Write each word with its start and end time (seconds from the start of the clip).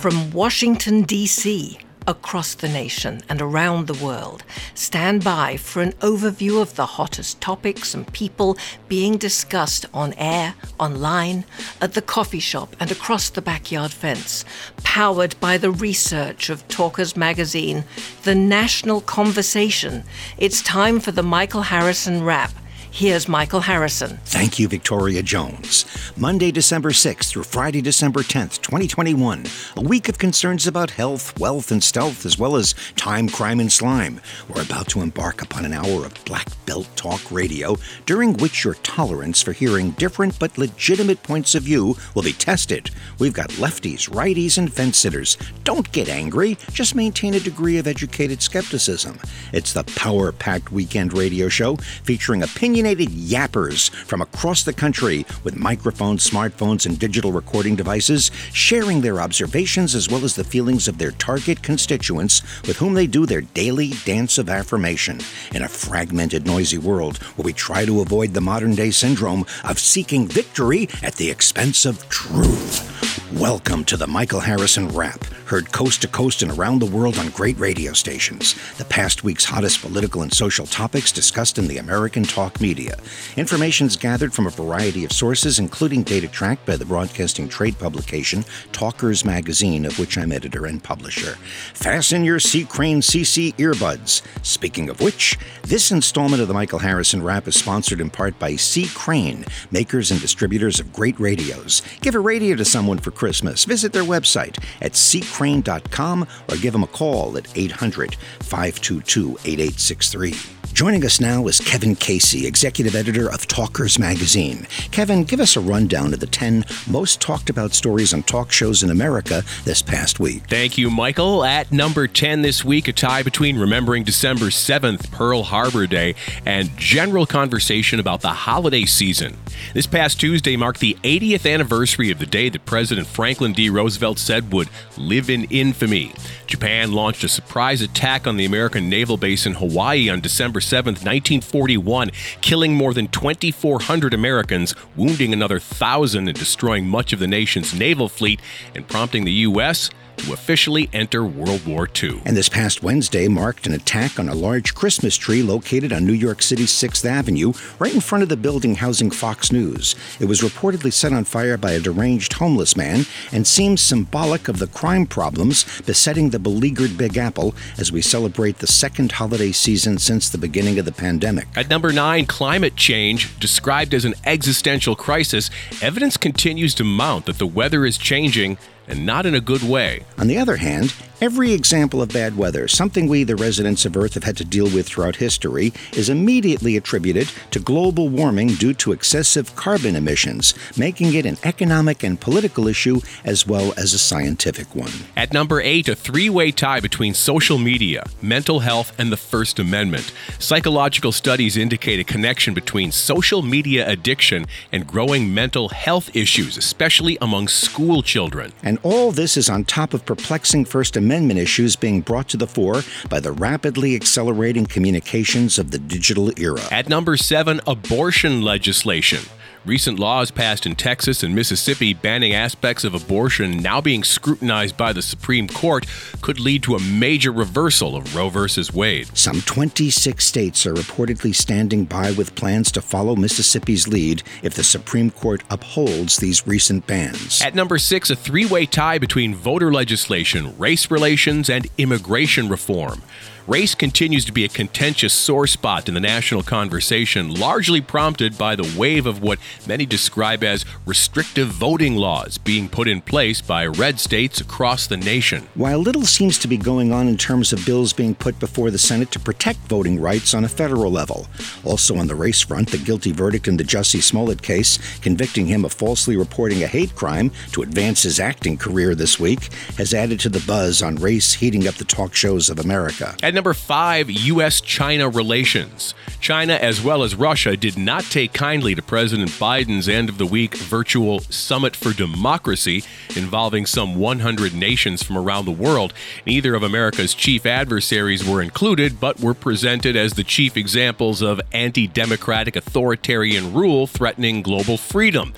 From 0.00 0.30
Washington, 0.30 1.02
D.C., 1.02 1.78
across 2.06 2.54
the 2.54 2.70
nation 2.70 3.20
and 3.28 3.42
around 3.42 3.86
the 3.86 4.02
world. 4.02 4.42
Stand 4.74 5.22
by 5.22 5.58
for 5.58 5.82
an 5.82 5.92
overview 6.00 6.62
of 6.62 6.74
the 6.74 6.86
hottest 6.86 7.38
topics 7.42 7.92
and 7.92 8.10
people 8.14 8.56
being 8.88 9.18
discussed 9.18 9.84
on 9.92 10.14
air, 10.14 10.54
online, 10.78 11.44
at 11.82 11.92
the 11.92 12.00
coffee 12.00 12.40
shop, 12.40 12.74
and 12.80 12.90
across 12.90 13.28
the 13.28 13.42
backyard 13.42 13.90
fence. 13.90 14.42
Powered 14.84 15.38
by 15.38 15.58
the 15.58 15.70
research 15.70 16.48
of 16.48 16.66
Talkers 16.68 17.14
Magazine, 17.14 17.84
the 18.22 18.34
national 18.34 19.02
conversation. 19.02 20.04
It's 20.38 20.62
time 20.62 20.98
for 20.98 21.12
the 21.12 21.22
Michael 21.22 21.62
Harrison 21.62 22.24
Wrap. 22.24 22.52
Here's 22.92 23.28
Michael 23.28 23.60
Harrison. 23.60 24.18
Thank 24.24 24.58
you, 24.58 24.66
Victoria 24.66 25.22
Jones. 25.22 25.86
Monday, 26.16 26.50
December 26.50 26.90
6th 26.90 27.30
through 27.30 27.44
Friday, 27.44 27.80
December 27.80 28.20
10th, 28.20 28.60
2021. 28.62 29.44
A 29.76 29.80
week 29.80 30.08
of 30.08 30.18
concerns 30.18 30.66
about 30.66 30.90
health, 30.90 31.38
wealth, 31.38 31.70
and 31.70 31.82
stealth, 31.82 32.26
as 32.26 32.36
well 32.36 32.56
as 32.56 32.74
time, 32.96 33.28
crime, 33.28 33.60
and 33.60 33.70
slime. 33.70 34.20
We're 34.48 34.62
about 34.62 34.88
to 34.88 35.02
embark 35.02 35.40
upon 35.40 35.64
an 35.64 35.72
hour 35.72 36.04
of 36.04 36.24
black 36.24 36.48
belt 36.66 36.88
talk 36.96 37.30
radio, 37.30 37.76
during 38.06 38.34
which 38.34 38.64
your 38.64 38.74
tolerance 38.74 39.40
for 39.40 39.52
hearing 39.52 39.92
different 39.92 40.38
but 40.38 40.58
legitimate 40.58 41.22
points 41.22 41.54
of 41.54 41.62
view 41.62 41.96
will 42.14 42.22
be 42.22 42.32
tested. 42.32 42.90
We've 43.20 43.32
got 43.32 43.50
lefties, 43.50 44.10
righties, 44.10 44.58
and 44.58 44.70
fence 44.70 44.98
sitters. 44.98 45.38
Don't 45.62 45.90
get 45.92 46.08
angry, 46.08 46.58
just 46.72 46.96
maintain 46.96 47.34
a 47.34 47.40
degree 47.40 47.78
of 47.78 47.86
educated 47.86 48.42
skepticism. 48.42 49.18
It's 49.52 49.72
the 49.72 49.84
power 49.84 50.32
packed 50.32 50.72
weekend 50.72 51.16
radio 51.16 51.48
show 51.48 51.76
featuring 51.76 52.42
opinion 52.42 52.79
opinionated 52.80 53.14
yappers 53.14 53.90
from 54.06 54.22
across 54.22 54.62
the 54.62 54.72
country 54.72 55.26
with 55.44 55.54
microphones, 55.54 56.28
smartphones, 56.28 56.86
and 56.86 56.98
digital 56.98 57.30
recording 57.30 57.76
devices, 57.76 58.30
sharing 58.54 59.02
their 59.02 59.20
observations 59.20 59.94
as 59.94 60.08
well 60.08 60.24
as 60.24 60.34
the 60.34 60.44
feelings 60.44 60.88
of 60.88 60.96
their 60.96 61.10
target 61.10 61.62
constituents 61.62 62.40
with 62.66 62.78
whom 62.78 62.94
they 62.94 63.06
do 63.06 63.26
their 63.26 63.42
daily 63.42 63.90
dance 64.06 64.38
of 64.38 64.48
affirmation 64.48 65.20
in 65.54 65.62
a 65.62 65.68
fragmented, 65.68 66.46
noisy 66.46 66.78
world 66.78 67.18
where 67.36 67.44
we 67.44 67.52
try 67.52 67.84
to 67.84 68.00
avoid 68.00 68.32
the 68.32 68.40
modern 68.40 68.74
day 68.74 68.90
syndrome 68.90 69.44
of 69.64 69.78
seeking 69.78 70.26
victory 70.26 70.88
at 71.02 71.16
the 71.16 71.30
expense 71.30 71.84
of 71.84 72.08
truth. 72.08 73.09
Welcome 73.34 73.84
to 73.84 73.96
the 73.96 74.08
Michael 74.08 74.40
Harrison 74.40 74.88
Wrap, 74.88 75.22
heard 75.46 75.70
coast 75.70 76.02
to 76.02 76.08
coast 76.08 76.42
and 76.42 76.50
around 76.50 76.80
the 76.80 76.86
world 76.86 77.16
on 77.16 77.28
great 77.28 77.56
radio 77.60 77.92
stations. 77.92 78.56
The 78.76 78.84
past 78.84 79.22
week's 79.22 79.44
hottest 79.44 79.82
political 79.82 80.22
and 80.22 80.32
social 80.32 80.66
topics 80.66 81.12
discussed 81.12 81.56
in 81.56 81.68
the 81.68 81.78
American 81.78 82.24
talk 82.24 82.60
media. 82.60 82.96
Information 83.36 83.86
is 83.86 83.96
gathered 83.96 84.34
from 84.34 84.48
a 84.48 84.50
variety 84.50 85.04
of 85.04 85.12
sources, 85.12 85.60
including 85.60 86.02
data 86.02 86.26
tracked 86.26 86.66
by 86.66 86.74
the 86.74 86.84
broadcasting 86.84 87.48
trade 87.48 87.78
publication 87.78 88.44
Talkers 88.72 89.24
Magazine, 89.24 89.86
of 89.86 89.96
which 90.00 90.18
I'm 90.18 90.32
editor 90.32 90.66
and 90.66 90.82
publisher. 90.82 91.36
Fasten 91.72 92.24
your 92.24 92.40
C. 92.40 92.64
Crane 92.64 93.00
CC 93.00 93.54
earbuds. 93.58 94.22
Speaking 94.44 94.88
of 94.88 95.00
which, 95.00 95.38
this 95.62 95.92
installment 95.92 96.42
of 96.42 96.48
the 96.48 96.54
Michael 96.54 96.80
Harrison 96.80 97.22
Wrap 97.22 97.46
is 97.46 97.56
sponsored 97.56 98.00
in 98.00 98.10
part 98.10 98.36
by 98.40 98.56
C. 98.56 98.88
Crane, 98.88 99.44
makers 99.70 100.10
and 100.10 100.20
distributors 100.20 100.80
of 100.80 100.92
great 100.92 101.18
radios. 101.20 101.82
Give 102.00 102.16
a 102.16 102.20
radio 102.20 102.56
to 102.56 102.64
someone 102.64 102.98
for 102.98 103.12
Christmas. 103.20 103.66
Visit 103.66 103.92
their 103.92 104.02
website 104.02 104.56
at 104.80 104.92
ccrane.com 104.92 106.26
or 106.48 106.56
give 106.56 106.72
them 106.72 106.82
a 106.82 106.86
call 106.86 107.36
at 107.36 107.46
800 107.54 108.14
522 108.14 109.36
8863. 109.44 110.34
Joining 110.72 111.04
us 111.04 111.20
now 111.20 111.46
is 111.46 111.60
Kevin 111.60 111.94
Casey, 111.94 112.46
executive 112.46 112.94
editor 112.94 113.30
of 113.30 113.46
Talkers 113.46 113.98
Magazine. 113.98 114.66
Kevin, 114.92 115.24
give 115.24 115.40
us 115.40 115.56
a 115.56 115.60
rundown 115.60 116.14
of 116.14 116.20
the 116.20 116.26
10 116.26 116.64
most 116.88 117.20
talked 117.20 117.50
about 117.50 117.74
stories 117.74 118.14
on 118.14 118.22
talk 118.22 118.50
shows 118.50 118.82
in 118.82 118.88
America 118.90 119.42
this 119.64 119.82
past 119.82 120.20
week. 120.20 120.44
Thank 120.48 120.78
you, 120.78 120.88
Michael. 120.88 121.44
At 121.44 121.70
number 121.72 122.06
10 122.06 122.40
this 122.42 122.64
week, 122.64 122.88
a 122.88 122.92
tie 122.92 123.22
between 123.22 123.58
remembering 123.58 124.04
December 124.04 124.46
7th, 124.46 125.10
Pearl 125.10 125.42
Harbor 125.42 125.86
Day, 125.86 126.14
and 126.46 126.74
general 126.78 127.26
conversation 127.26 128.00
about 128.00 128.22
the 128.22 128.28
holiday 128.28 128.84
season. 128.86 129.36
This 129.74 129.86
past 129.86 130.18
Tuesday 130.20 130.56
marked 130.56 130.80
the 130.80 130.96
80th 131.02 131.52
anniversary 131.52 132.10
of 132.10 132.20
the 132.20 132.26
day 132.26 132.48
that 132.48 132.64
President 132.64 133.06
Franklin 133.10 133.52
D. 133.52 133.68
Roosevelt 133.68 134.18
said 134.18 134.52
would 134.52 134.68
live 134.96 135.28
in 135.28 135.44
infamy. 135.44 136.12
Japan 136.46 136.92
launched 136.92 137.24
a 137.24 137.28
surprise 137.28 137.82
attack 137.82 138.26
on 138.26 138.36
the 138.36 138.44
American 138.44 138.88
naval 138.88 139.16
base 139.16 139.46
in 139.46 139.54
Hawaii 139.54 140.08
on 140.08 140.20
December 140.20 140.60
7, 140.60 140.94
1941, 140.94 142.10
killing 142.40 142.74
more 142.74 142.94
than 142.94 143.08
2,400 143.08 144.14
Americans, 144.14 144.74
wounding 144.96 145.32
another 145.32 145.58
thousand, 145.58 146.28
and 146.28 146.38
destroying 146.38 146.86
much 146.86 147.12
of 147.12 147.18
the 147.18 147.26
nation's 147.26 147.74
naval 147.74 148.08
fleet, 148.08 148.40
and 148.74 148.88
prompting 148.88 149.24
the 149.24 149.32
U.S 149.32 149.90
to 150.20 150.32
officially 150.32 150.88
enter 150.92 151.24
World 151.24 151.66
War 151.66 151.88
II. 152.02 152.20
And 152.24 152.36
this 152.36 152.48
past 152.48 152.82
Wednesday 152.82 153.28
marked 153.28 153.66
an 153.66 153.72
attack 153.72 154.18
on 154.18 154.28
a 154.28 154.34
large 154.34 154.74
Christmas 154.74 155.16
tree 155.16 155.42
located 155.42 155.92
on 155.92 156.06
New 156.06 156.12
York 156.12 156.42
City's 156.42 156.70
6th 156.70 157.04
Avenue, 157.04 157.52
right 157.78 157.94
in 157.94 158.00
front 158.00 158.22
of 158.22 158.28
the 158.28 158.36
building 158.36 158.76
housing 158.76 159.10
Fox 159.10 159.50
News. 159.52 159.94
It 160.20 160.26
was 160.26 160.42
reportedly 160.42 160.92
set 160.92 161.12
on 161.12 161.24
fire 161.24 161.56
by 161.56 161.72
a 161.72 161.80
deranged 161.80 162.34
homeless 162.34 162.76
man 162.76 163.06
and 163.32 163.46
seems 163.46 163.80
symbolic 163.80 164.48
of 164.48 164.58
the 164.58 164.66
crime 164.66 165.06
problems 165.06 165.80
besetting 165.82 166.30
the 166.30 166.38
beleaguered 166.38 166.98
Big 166.98 167.16
Apple 167.16 167.54
as 167.78 167.90
we 167.90 168.02
celebrate 168.02 168.58
the 168.58 168.66
second 168.66 169.12
holiday 169.12 169.52
season 169.52 169.98
since 169.98 170.28
the 170.28 170.38
beginning 170.38 170.78
of 170.78 170.84
the 170.84 170.92
pandemic. 170.92 171.48
At 171.56 171.70
number 171.70 171.92
nine, 171.92 172.26
climate 172.26 172.76
change, 172.76 173.38
described 173.40 173.94
as 173.94 174.04
an 174.04 174.14
existential 174.24 174.94
crisis, 174.96 175.50
evidence 175.80 176.16
continues 176.16 176.74
to 176.74 176.84
mount 176.84 177.26
that 177.26 177.38
the 177.38 177.46
weather 177.46 177.86
is 177.86 177.96
changing 177.96 178.58
and 178.90 179.06
not 179.06 179.24
in 179.24 179.34
a 179.34 179.40
good 179.40 179.62
way. 179.62 180.04
On 180.18 180.26
the 180.26 180.38
other 180.38 180.56
hand, 180.56 180.94
Every 181.20 181.52
example 181.52 182.00
of 182.00 182.08
bad 182.08 182.38
weather, 182.38 182.66
something 182.66 183.06
we, 183.06 183.24
the 183.24 183.36
residents 183.36 183.84
of 183.84 183.94
Earth, 183.94 184.14
have 184.14 184.24
had 184.24 184.38
to 184.38 184.44
deal 184.44 184.64
with 184.64 184.86
throughout 184.86 185.16
history, 185.16 185.74
is 185.92 186.08
immediately 186.08 186.78
attributed 186.78 187.30
to 187.50 187.60
global 187.60 188.08
warming 188.08 188.48
due 188.54 188.72
to 188.74 188.92
excessive 188.92 189.54
carbon 189.54 189.96
emissions, 189.96 190.54
making 190.78 191.12
it 191.12 191.26
an 191.26 191.36
economic 191.44 192.02
and 192.02 192.18
political 192.18 192.66
issue 192.66 193.02
as 193.22 193.46
well 193.46 193.74
as 193.76 193.92
a 193.92 193.98
scientific 193.98 194.74
one. 194.74 194.90
At 195.14 195.34
number 195.34 195.60
eight, 195.60 195.90
a 195.90 195.94
three 195.94 196.30
way 196.30 196.52
tie 196.52 196.80
between 196.80 197.12
social 197.12 197.58
media, 197.58 198.06
mental 198.22 198.60
health, 198.60 198.98
and 198.98 199.12
the 199.12 199.18
First 199.18 199.58
Amendment. 199.58 200.14
Psychological 200.38 201.12
studies 201.12 201.58
indicate 201.58 202.00
a 202.00 202.04
connection 202.04 202.54
between 202.54 202.92
social 202.92 203.42
media 203.42 203.86
addiction 203.86 204.46
and 204.72 204.86
growing 204.86 205.34
mental 205.34 205.68
health 205.68 206.16
issues, 206.16 206.56
especially 206.56 207.18
among 207.20 207.48
school 207.48 208.02
children. 208.02 208.52
And 208.62 208.78
all 208.82 209.12
this 209.12 209.36
is 209.36 209.50
on 209.50 209.64
top 209.64 209.94
of 209.94 210.04
perplexing 210.04 210.64
First 210.64 210.96
Amendment 210.96 211.38
issues 211.38 211.76
being 211.76 212.00
brought 212.00 212.28
to 212.30 212.36
the 212.36 212.46
fore 212.46 212.82
by 213.08 213.20
the 213.20 213.32
rapidly 213.32 213.94
accelerating 213.94 214.66
communications 214.66 215.58
of 215.58 215.70
the 215.70 215.78
digital 215.78 216.32
era. 216.40 216.62
At 216.70 216.88
number 216.88 217.16
seven, 217.16 217.60
abortion 217.66 218.42
legislation. 218.42 219.20
Recent 219.66 219.98
laws 219.98 220.30
passed 220.30 220.64
in 220.64 220.74
Texas 220.74 221.22
and 221.22 221.34
Mississippi 221.34 221.92
banning 221.92 222.32
aspects 222.32 222.82
of 222.82 222.94
abortion 222.94 223.58
now 223.58 223.78
being 223.82 224.02
scrutinized 224.02 224.74
by 224.78 224.94
the 224.94 225.02
Supreme 225.02 225.48
Court 225.48 225.84
could 226.22 226.40
lead 226.40 226.62
to 226.62 226.76
a 226.76 226.80
major 226.80 227.30
reversal 227.30 227.94
of 227.94 228.16
Roe 228.16 228.30
v. 228.30 228.48
Wade. 228.72 229.14
Some 229.14 229.42
26 229.42 230.24
states 230.24 230.64
are 230.64 230.72
reportedly 230.72 231.34
standing 231.34 231.84
by 231.84 232.12
with 232.12 232.34
plans 232.36 232.72
to 232.72 232.80
follow 232.80 233.14
Mississippi's 233.14 233.86
lead 233.86 234.22
if 234.42 234.54
the 234.54 234.64
Supreme 234.64 235.10
Court 235.10 235.42
upholds 235.50 236.16
these 236.16 236.46
recent 236.46 236.86
bans. 236.86 237.42
At 237.42 237.54
number 237.54 237.76
six, 237.76 238.08
a 238.08 238.16
three 238.16 238.46
way 238.46 238.64
tie 238.64 238.96
between 238.96 239.34
voter 239.34 239.70
legislation, 239.70 240.56
race 240.56 240.90
relations, 240.90 241.50
and 241.50 241.68
immigration 241.76 242.48
reform. 242.48 243.02
Race 243.50 243.74
continues 243.74 244.24
to 244.26 244.32
be 244.32 244.44
a 244.44 244.48
contentious 244.48 245.12
sore 245.12 245.48
spot 245.48 245.88
in 245.88 245.94
the 245.94 246.00
national 246.00 246.44
conversation, 246.44 247.34
largely 247.34 247.80
prompted 247.80 248.38
by 248.38 248.54
the 248.54 248.76
wave 248.78 249.06
of 249.06 249.22
what 249.22 249.40
many 249.66 249.84
describe 249.84 250.44
as 250.44 250.64
restrictive 250.86 251.48
voting 251.48 251.96
laws 251.96 252.38
being 252.38 252.68
put 252.68 252.86
in 252.86 253.00
place 253.00 253.40
by 253.40 253.66
red 253.66 253.98
states 253.98 254.40
across 254.40 254.86
the 254.86 254.96
nation. 254.96 255.48
While 255.56 255.80
little 255.80 256.04
seems 256.04 256.38
to 256.38 256.46
be 256.46 256.56
going 256.56 256.92
on 256.92 257.08
in 257.08 257.16
terms 257.16 257.52
of 257.52 257.66
bills 257.66 257.92
being 257.92 258.14
put 258.14 258.38
before 258.38 258.70
the 258.70 258.78
Senate 258.78 259.10
to 259.10 259.18
protect 259.18 259.58
voting 259.66 260.00
rights 260.00 260.32
on 260.32 260.44
a 260.44 260.48
federal 260.48 260.92
level. 260.92 261.26
Also 261.64 261.96
on 261.96 262.06
the 262.06 262.14
race 262.14 262.42
front, 262.42 262.70
the 262.70 262.78
guilty 262.78 263.10
verdict 263.10 263.48
in 263.48 263.56
the 263.56 263.64
Jussie 263.64 264.00
Smollett 264.00 264.42
case, 264.42 264.78
convicting 265.00 265.46
him 265.46 265.64
of 265.64 265.72
falsely 265.72 266.16
reporting 266.16 266.62
a 266.62 266.68
hate 266.68 266.94
crime 266.94 267.32
to 267.50 267.62
advance 267.62 268.04
his 268.04 268.20
acting 268.20 268.56
career 268.56 268.94
this 268.94 269.18
week, 269.18 269.52
has 269.76 269.92
added 269.92 270.20
to 270.20 270.28
the 270.28 270.44
buzz 270.46 270.84
on 270.84 270.94
race 270.94 271.32
heating 271.32 271.66
up 271.66 271.74
the 271.74 271.84
talk 271.84 272.14
shows 272.14 272.48
of 272.48 272.60
America. 272.60 273.16
Number 273.40 273.54
five, 273.54 274.10
U.S. 274.10 274.60
China 274.60 275.08
relations. 275.08 275.94
China, 276.20 276.52
as 276.52 276.82
well 276.82 277.02
as 277.02 277.14
Russia, 277.14 277.56
did 277.56 277.78
not 277.78 278.04
take 278.04 278.34
kindly 278.34 278.74
to 278.74 278.82
President 278.82 279.30
Biden's 279.30 279.88
end 279.88 280.10
of 280.10 280.18
the 280.18 280.26
week 280.26 280.54
virtual 280.58 281.20
Summit 281.20 281.74
for 281.74 281.94
Democracy 281.94 282.84
involving 283.16 283.64
some 283.64 283.94
100 283.94 284.52
nations 284.52 285.02
from 285.02 285.16
around 285.16 285.46
the 285.46 285.52
world. 285.52 285.94
Neither 286.26 286.54
of 286.54 286.62
America's 286.62 287.14
chief 287.14 287.46
adversaries 287.46 288.28
were 288.28 288.42
included, 288.42 289.00
but 289.00 289.20
were 289.20 289.32
presented 289.32 289.96
as 289.96 290.12
the 290.12 290.24
chief 290.24 290.58
examples 290.58 291.22
of 291.22 291.40
anti 291.50 291.86
democratic 291.86 292.56
authoritarian 292.56 293.54
rule 293.54 293.86
threatening 293.86 294.42
global 294.42 294.76
freedom. 294.76 295.32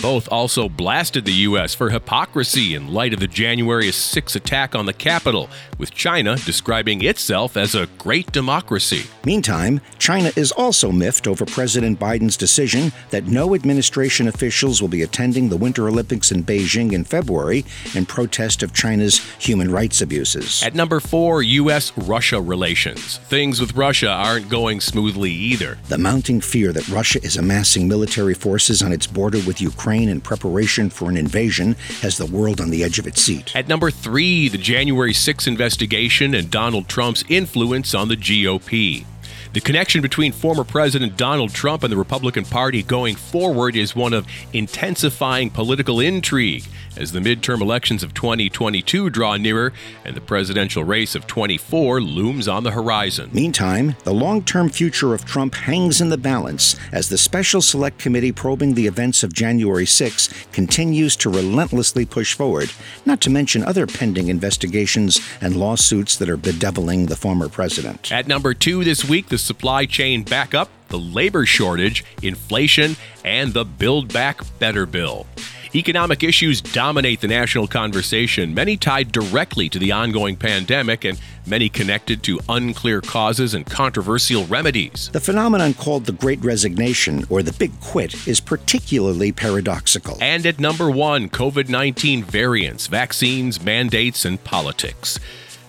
Both 0.00 0.28
also 0.30 0.68
blasted 0.68 1.24
the 1.24 1.32
U.S. 1.32 1.74
for 1.74 1.90
hypocrisy 1.90 2.74
in 2.74 2.92
light 2.92 3.12
of 3.12 3.20
the 3.20 3.28
January 3.28 3.92
6 3.92 4.34
attack 4.34 4.74
on 4.74 4.86
the 4.86 4.92
Capitol, 4.92 5.48
with 5.78 5.92
China 5.92 6.36
describing 6.36 7.04
itself 7.04 7.56
as 7.56 7.74
a 7.74 7.86
great 7.98 8.32
democracy. 8.32 9.04
Meantime, 9.24 9.80
China 9.98 10.32
is 10.34 10.50
also 10.52 10.90
miffed 10.90 11.26
over 11.26 11.44
President 11.44 12.00
Biden's 12.00 12.36
decision 12.36 12.92
that 13.10 13.26
no 13.26 13.54
administration 13.54 14.26
officials 14.26 14.80
will 14.80 14.88
be 14.88 15.02
attending 15.02 15.48
the 15.48 15.56
Winter 15.56 15.88
Olympics 15.88 16.32
in 16.32 16.42
Beijing 16.42 16.92
in 16.92 17.04
February 17.04 17.64
in 17.94 18.06
protest 18.06 18.62
of 18.62 18.72
China's 18.72 19.18
human 19.38 19.70
rights 19.70 20.00
abuses. 20.00 20.62
At 20.62 20.74
number 20.74 21.00
four, 21.00 21.42
U.S. 21.42 21.96
Russia 21.96 22.40
relations. 22.40 23.18
Things 23.18 23.60
with 23.60 23.76
Russia 23.76 24.10
aren't 24.10 24.48
going 24.48 24.80
smoothly 24.80 25.30
either. 25.30 25.78
The 25.88 25.98
mounting 25.98 26.40
fear 26.40 26.72
that 26.72 26.88
Russia 26.88 27.20
is 27.22 27.36
amassing 27.36 27.86
military 27.86 28.34
forces 28.34 28.82
on 28.82 28.92
its 28.92 29.06
border 29.06 29.38
with 29.46 29.60
Ukraine 29.60 29.81
in 29.90 30.20
preparation 30.20 30.90
for 30.90 31.10
an 31.10 31.16
invasion 31.16 31.74
has 32.00 32.16
the 32.16 32.26
world 32.26 32.60
on 32.60 32.70
the 32.70 32.84
edge 32.84 32.98
of 32.98 33.06
its 33.06 33.20
seat. 33.20 33.54
At 33.56 33.68
number 33.68 33.90
three, 33.90 34.48
the 34.48 34.58
January 34.58 35.12
6 35.12 35.46
investigation 35.46 36.34
and 36.34 36.50
Donald 36.50 36.88
Trump's 36.88 37.24
influence 37.28 37.94
on 37.94 38.08
the 38.08 38.16
GOP. 38.16 39.04
The 39.52 39.60
connection 39.60 40.00
between 40.00 40.32
former 40.32 40.64
President 40.64 41.16
Donald 41.18 41.52
Trump 41.52 41.82
and 41.82 41.92
the 41.92 41.96
Republican 41.96 42.44
Party 42.44 42.82
going 42.82 43.16
forward 43.16 43.76
is 43.76 43.94
one 43.94 44.14
of 44.14 44.26
intensifying 44.54 45.50
political 45.50 46.00
intrigue 46.00 46.64
as 46.96 47.12
the 47.12 47.20
midterm 47.20 47.60
elections 47.60 48.02
of 48.02 48.14
2022 48.14 49.10
draw 49.10 49.36
nearer 49.36 49.72
and 50.04 50.16
the 50.16 50.20
presidential 50.20 50.84
race 50.84 51.14
of 51.14 51.26
24 51.26 52.00
looms 52.00 52.48
on 52.48 52.64
the 52.64 52.70
horizon. 52.70 53.30
Meantime, 53.32 53.96
the 54.04 54.12
long 54.12 54.42
term 54.42 54.68
future 54.68 55.14
of 55.14 55.24
Trump 55.24 55.54
hangs 55.54 56.00
in 56.00 56.08
the 56.08 56.18
balance 56.18 56.76
as 56.92 57.08
the 57.08 57.18
Special 57.18 57.60
Select 57.60 57.98
Committee 57.98 58.32
probing 58.32 58.74
the 58.74 58.86
events 58.86 59.22
of 59.22 59.32
January 59.32 59.86
6 59.86 60.28
continues 60.52 61.16
to 61.16 61.30
relentlessly 61.30 62.04
push 62.04 62.34
forward, 62.34 62.70
not 63.06 63.20
to 63.20 63.30
mention 63.30 63.62
other 63.62 63.86
pending 63.86 64.28
investigations 64.28 65.20
and 65.40 65.56
lawsuits 65.56 66.16
that 66.16 66.28
are 66.28 66.36
bedeviling 66.36 67.06
the 67.06 67.16
former 67.16 67.48
president. 67.48 68.12
At 68.12 68.26
number 68.26 68.54
two 68.54 68.84
this 68.84 69.04
week, 69.04 69.28
the 69.28 69.38
supply 69.38 69.86
chain 69.86 70.22
backup, 70.22 70.68
the 70.88 70.98
labor 70.98 71.46
shortage, 71.46 72.04
inflation, 72.22 72.96
and 73.24 73.52
the 73.52 73.64
Build 73.64 74.12
Back 74.12 74.40
Better 74.58 74.86
bill. 74.86 75.26
Economic 75.74 76.22
issues 76.22 76.60
dominate 76.60 77.22
the 77.22 77.28
national 77.28 77.66
conversation, 77.66 78.52
many 78.52 78.76
tied 78.76 79.10
directly 79.10 79.70
to 79.70 79.78
the 79.78 79.90
ongoing 79.90 80.36
pandemic 80.36 81.02
and 81.04 81.18
many 81.46 81.70
connected 81.70 82.22
to 82.22 82.38
unclear 82.50 83.00
causes 83.00 83.54
and 83.54 83.64
controversial 83.64 84.44
remedies. 84.46 85.08
The 85.12 85.20
phenomenon 85.20 85.72
called 85.72 86.04
the 86.04 86.12
Great 86.12 86.44
Resignation 86.44 87.24
or 87.30 87.42
the 87.42 87.54
Big 87.54 87.72
Quit 87.80 88.28
is 88.28 88.38
particularly 88.38 89.32
paradoxical. 89.32 90.18
And 90.20 90.44
at 90.44 90.60
number 90.60 90.90
one, 90.90 91.30
COVID 91.30 91.70
19 91.70 92.22
variants, 92.22 92.86
vaccines, 92.86 93.62
mandates, 93.62 94.26
and 94.26 94.42
politics. 94.44 95.18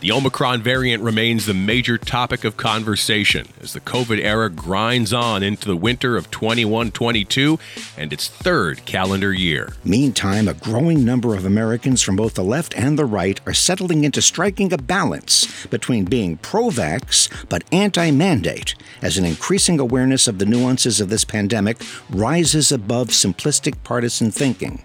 The 0.03 0.11
Omicron 0.11 0.61
variant 0.61 1.01
remains 1.01 1.45
the 1.45 1.53
major 1.53 1.97
topic 1.97 2.43
of 2.43 2.57
conversation 2.57 3.47
as 3.61 3.71
the 3.71 3.79
COVID 3.79 4.19
era 4.19 4.49
grinds 4.49 5.13
on 5.13 5.43
into 5.43 5.65
the 5.65 5.77
winter 5.77 6.17
of 6.17 6.29
21 6.29 6.91
22 6.91 7.57
and 7.97 8.11
its 8.11 8.27
third 8.27 8.83
calendar 8.83 9.31
year. 9.31 9.71
Meantime, 9.85 10.49
a 10.49 10.55
growing 10.55 11.05
number 11.05 11.35
of 11.35 11.45
Americans 11.45 12.01
from 12.01 12.17
both 12.17 12.33
the 12.33 12.43
left 12.43 12.75
and 12.75 12.99
the 12.99 13.05
right 13.05 13.39
are 13.45 13.53
settling 13.53 14.03
into 14.03 14.21
striking 14.21 14.73
a 14.73 14.77
balance 14.77 15.65
between 15.67 16.03
being 16.03 16.35
pro 16.35 16.63
vax 16.63 17.29
but 17.47 17.63
anti 17.71 18.11
mandate 18.11 18.75
as 19.01 19.17
an 19.17 19.23
increasing 19.23 19.79
awareness 19.79 20.27
of 20.27 20.37
the 20.37 20.45
nuances 20.45 20.99
of 20.99 21.07
this 21.07 21.23
pandemic 21.23 21.81
rises 22.09 22.73
above 22.73 23.07
simplistic 23.07 23.81
partisan 23.85 24.31
thinking. 24.31 24.83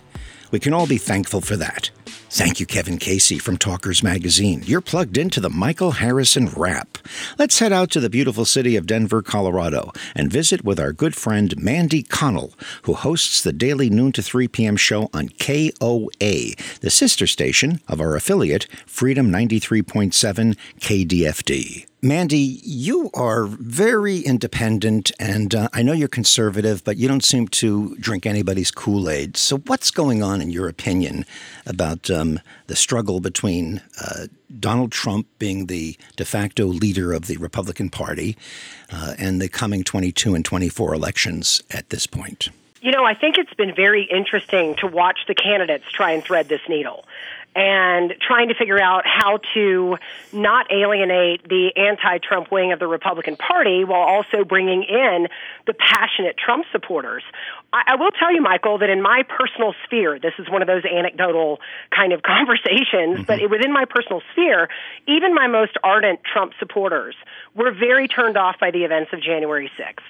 We 0.50 0.60
can 0.60 0.72
all 0.72 0.86
be 0.86 0.98
thankful 0.98 1.40
for 1.40 1.56
that. 1.56 1.90
Thank 2.30 2.60
you, 2.60 2.66
Kevin 2.66 2.98
Casey 2.98 3.38
from 3.38 3.56
Talkers 3.56 4.02
Magazine. 4.02 4.62
You're 4.66 4.82
plugged 4.82 5.16
into 5.16 5.40
the 5.40 5.48
Michael 5.48 5.92
Harrison 5.92 6.48
Wrap. 6.48 6.98
Let's 7.38 7.58
head 7.58 7.72
out 7.72 7.90
to 7.92 8.00
the 8.00 8.10
beautiful 8.10 8.44
city 8.44 8.76
of 8.76 8.86
Denver, 8.86 9.22
Colorado, 9.22 9.92
and 10.14 10.30
visit 10.30 10.62
with 10.62 10.78
our 10.78 10.92
good 10.92 11.16
friend 11.16 11.56
Mandy 11.56 12.02
Connell, 12.02 12.52
who 12.82 12.92
hosts 12.92 13.42
the 13.42 13.52
daily 13.52 13.88
noon 13.88 14.12
to 14.12 14.22
3 14.22 14.46
p.m. 14.46 14.76
show 14.76 15.08
on 15.14 15.30
KOA, 15.40 16.54
the 16.80 16.90
sister 16.90 17.26
station 17.26 17.80
of 17.88 17.98
our 17.98 18.14
affiliate, 18.14 18.66
Freedom 18.86 19.30
93.7 19.30 20.54
KDFD. 20.80 21.87
Mandy, 22.00 22.60
you 22.62 23.10
are 23.12 23.46
very 23.46 24.18
independent, 24.18 25.10
and 25.18 25.52
uh, 25.52 25.68
I 25.72 25.82
know 25.82 25.92
you're 25.92 26.06
conservative, 26.06 26.84
but 26.84 26.96
you 26.96 27.08
don't 27.08 27.24
seem 27.24 27.48
to 27.48 27.96
drink 27.96 28.24
anybody's 28.24 28.70
Kool 28.70 29.10
Aid. 29.10 29.36
So, 29.36 29.58
what's 29.58 29.90
going 29.90 30.22
on, 30.22 30.40
in 30.40 30.50
your 30.50 30.68
opinion, 30.68 31.26
about 31.66 32.08
um, 32.08 32.38
the 32.68 32.76
struggle 32.76 33.18
between 33.18 33.82
uh, 34.00 34.28
Donald 34.60 34.92
Trump 34.92 35.26
being 35.40 35.66
the 35.66 35.96
de 36.14 36.24
facto 36.24 36.66
leader 36.66 37.12
of 37.12 37.26
the 37.26 37.36
Republican 37.38 37.90
Party 37.90 38.36
uh, 38.92 39.14
and 39.18 39.42
the 39.42 39.48
coming 39.48 39.82
22 39.82 40.36
and 40.36 40.44
24 40.44 40.94
elections 40.94 41.64
at 41.72 41.90
this 41.90 42.06
point? 42.06 42.50
You 42.80 42.92
know, 42.92 43.04
I 43.04 43.14
think 43.14 43.38
it's 43.38 43.54
been 43.54 43.74
very 43.74 44.04
interesting 44.04 44.76
to 44.76 44.86
watch 44.86 45.18
the 45.26 45.34
candidates 45.34 45.90
try 45.90 46.12
and 46.12 46.22
thread 46.22 46.48
this 46.48 46.60
needle 46.68 47.04
and 47.58 48.14
trying 48.20 48.46
to 48.46 48.54
figure 48.54 48.80
out 48.80 49.02
how 49.04 49.40
to 49.52 49.96
not 50.32 50.70
alienate 50.70 51.42
the 51.42 51.72
anti-Trump 51.74 52.52
wing 52.52 52.72
of 52.72 52.78
the 52.78 52.86
Republican 52.86 53.34
Party 53.34 53.82
while 53.82 54.02
also 54.02 54.44
bringing 54.44 54.84
in 54.84 55.26
the 55.66 55.74
passionate 55.74 56.36
Trump 56.38 56.66
supporters. 56.70 57.24
I, 57.72 57.82
I 57.88 57.96
will 57.96 58.12
tell 58.12 58.32
you, 58.32 58.40
Michael, 58.40 58.78
that 58.78 58.90
in 58.90 59.02
my 59.02 59.24
personal 59.28 59.74
sphere, 59.84 60.20
this 60.20 60.34
is 60.38 60.48
one 60.48 60.62
of 60.62 60.68
those 60.68 60.84
anecdotal 60.84 61.58
kind 61.90 62.12
of 62.12 62.22
conversations, 62.34 63.18
mm-hmm. 63.18 63.22
but 63.22 63.40
within 63.50 63.72
my 63.72 63.86
personal 63.86 64.22
sphere, 64.30 64.68
even 65.08 65.34
my 65.34 65.48
most 65.48 65.76
ardent 65.82 66.20
Trump 66.22 66.52
supporters 66.60 67.16
were 67.56 67.72
very 67.72 68.06
turned 68.06 68.36
off 68.36 68.60
by 68.60 68.70
the 68.70 68.84
events 68.84 69.12
of 69.12 69.20
January 69.20 69.68
6th. 69.76 70.06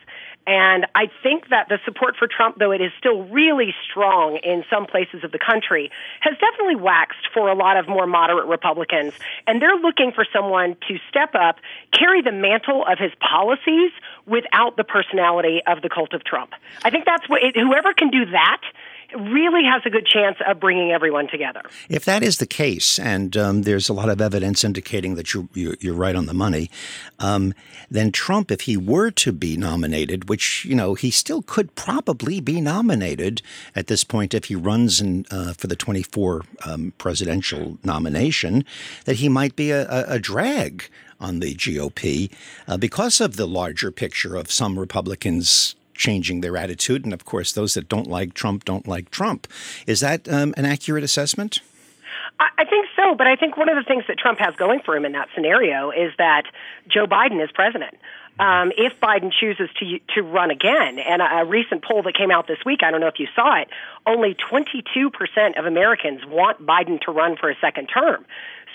And 0.48 0.86
I 0.94 1.10
think 1.22 1.50
that 1.50 1.68
the 1.68 1.78
support 1.84 2.16
for 2.16 2.26
Trump, 2.26 2.56
though 2.58 2.72
it 2.72 2.80
is 2.80 2.90
still 2.98 3.24
really 3.24 3.74
strong 3.84 4.38
in 4.42 4.64
some 4.70 4.86
places 4.86 5.22
of 5.22 5.30
the 5.30 5.38
country, 5.38 5.90
has 6.20 6.38
definitely 6.38 6.76
waxed 6.76 7.28
for 7.34 7.50
a 7.50 7.54
lot 7.54 7.76
of 7.76 7.86
more 7.86 8.06
moderate 8.06 8.46
Republicans. 8.46 9.12
And 9.46 9.60
they're 9.60 9.76
looking 9.76 10.10
for 10.10 10.24
someone 10.32 10.78
to 10.88 10.98
step 11.10 11.34
up, 11.34 11.56
carry 11.92 12.22
the 12.22 12.32
mantle 12.32 12.82
of 12.86 12.98
his 12.98 13.12
policies 13.20 13.92
without 14.24 14.78
the 14.78 14.84
personality 14.84 15.60
of 15.66 15.82
the 15.82 15.90
cult 15.90 16.14
of 16.14 16.24
Trump. 16.24 16.52
I 16.82 16.88
think 16.88 17.04
that's 17.04 17.28
what, 17.28 17.42
whoever 17.54 17.92
can 17.92 18.08
do 18.08 18.24
that 18.32 18.62
really 19.14 19.64
has 19.64 19.82
a 19.84 19.90
good 19.90 20.06
chance 20.06 20.36
of 20.46 20.60
bringing 20.60 20.90
everyone 20.92 21.28
together. 21.28 21.62
If 21.88 22.04
that 22.04 22.22
is 22.22 22.38
the 22.38 22.46
case, 22.46 22.98
and 22.98 23.36
um, 23.36 23.62
there's 23.62 23.88
a 23.88 23.92
lot 23.92 24.08
of 24.08 24.20
evidence 24.20 24.64
indicating 24.64 25.14
that 25.14 25.32
you're, 25.32 25.48
you're 25.54 25.94
right 25.94 26.14
on 26.14 26.26
the 26.26 26.34
money, 26.34 26.70
um, 27.18 27.54
then 27.90 28.12
Trump, 28.12 28.50
if 28.50 28.62
he 28.62 28.76
were 28.76 29.10
to 29.12 29.32
be 29.32 29.56
nominated, 29.56 30.28
which 30.28 30.64
you 30.64 30.74
know 30.74 30.94
he 30.94 31.10
still 31.10 31.42
could 31.42 31.74
probably 31.74 32.40
be 32.40 32.60
nominated 32.60 33.42
at 33.74 33.86
this 33.86 34.04
point 34.04 34.34
if 34.34 34.44
he 34.46 34.54
runs 34.54 35.00
in, 35.00 35.24
uh, 35.30 35.52
for 35.54 35.66
the 35.66 35.76
24 35.76 36.42
um, 36.66 36.92
presidential 36.98 37.78
nomination, 37.84 38.64
that 39.04 39.16
he 39.16 39.28
might 39.28 39.56
be 39.56 39.70
a, 39.70 39.88
a, 39.88 40.14
a 40.14 40.18
drag 40.18 40.84
on 41.20 41.40
the 41.40 41.54
GOP 41.54 42.30
uh, 42.66 42.76
because 42.76 43.20
of 43.20 43.36
the 43.36 43.46
larger 43.46 43.90
picture 43.90 44.36
of 44.36 44.52
some 44.52 44.78
Republicans 44.78 45.74
changing 45.98 46.40
their 46.40 46.56
attitude. 46.56 47.04
And 47.04 47.12
of 47.12 47.26
course, 47.26 47.52
those 47.52 47.74
that 47.74 47.88
don't 47.88 48.06
like 48.06 48.32
Trump 48.32 48.64
don't 48.64 48.88
like 48.88 49.10
Trump. 49.10 49.46
Is 49.86 50.00
that 50.00 50.28
um, 50.28 50.54
an 50.56 50.64
accurate 50.64 51.04
assessment? 51.04 51.60
I 52.40 52.64
think 52.64 52.86
so, 52.94 53.16
but 53.16 53.26
I 53.26 53.34
think 53.34 53.56
one 53.56 53.68
of 53.68 53.76
the 53.76 53.82
things 53.82 54.04
that 54.06 54.16
Trump 54.16 54.38
has 54.38 54.54
going 54.54 54.80
for 54.80 54.94
him 54.94 55.04
in 55.04 55.12
that 55.12 55.28
scenario 55.34 55.90
is 55.90 56.12
that 56.18 56.44
Joe 56.86 57.06
Biden 57.06 57.42
is 57.42 57.50
president. 57.52 57.96
Um, 58.38 58.70
if 58.76 59.00
Biden 59.00 59.32
chooses 59.32 59.68
to 59.80 59.98
to 60.14 60.22
run 60.22 60.52
again, 60.52 61.00
and 61.00 61.20
a, 61.20 61.38
a 61.38 61.44
recent 61.44 61.82
poll 61.82 62.04
that 62.04 62.14
came 62.14 62.30
out 62.30 62.46
this 62.46 62.64
week, 62.64 62.84
I 62.84 62.92
don't 62.92 63.00
know 63.00 63.08
if 63.08 63.18
you 63.18 63.26
saw 63.34 63.60
it, 63.60 63.68
only 64.06 64.34
22 64.34 65.10
percent 65.10 65.56
of 65.56 65.66
Americans 65.66 66.24
want 66.24 66.64
Biden 66.64 67.00
to 67.02 67.10
run 67.10 67.36
for 67.36 67.50
a 67.50 67.56
second 67.60 67.86
term. 67.86 68.24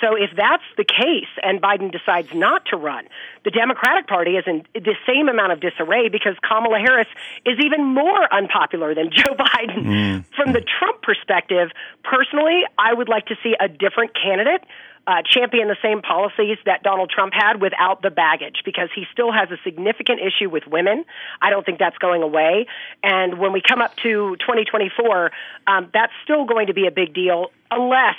So 0.03 0.15
if 0.15 0.31
that's 0.35 0.63
the 0.75 0.83
case 0.83 1.31
and 1.41 1.61
Biden 1.61 1.89
decides 1.89 2.27
not 2.33 2.65
to 2.71 2.75
run, 2.75 3.05
the 3.45 3.51
Democratic 3.51 4.07
Party 4.07 4.31
is 4.31 4.43
in 4.45 4.65
the 4.73 4.95
same 5.07 5.29
amount 5.29 5.53
of 5.53 5.61
disarray 5.61 6.09
because 6.09 6.35
Kamala 6.43 6.79
Harris 6.79 7.07
is 7.45 7.57
even 7.63 7.85
more 7.85 8.27
unpopular 8.33 8.93
than 8.93 9.11
Joe 9.11 9.33
Biden. 9.39 9.85
Mm. 9.85 10.25
From 10.35 10.51
the 10.51 10.61
Trump 10.61 11.01
perspective, 11.01 11.69
personally, 12.03 12.63
I 12.77 12.93
would 12.93 13.07
like 13.07 13.27
to 13.27 13.35
see 13.41 13.55
a 13.57 13.69
different 13.69 14.11
candidate 14.13 14.63
uh, 15.05 15.21
champion 15.29 15.67
the 15.67 15.77
same 15.81 16.01
policies 16.01 16.57
that 16.65 16.83
Donald 16.83 17.09
Trump 17.09 17.33
had 17.33 17.61
without 17.61 18.01
the 18.01 18.09
baggage 18.09 18.61
because 18.63 18.89
he 18.95 19.03
still 19.11 19.31
has 19.31 19.51
a 19.51 19.57
significant 19.63 20.21
issue 20.21 20.49
with 20.49 20.63
women. 20.65 21.03
I 21.41 21.49
don't 21.49 21.65
think 21.65 21.79
that's 21.79 21.97
going 21.97 22.23
away. 22.23 22.67
And 23.03 23.37
when 23.37 23.51
we 23.51 23.61
come 23.61 23.81
up 23.81 23.95
to 23.97 24.35
2024, 24.39 25.31
um, 25.67 25.89
that's 25.93 26.13
still 26.23 26.45
going 26.45 26.67
to 26.67 26.73
be 26.73 26.87
a 26.87 26.91
big 26.91 27.13
deal 27.13 27.51
unless 27.69 28.15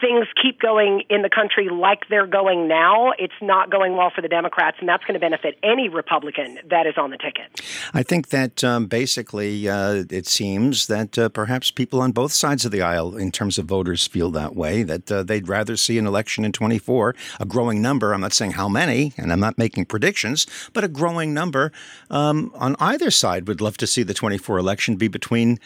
things 0.00 0.26
keep 0.40 0.60
going 0.60 1.02
in 1.10 1.22
the 1.22 1.30
country 1.30 1.68
like 1.68 2.08
they're 2.08 2.26
going 2.26 2.68
now, 2.68 3.12
it's 3.18 3.34
not 3.40 3.70
going 3.70 3.96
well 3.96 4.10
for 4.14 4.22
the 4.22 4.28
Democrats, 4.28 4.78
and 4.80 4.88
that's 4.88 5.04
going 5.04 5.14
to 5.14 5.20
benefit 5.20 5.58
any 5.62 5.88
Republican 5.88 6.58
that 6.68 6.86
is 6.86 6.94
on 6.96 7.10
the 7.10 7.18
ticket. 7.18 7.60
I 7.92 8.02
think 8.02 8.28
that 8.28 8.64
um, 8.64 8.86
basically 8.86 9.68
uh, 9.68 10.04
it 10.10 10.26
seems 10.26 10.86
that 10.86 11.18
uh, 11.18 11.28
perhaps 11.28 11.70
people 11.70 12.00
on 12.00 12.12
both 12.12 12.32
sides 12.32 12.64
of 12.64 12.72
the 12.72 12.82
aisle, 12.82 13.16
in 13.16 13.30
terms 13.30 13.58
of 13.58 13.66
voters, 13.66 14.06
feel 14.06 14.30
that 14.32 14.56
way, 14.56 14.82
that 14.82 15.10
uh, 15.10 15.22
they'd 15.22 15.48
rather 15.48 15.76
see 15.76 15.98
an 15.98 16.06
election 16.06 16.44
in 16.44 16.52
24, 16.52 17.14
a 17.38 17.44
growing 17.44 17.82
number. 17.82 18.12
I'm 18.12 18.20
not 18.20 18.32
saying 18.32 18.52
how 18.52 18.68
many, 18.68 19.12
and 19.16 19.32
I'm 19.32 19.40
not 19.40 19.58
making 19.58 19.86
predictions, 19.86 20.46
but 20.72 20.84
a 20.84 20.88
growing 20.88 21.34
number 21.34 21.72
um, 22.10 22.50
on 22.54 22.76
either 22.78 23.10
side 23.10 23.46
would 23.48 23.60
love 23.60 23.76
to 23.78 23.86
see 23.86 24.02
the 24.02 24.14
24 24.14 24.58
election 24.58 24.96
be 24.96 25.08
between 25.08 25.58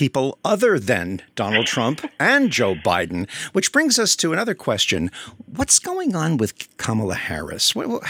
people 0.00 0.38
other 0.46 0.78
than 0.78 1.20
Donald 1.34 1.66
Trump 1.66 2.10
and 2.18 2.50
Joe 2.50 2.74
Biden. 2.74 3.30
Which 3.52 3.70
brings 3.70 3.98
us 3.98 4.16
to 4.16 4.32
another 4.32 4.54
question: 4.54 5.10
What's 5.54 5.78
going 5.78 6.16
on 6.16 6.38
with 6.38 6.54
Kamala 6.78 7.16
Harris? 7.16 7.74
What? 7.74 7.86
what, 7.86 8.02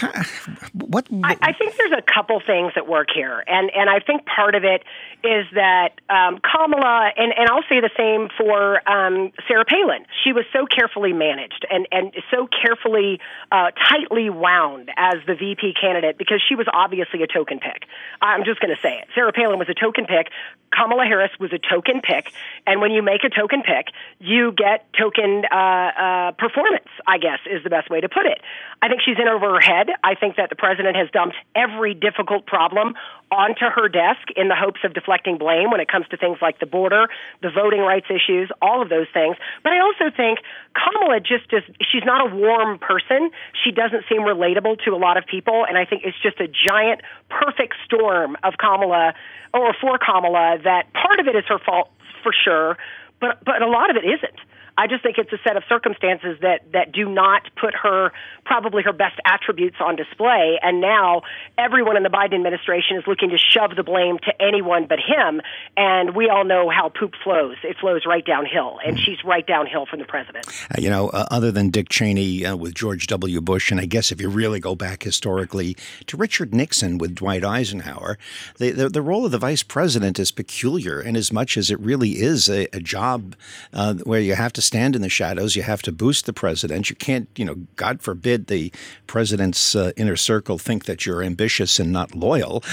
what 0.72 1.06
I, 1.24 1.36
I, 1.42 1.52
think 1.52 1.76
there's 1.76 1.98
a 1.98 2.02
couple 2.02 2.40
things 2.46 2.74
at 2.76 2.86
work 2.88 3.08
here, 3.12 3.42
and 3.48 3.72
and 3.74 3.90
I 3.90 3.98
think 3.98 4.24
part 4.24 4.54
of 4.54 4.62
it 4.62 4.84
is 5.24 5.46
that 5.54 6.00
um, 6.08 6.38
Kamala, 6.40 7.10
and 7.16 7.34
and 7.36 7.50
I'll 7.50 7.66
say 7.68 7.80
the 7.80 7.90
same 7.96 8.28
for 8.38 8.88
um, 8.88 9.32
Sarah 9.48 9.64
Palin. 9.64 10.06
She 10.22 10.32
was 10.32 10.44
so 10.52 10.66
carefully 10.66 11.12
managed 11.12 11.66
and 11.68 11.88
and 11.90 12.14
so 12.30 12.46
carefully, 12.46 13.18
uh, 13.50 13.72
tightly 13.88 14.30
wound 14.30 14.90
as 14.96 15.16
the 15.26 15.34
VP 15.34 15.74
candidate 15.80 16.18
because 16.18 16.40
she 16.46 16.54
was 16.54 16.68
obviously 16.72 17.24
a 17.24 17.26
token 17.26 17.58
pick. 17.58 17.82
I'm 18.22 18.44
just 18.44 18.60
going 18.60 18.74
to 18.74 18.80
say 18.80 18.98
it. 18.98 19.08
Sarah 19.12 19.32
Palin 19.32 19.58
was 19.58 19.68
a 19.68 19.74
token 19.74 20.06
pick. 20.06 20.30
Kamala 20.72 21.04
Harris 21.04 21.32
was 21.40 21.52
a 21.52 21.58
token 21.58 21.79
pick, 21.82 22.32
and 22.66 22.80
when 22.80 22.90
you 22.90 23.02
make 23.02 23.24
a 23.24 23.30
token 23.30 23.62
pick, 23.62 23.88
you 24.18 24.52
get 24.52 24.86
token 24.92 25.44
uh, 25.50 25.54
uh, 25.54 26.30
performance. 26.32 26.88
I 27.06 27.18
guess 27.18 27.38
is 27.50 27.62
the 27.64 27.70
best 27.70 27.90
way 27.90 28.00
to 28.00 28.08
put 28.08 28.26
it. 28.26 28.40
I 28.82 28.88
think 28.88 29.00
she's 29.04 29.18
in 29.18 29.28
over 29.28 29.54
her 29.54 29.60
head. 29.60 29.88
I 30.04 30.14
think 30.14 30.36
that 30.36 30.50
the 30.50 30.56
president 30.56 30.96
has 30.96 31.08
dumped 31.10 31.36
every 31.54 31.94
difficult 31.94 32.46
problem 32.46 32.94
onto 33.30 33.64
her 33.64 33.88
desk 33.88 34.28
in 34.36 34.48
the 34.48 34.56
hopes 34.56 34.80
of 34.84 34.92
deflecting 34.94 35.38
blame 35.38 35.70
when 35.70 35.80
it 35.80 35.88
comes 35.88 36.06
to 36.10 36.16
things 36.16 36.38
like 36.42 36.58
the 36.58 36.66
border, 36.66 37.08
the 37.42 37.50
voting 37.50 37.80
rights 37.80 38.06
issues, 38.10 38.50
all 38.60 38.82
of 38.82 38.88
those 38.88 39.06
things. 39.14 39.36
But 39.62 39.72
I 39.72 39.80
also 39.80 40.10
think 40.14 40.40
Kamala 40.74 41.20
just 41.20 41.46
is, 41.52 41.62
she's 41.80 42.04
not 42.04 42.26
a 42.26 42.34
warm 42.34 42.78
person. 42.78 43.30
She 43.64 43.70
doesn't 43.70 44.04
seem 44.08 44.22
relatable 44.22 44.82
to 44.84 44.90
a 44.90 44.98
lot 44.98 45.16
of 45.16 45.26
people. 45.26 45.64
And 45.68 45.78
I 45.78 45.84
think 45.84 46.02
it's 46.04 46.18
just 46.22 46.40
a 46.40 46.48
giant, 46.48 47.02
perfect 47.28 47.74
storm 47.84 48.36
of 48.42 48.54
Kamala 48.58 49.14
or 49.54 49.74
for 49.80 49.98
Kamala 49.98 50.58
that 50.64 50.92
part 50.92 51.20
of 51.20 51.26
it 51.26 51.36
is 51.36 51.44
her 51.48 51.58
fault 51.58 51.90
for 52.22 52.32
sure, 52.32 52.76
but, 53.20 53.44
but 53.44 53.62
a 53.62 53.68
lot 53.68 53.90
of 53.90 53.96
it 53.96 54.04
isn't. 54.04 54.38
I 54.80 54.86
just 54.86 55.02
think 55.02 55.18
it's 55.18 55.30
a 55.30 55.38
set 55.44 55.58
of 55.58 55.62
circumstances 55.68 56.38
that 56.40 56.72
that 56.72 56.90
do 56.90 57.06
not 57.06 57.42
put 57.60 57.74
her 57.74 58.12
probably 58.46 58.82
her 58.82 58.94
best 58.94 59.20
attributes 59.26 59.76
on 59.78 59.94
display. 59.94 60.58
And 60.62 60.80
now 60.80 61.20
everyone 61.58 61.98
in 61.98 62.02
the 62.02 62.08
Biden 62.08 62.36
administration 62.36 62.96
is 62.96 63.04
looking 63.06 63.28
to 63.28 63.36
shove 63.36 63.76
the 63.76 63.82
blame 63.82 64.16
to 64.20 64.32
anyone 64.42 64.86
but 64.88 64.98
him. 64.98 65.42
And 65.76 66.16
we 66.16 66.30
all 66.30 66.46
know 66.46 66.70
how 66.70 66.88
poop 66.88 67.12
flows; 67.22 67.56
it 67.62 67.76
flows 67.78 68.06
right 68.06 68.24
downhill, 68.24 68.78
and 68.82 68.96
mm. 68.96 69.00
she's 69.00 69.18
right 69.22 69.46
downhill 69.46 69.84
from 69.84 69.98
the 69.98 70.06
president. 70.06 70.46
Uh, 70.46 70.80
you 70.80 70.88
know, 70.88 71.10
uh, 71.10 71.26
other 71.30 71.52
than 71.52 71.68
Dick 71.68 71.90
Cheney 71.90 72.46
uh, 72.46 72.56
with 72.56 72.74
George 72.74 73.06
W. 73.08 73.42
Bush, 73.42 73.70
and 73.70 73.82
I 73.82 73.84
guess 73.84 74.10
if 74.10 74.18
you 74.18 74.30
really 74.30 74.60
go 74.60 74.74
back 74.74 75.02
historically 75.02 75.76
to 76.06 76.16
Richard 76.16 76.54
Nixon 76.54 76.96
with 76.96 77.16
Dwight 77.16 77.44
Eisenhower, 77.44 78.16
the 78.56 78.70
the, 78.70 78.88
the 78.88 79.02
role 79.02 79.26
of 79.26 79.32
the 79.32 79.38
vice 79.38 79.62
president 79.62 80.18
is 80.18 80.30
peculiar, 80.30 81.02
in 81.02 81.16
as 81.16 81.30
much 81.30 81.58
as 81.58 81.70
it 81.70 81.78
really 81.80 82.12
is 82.12 82.48
a, 82.48 82.66
a 82.74 82.80
job 82.80 83.36
uh, 83.74 83.92
where 84.04 84.20
you 84.20 84.34
have 84.34 84.54
to 84.54 84.69
stand 84.70 84.94
in 84.94 85.02
the 85.02 85.08
shadows. 85.08 85.56
You 85.56 85.64
have 85.64 85.82
to 85.82 85.90
boost 85.90 86.26
the 86.26 86.32
president. 86.32 86.90
You 86.90 86.94
can't, 86.94 87.28
you 87.34 87.44
know, 87.44 87.56
God 87.74 88.00
forbid 88.02 88.46
the 88.46 88.72
president's 89.08 89.74
uh, 89.74 89.90
inner 89.96 90.14
circle 90.14 90.58
think 90.58 90.84
that 90.84 91.04
you're 91.04 91.24
ambitious 91.24 91.80
and 91.80 91.90
not 91.90 92.14
loyal. 92.14 92.60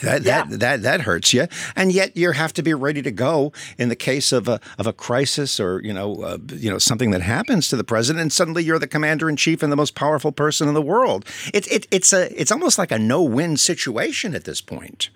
that, 0.00 0.22
yeah. 0.24 0.44
that, 0.44 0.60
that 0.60 0.82
that 0.82 1.00
hurts 1.02 1.34
you. 1.34 1.46
And 1.76 1.92
yet 1.92 2.16
you 2.16 2.32
have 2.32 2.54
to 2.54 2.62
be 2.62 2.72
ready 2.72 3.02
to 3.02 3.10
go 3.10 3.52
in 3.76 3.90
the 3.90 3.96
case 3.96 4.32
of 4.32 4.48
a 4.48 4.60
of 4.78 4.86
a 4.86 4.94
crisis 4.94 5.60
or 5.60 5.82
you 5.84 5.92
know 5.92 6.22
uh, 6.22 6.38
you 6.54 6.70
know 6.70 6.78
something 6.78 7.10
that 7.10 7.20
happens 7.20 7.68
to 7.68 7.76
the 7.76 7.84
president. 7.84 8.22
And 8.22 8.32
suddenly 8.32 8.64
you're 8.64 8.78
the 8.78 8.88
commander 8.88 9.28
in 9.28 9.36
chief 9.36 9.62
and 9.62 9.70
the 9.70 9.76
most 9.76 9.94
powerful 9.94 10.32
person 10.32 10.68
in 10.68 10.74
the 10.74 10.88
world. 10.94 11.26
It's 11.52 11.68
it, 11.68 11.86
it's 11.90 12.14
a 12.14 12.32
it's 12.40 12.50
almost 12.50 12.78
like 12.78 12.90
a 12.90 12.98
no 12.98 13.20
win 13.20 13.58
situation 13.58 14.34
at 14.34 14.44
this 14.44 14.62
point. 14.62 15.10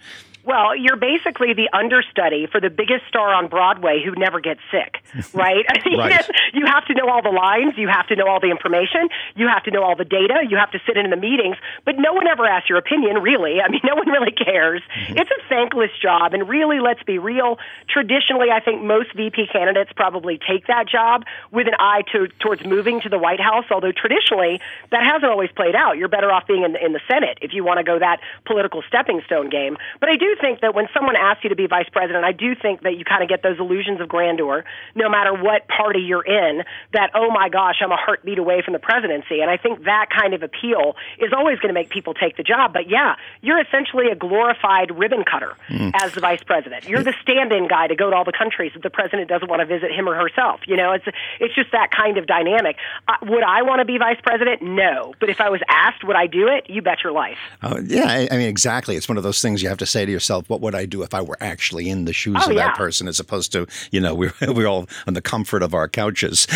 Well, 0.45 0.77
you're 0.77 0.97
basically 0.97 1.55
the 1.55 1.71
understudy 1.73 2.47
for 2.47 2.61
the 2.61 2.69
biggest 2.69 3.07
star 3.09 3.33
on 3.33 3.49
Broadway 3.49 4.03
who 4.05 4.13
never 4.13 4.41
gets 4.41 4.61
sick, 4.71 5.03
right? 5.35 5.65
I 5.69 5.89
mean, 5.89 5.99
right. 5.99 6.29
you 6.53 6.67
have 6.67 6.85
to 6.87 6.95
know 6.95 7.09
all 7.09 7.23
the 7.23 7.31
lines, 7.31 7.75
you 7.77 7.89
have 7.89 8.07
to 8.09 8.17
know 8.17 8.27
all 8.27 8.41
the 8.41 8.51
information, 8.51 9.09
you 9.35 9.49
have 9.49 9.65
to 9.65 9.71
know 9.71 9.83
all 9.83 9.97
the 9.97 10.05
data, 10.05 10.45
you 10.49 10.57
have 10.57 10.71
to 10.73 10.81
sit 10.87 10.97
in 10.97 11.09
the 11.09 11.17
meetings, 11.17 11.57
but 11.85 11.97
no 11.99 12.13
one 12.13 12.27
ever 12.27 12.45
asks 12.45 12.69
your 12.69 12.79
opinion, 12.79 13.23
really. 13.23 13.61
I 13.61 13.69
mean, 13.69 13.81
no 13.85 13.95
one 13.95 14.09
really 14.09 14.33
cares. 14.33 14.83
Mm-hmm. 14.83 15.19
It's 15.19 15.31
a 15.31 15.49
thankless 15.49 15.91
job, 16.01 16.35
and 16.35 16.49
really, 16.49 16.81
let's 16.81 17.03
be 17.03 17.19
real. 17.19 17.59
Traditionally, 17.89 18.51
I 18.51 18.61
think 18.61 18.83
most 18.83 19.15
VP 19.15 19.49
candidates 19.53 19.93
probably 19.97 20.39
take 20.39 20.67
that 20.67 20.89
job 20.89 21.25
with 21.51 21.69
an 21.69 21.75
eye 21.79 22.03
to, 22.13 22.29
towards 22.41 22.65
moving 22.65 23.01
to 23.03 23.09
the 23.09 23.19
White 23.19 23.41
House, 23.41 23.65
although 23.71 23.93
traditionally 23.93 24.61
that 24.91 25.03
hasn't 25.03 25.31
always 25.31 25.51
played 25.53 25.75
out. 25.75 25.97
You're 25.97 26.09
better 26.09 26.31
off 26.31 26.47
being 26.47 26.65
in 26.65 26.77
in 26.77 26.93
the 26.93 27.01
Senate 27.09 27.39
if 27.41 27.53
you 27.53 27.65
want 27.65 27.79
to 27.79 27.85
go 27.85 27.99
that 27.99 28.21
political 28.45 28.83
stepping 28.87 29.23
stone 29.27 29.49
game. 29.49 29.77
But 30.01 30.09
I 30.11 30.17
do 30.17 30.34
think 30.41 30.61
that 30.61 30.75
when 30.75 30.89
someone 30.95 31.17
asks 31.17 31.45
you 31.45 31.51
to 31.51 31.57
be 31.57 31.67
vice 31.67 31.89
president, 31.93 32.25
I 32.25 32.33
do 32.33 32.55
think 32.55 32.83
that 32.83 32.97
you 32.97 33.05
kind 33.05 33.23
of 33.23 33.29
get 33.29 33.43
those 33.43 33.59
illusions 33.59 34.01
of 34.01 34.09
grandeur, 34.09 34.65
no 34.95 35.09
matter 35.09 35.35
what 35.35 35.69
party 35.69 36.01
you're 36.01 36.25
in, 36.25 36.63
that, 36.93 37.11
oh 37.15 37.31
my 37.31 37.49
gosh, 37.49 37.77
I'm 37.83 37.93
a 37.93 37.97
heartbeat 37.97 38.39
away 38.39 38.63
from 38.63 38.73
the 38.73 38.79
presidency. 38.79 39.41
And 39.41 39.51
I 39.51 39.57
think 39.57 39.85
that 39.85 40.09
kind 40.11 40.35
of 40.35 40.43
appeal 40.43 40.97
is 41.19 41.33
always 41.33 41.59
going 41.59 41.73
to 41.73 41.79
make 41.79 41.91
people 41.91 42.15
take 42.15 42.37
the 42.37 42.43
job. 42.43 42.73
But 42.73 42.89
yeah, 42.89 43.17
you're 43.41 43.61
essentially 43.61 44.09
a 44.11 44.15
glorified 44.15 44.97
ribbon 44.97 45.25
cutter 45.25 45.55
mm. 45.69 45.93
as 45.95 46.13
the 46.13 46.21
vice 46.21 46.43
president. 46.43 46.89
You're 46.89 47.03
the 47.03 47.15
stand 47.23 47.53
in 47.53 47.69
guy 47.69 47.87
to 47.87 47.97
go 47.97 48.11
to 48.11 48.17
all 48.17 48.25
the 48.25 48.33
countries 48.37 48.73
if 48.75 48.83
the 48.83 48.91
president 48.91 49.29
doesn't 49.29 49.49
want 49.49 49.61
to 49.61 49.67
visit 49.67 49.91
him 49.93 50.09
or 50.09 50.15
herself. 50.15 50.61
You 50.67 50.77
know, 50.77 50.93
it's, 50.93 51.07
it's 51.41 51.55
just 51.55 51.73
that 51.73 51.91
kind 51.91 52.19
of 52.19 52.27
dynamic. 52.27 52.77
Uh, 53.09 53.15
would 53.23 53.43
I 53.43 53.63
want 53.63 53.81
to 53.81 53.85
be 53.85 53.99
vice 53.99 54.21
president? 54.23 54.63
No. 54.63 55.15
But 55.21 55.31
if 55.31 55.41
I 55.41 55.51
was 55.51 55.61
asked, 55.69 56.05
would 56.05 56.17
I 56.17 56.27
do 56.27 56.49
it? 56.49 56.69
You 56.69 56.83
bet 56.83 57.03
your 57.03 57.13
life. 57.13 57.39
Uh, 57.63 57.81
yeah, 57.85 58.07
I, 58.07 58.29
I 58.31 58.37
mean, 58.37 58.49
exactly. 58.49 58.97
It's 58.97 59.09
one 59.09 59.17
of 59.17 59.25
those 59.25 59.41
things 59.41 59.63
you 59.63 59.69
have 59.69 59.79
to 59.79 59.87
say 59.87 60.05
to 60.05 60.13
yourself 60.13 60.24
yourself, 60.25 60.49
what 60.49 60.63
would 60.63 60.75
I 60.75 60.87
do 60.87 61.03
if 61.03 61.13
I 61.13 61.21
were 61.21 61.37
actually 61.41 61.91
in 61.91 62.07
the 62.07 62.13
shoes 62.15 62.39
oh, 62.41 62.51
of 62.51 62.57
yeah. 62.57 62.69
that 62.69 62.77
person, 62.77 63.09
as 63.09 63.21
opposed 63.21 63.53
to, 63.53 63.67
you 63.91 64.01
know, 64.01 64.15
we're, 64.25 64.33
we're 64.41 64.67
all 64.67 64.87
on 65.07 65.15
the 65.15 65.21
comfort 65.21 65.63
of 65.63 65.75
our 65.75 65.89
couches. 65.89 66.47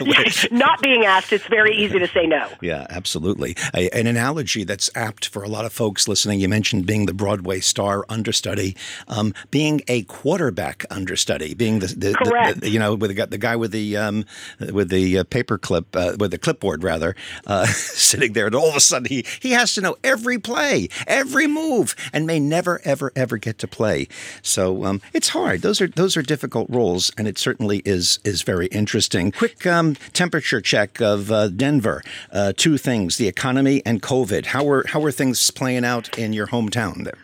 Not 0.50 0.80
being 0.80 1.04
asked, 1.04 1.32
it's 1.32 1.46
very 1.46 1.76
easy 1.76 1.98
to 1.98 2.08
say 2.08 2.26
no. 2.26 2.48
Yeah, 2.62 2.86
absolutely. 2.88 3.54
A, 3.74 3.90
an 3.90 4.06
analogy 4.06 4.64
that's 4.64 4.90
apt 4.94 5.28
for 5.28 5.42
a 5.42 5.48
lot 5.48 5.64
of 5.66 5.72
folks 5.72 6.08
listening. 6.08 6.40
You 6.40 6.48
mentioned 6.48 6.86
being 6.86 7.06
the 7.06 7.12
Broadway 7.12 7.60
star 7.60 8.06
understudy, 8.08 8.76
um, 9.08 9.34
being 9.50 9.82
a 9.88 10.02
quarterback 10.04 10.86
understudy, 10.90 11.52
being 11.54 11.80
the, 11.80 11.88
the, 11.88 12.12
the, 12.12 12.54
the 12.60 12.70
you 12.70 12.78
know, 12.78 12.94
with 12.94 13.14
the, 13.14 13.26
the 13.26 13.38
guy 13.38 13.56
with 13.56 13.72
the 13.72 13.96
um, 13.96 14.24
with 14.72 14.88
the 14.88 15.18
uh, 15.18 15.24
paper 15.24 15.58
clip, 15.58 15.94
uh, 15.94 16.16
with 16.18 16.30
the 16.30 16.38
clipboard 16.38 16.82
rather, 16.82 17.14
uh, 17.46 17.66
sitting 17.66 18.32
there, 18.32 18.46
and 18.46 18.54
all 18.54 18.68
of 18.68 18.76
a 18.76 18.80
sudden 18.80 19.08
he 19.08 19.24
he 19.40 19.50
has 19.50 19.74
to 19.74 19.80
know 19.80 19.96
every 20.02 20.38
play, 20.38 20.88
every 21.06 21.46
move, 21.46 21.94
and 22.12 22.26
may 22.26 22.40
never, 22.40 22.80
ever, 22.84 23.12
ever 23.18 23.36
get 23.36 23.58
to 23.58 23.68
play. 23.68 24.08
So 24.42 24.84
um, 24.84 25.00
it's 25.12 25.28
hard. 25.28 25.62
Those 25.62 25.80
are 25.80 25.88
those 25.88 26.16
are 26.16 26.22
difficult 26.22 26.68
roles, 26.70 27.10
and 27.18 27.28
it 27.28 27.38
certainly 27.38 27.82
is 27.84 28.18
is 28.24 28.42
very 28.42 28.66
interesting. 28.68 29.32
Quick 29.32 29.66
um, 29.66 29.96
temperature 30.12 30.60
check 30.60 31.00
of 31.00 31.30
uh, 31.30 31.48
Denver. 31.48 32.02
Uh, 32.32 32.52
two 32.56 32.78
things: 32.78 33.16
the 33.16 33.28
economy 33.28 33.82
and 33.84 34.02
COVID. 34.02 34.46
How 34.46 34.68
are 34.68 34.86
how 34.86 35.02
are 35.04 35.12
things 35.12 35.50
playing 35.50 35.84
out 35.84 36.18
in 36.18 36.32
your 36.32 36.46
hometown 36.46 37.04
there? 37.04 37.18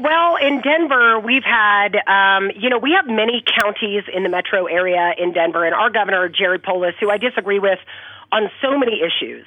Well, 0.00 0.36
in 0.36 0.60
Denver, 0.60 1.18
we've 1.20 1.42
had, 1.42 1.96
um, 2.06 2.50
you 2.54 2.68
know, 2.68 2.76
we 2.76 2.92
have 2.92 3.06
many 3.06 3.42
counties 3.58 4.02
in 4.12 4.24
the 4.24 4.28
metro 4.28 4.66
area 4.66 5.14
in 5.16 5.32
Denver, 5.32 5.64
and 5.64 5.74
our 5.74 5.88
governor, 5.88 6.28
Jared 6.28 6.62
Polis, 6.62 6.94
who 7.00 7.10
I 7.10 7.16
disagree 7.16 7.58
with 7.58 7.78
on 8.30 8.50
so 8.60 8.76
many 8.76 9.00
issues, 9.00 9.46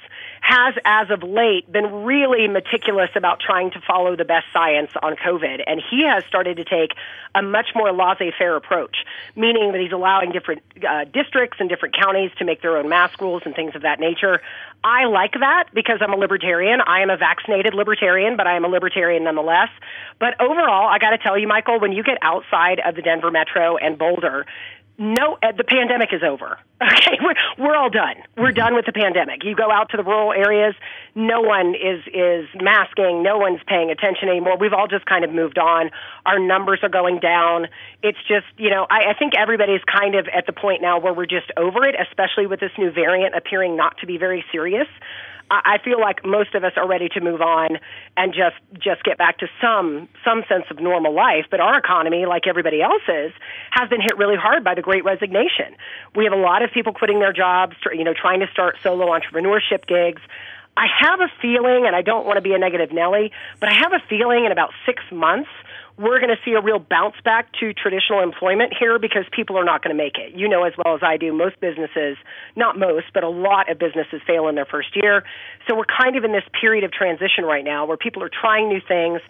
has, 0.50 0.74
as 0.84 1.10
of 1.10 1.22
late, 1.22 1.70
been 1.70 2.04
really 2.04 2.48
meticulous 2.48 3.10
about 3.14 3.38
trying 3.40 3.70
to 3.70 3.80
follow 3.86 4.16
the 4.16 4.24
best 4.24 4.46
science 4.52 4.90
on 5.00 5.14
COVID. 5.14 5.62
And 5.66 5.80
he 5.90 6.04
has 6.04 6.24
started 6.24 6.56
to 6.56 6.64
take 6.64 6.90
a 7.34 7.42
much 7.42 7.68
more 7.74 7.92
laissez 7.92 8.32
faire 8.36 8.56
approach, 8.56 8.96
meaning 9.36 9.72
that 9.72 9.80
he's 9.80 9.92
allowing 9.92 10.32
different 10.32 10.62
uh, 10.86 11.04
districts 11.04 11.58
and 11.60 11.68
different 11.68 11.94
counties 11.96 12.32
to 12.38 12.44
make 12.44 12.62
their 12.62 12.76
own 12.76 12.88
mask 12.88 13.20
rules 13.20 13.42
and 13.44 13.54
things 13.54 13.76
of 13.76 13.82
that 13.82 14.00
nature. 14.00 14.40
I 14.82 15.04
like 15.04 15.34
that 15.38 15.68
because 15.72 15.98
I'm 16.00 16.12
a 16.12 16.16
libertarian. 16.16 16.80
I 16.84 17.02
am 17.02 17.10
a 17.10 17.16
vaccinated 17.16 17.74
libertarian, 17.74 18.36
but 18.36 18.46
I 18.46 18.56
am 18.56 18.64
a 18.64 18.68
libertarian 18.68 19.24
nonetheless. 19.24 19.68
But 20.18 20.40
overall, 20.40 20.88
I 20.88 20.98
got 20.98 21.10
to 21.10 21.18
tell 21.18 21.38
you, 21.38 21.46
Michael, 21.46 21.78
when 21.78 21.92
you 21.92 22.02
get 22.02 22.18
outside 22.22 22.80
of 22.84 22.96
the 22.96 23.02
Denver 23.02 23.30
metro 23.30 23.76
and 23.76 23.98
Boulder, 23.98 24.46
no, 25.00 25.38
uh, 25.42 25.52
the 25.56 25.64
pandemic 25.64 26.10
is 26.12 26.22
over. 26.22 26.58
Okay, 26.82 27.18
we're 27.22 27.34
we're 27.58 27.76
all 27.76 27.90
done. 27.90 28.16
We're 28.38 28.52
done 28.52 28.74
with 28.74 28.86
the 28.86 28.92
pandemic. 28.92 29.44
You 29.44 29.54
go 29.54 29.70
out 29.70 29.90
to 29.90 29.98
the 29.98 30.02
rural 30.02 30.32
areas, 30.32 30.74
no 31.14 31.42
one 31.42 31.74
is 31.74 32.00
is 32.06 32.48
masking, 32.54 33.22
no 33.22 33.36
one's 33.36 33.60
paying 33.66 33.90
attention 33.90 34.30
anymore. 34.30 34.56
We've 34.56 34.72
all 34.72 34.88
just 34.88 35.04
kind 35.04 35.22
of 35.22 35.30
moved 35.30 35.58
on. 35.58 35.90
Our 36.24 36.38
numbers 36.38 36.80
are 36.82 36.88
going 36.88 37.20
down. 37.20 37.68
It's 38.02 38.18
just, 38.26 38.46
you 38.56 38.70
know, 38.70 38.86
I, 38.88 39.10
I 39.10 39.14
think 39.18 39.34
everybody's 39.36 39.82
kind 39.84 40.14
of 40.14 40.26
at 40.28 40.46
the 40.46 40.54
point 40.54 40.80
now 40.80 40.98
where 41.00 41.12
we're 41.12 41.26
just 41.26 41.52
over 41.58 41.84
it, 41.84 41.96
especially 42.00 42.46
with 42.46 42.60
this 42.60 42.72
new 42.78 42.90
variant 42.90 43.34
appearing 43.34 43.76
not 43.76 43.98
to 43.98 44.06
be 44.06 44.16
very 44.16 44.42
serious. 44.50 44.88
I 45.50 45.78
feel 45.84 46.00
like 46.00 46.24
most 46.24 46.54
of 46.54 46.62
us 46.62 46.72
are 46.76 46.86
ready 46.86 47.08
to 47.10 47.20
move 47.20 47.40
on 47.40 47.78
and 48.16 48.32
just 48.32 48.56
just 48.78 49.02
get 49.02 49.18
back 49.18 49.38
to 49.38 49.48
some 49.60 50.08
some 50.24 50.44
sense 50.48 50.64
of 50.70 50.78
normal 50.78 51.12
life. 51.12 51.46
But 51.50 51.58
our 51.60 51.76
economy, 51.76 52.24
like 52.24 52.46
everybody 52.46 52.80
else's, 52.80 53.32
has 53.72 53.88
been 53.88 54.00
hit 54.00 54.16
really 54.16 54.36
hard 54.36 54.62
by 54.62 54.74
the 54.74 54.82
Great 54.82 55.04
Resignation. 55.04 55.74
We 56.14 56.24
have 56.24 56.32
a 56.32 56.40
lot 56.40 56.62
of 56.62 56.70
people 56.70 56.92
quitting 56.92 57.18
their 57.18 57.32
jobs, 57.32 57.74
you 57.92 58.04
know, 58.04 58.14
trying 58.14 58.40
to 58.40 58.46
start 58.52 58.76
solo 58.82 59.06
entrepreneurship 59.08 59.86
gigs. 59.86 60.22
I 60.76 60.86
have 61.00 61.20
a 61.20 61.28
feeling, 61.42 61.84
and 61.84 61.96
I 61.96 62.02
don't 62.02 62.24
want 62.24 62.36
to 62.36 62.42
be 62.42 62.54
a 62.54 62.58
negative 62.58 62.92
Nelly, 62.92 63.32
but 63.58 63.68
I 63.68 63.74
have 63.74 63.92
a 63.92 64.00
feeling 64.08 64.44
in 64.44 64.52
about 64.52 64.70
six 64.86 65.02
months 65.10 65.50
we're 66.00 66.18
going 66.18 66.34
to 66.34 66.42
see 66.44 66.52
a 66.52 66.60
real 66.62 66.78
bounce 66.78 67.16
back 67.24 67.52
to 67.60 67.74
traditional 67.74 68.22
employment 68.22 68.72
here 68.78 68.98
because 68.98 69.24
people 69.32 69.58
are 69.58 69.64
not 69.64 69.82
going 69.84 69.94
to 69.94 70.02
make 70.02 70.16
it. 70.16 70.34
You 70.34 70.48
know 70.48 70.64
as 70.64 70.72
well 70.82 70.94
as 70.94 71.02
I 71.02 71.18
do, 71.18 71.32
most 71.32 71.60
businesses, 71.60 72.16
not 72.56 72.78
most, 72.78 73.06
but 73.12 73.22
a 73.22 73.28
lot 73.28 73.70
of 73.70 73.78
businesses 73.78 74.22
fail 74.26 74.48
in 74.48 74.54
their 74.54 74.64
first 74.64 74.96
year. 74.96 75.24
So 75.68 75.76
we're 75.76 75.84
kind 75.84 76.16
of 76.16 76.24
in 76.24 76.32
this 76.32 76.44
period 76.58 76.84
of 76.84 76.92
transition 76.92 77.44
right 77.44 77.64
now 77.64 77.84
where 77.84 77.98
people 77.98 78.22
are 78.22 78.30
trying 78.30 78.68
new 78.68 78.80
things 78.80 79.20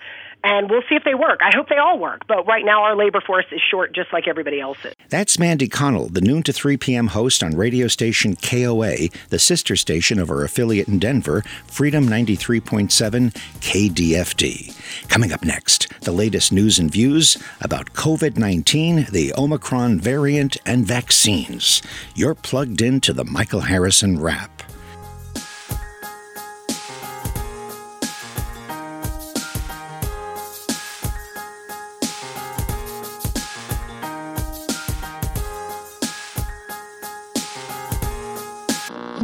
and 0.43 0.71
we'll 0.71 0.83
see 0.89 0.95
if 0.95 1.05
they 1.05 1.15
work. 1.15 1.41
I 1.43 1.51
hope 1.55 1.69
they 1.69 1.77
all 1.77 1.99
work, 1.99 2.27
but 2.27 2.47
right 2.47 2.65
now 2.65 2.83
our 2.85 2.97
labor 2.97 3.21
force 3.21 3.45
is 3.53 3.61
short 3.71 3.95
just 3.95 4.13
like 4.13 4.27
everybody 4.27 4.61
else's. 4.61 4.95
That's 5.09 5.39
Mandy 5.39 5.69
Connell, 5.69 6.09
the 6.09 6.21
noon 6.21 6.43
to 6.45 6.53
3 6.53 6.77
p.m. 6.77 7.09
host 7.09 7.43
on 7.43 7.57
radio 7.57 7.89
station 7.89 8.37
KOA, 8.37 9.09
the 9.29 9.39
sister 9.39 9.77
station 9.77 10.19
of 10.19 10.31
our 10.31 10.45
affiliate 10.45 10.89
in 10.89 10.99
Denver, 10.99 11.43
Freedom 11.67 12.07
93.7 12.07 13.33
KDFD. 13.61 14.80
Coming 15.09 15.33
up 15.33 15.45
next, 15.45 15.89
the 16.01 16.13
latest 16.13 16.53
news 16.53 16.79
and 16.79 16.91
views 16.91 17.37
about 17.61 17.93
COVID 17.93 18.37
19, 18.37 19.07
the 19.11 19.33
Omicron 19.37 20.01
variant, 20.01 20.57
and 20.67 20.87
vaccines. 20.87 21.83
You're 22.15 22.35
plugged 22.35 22.83
into 22.83 23.13
the 23.13 23.25
Michael 23.25 23.61
Harrison 23.61 24.21
Wrap. 24.21 24.63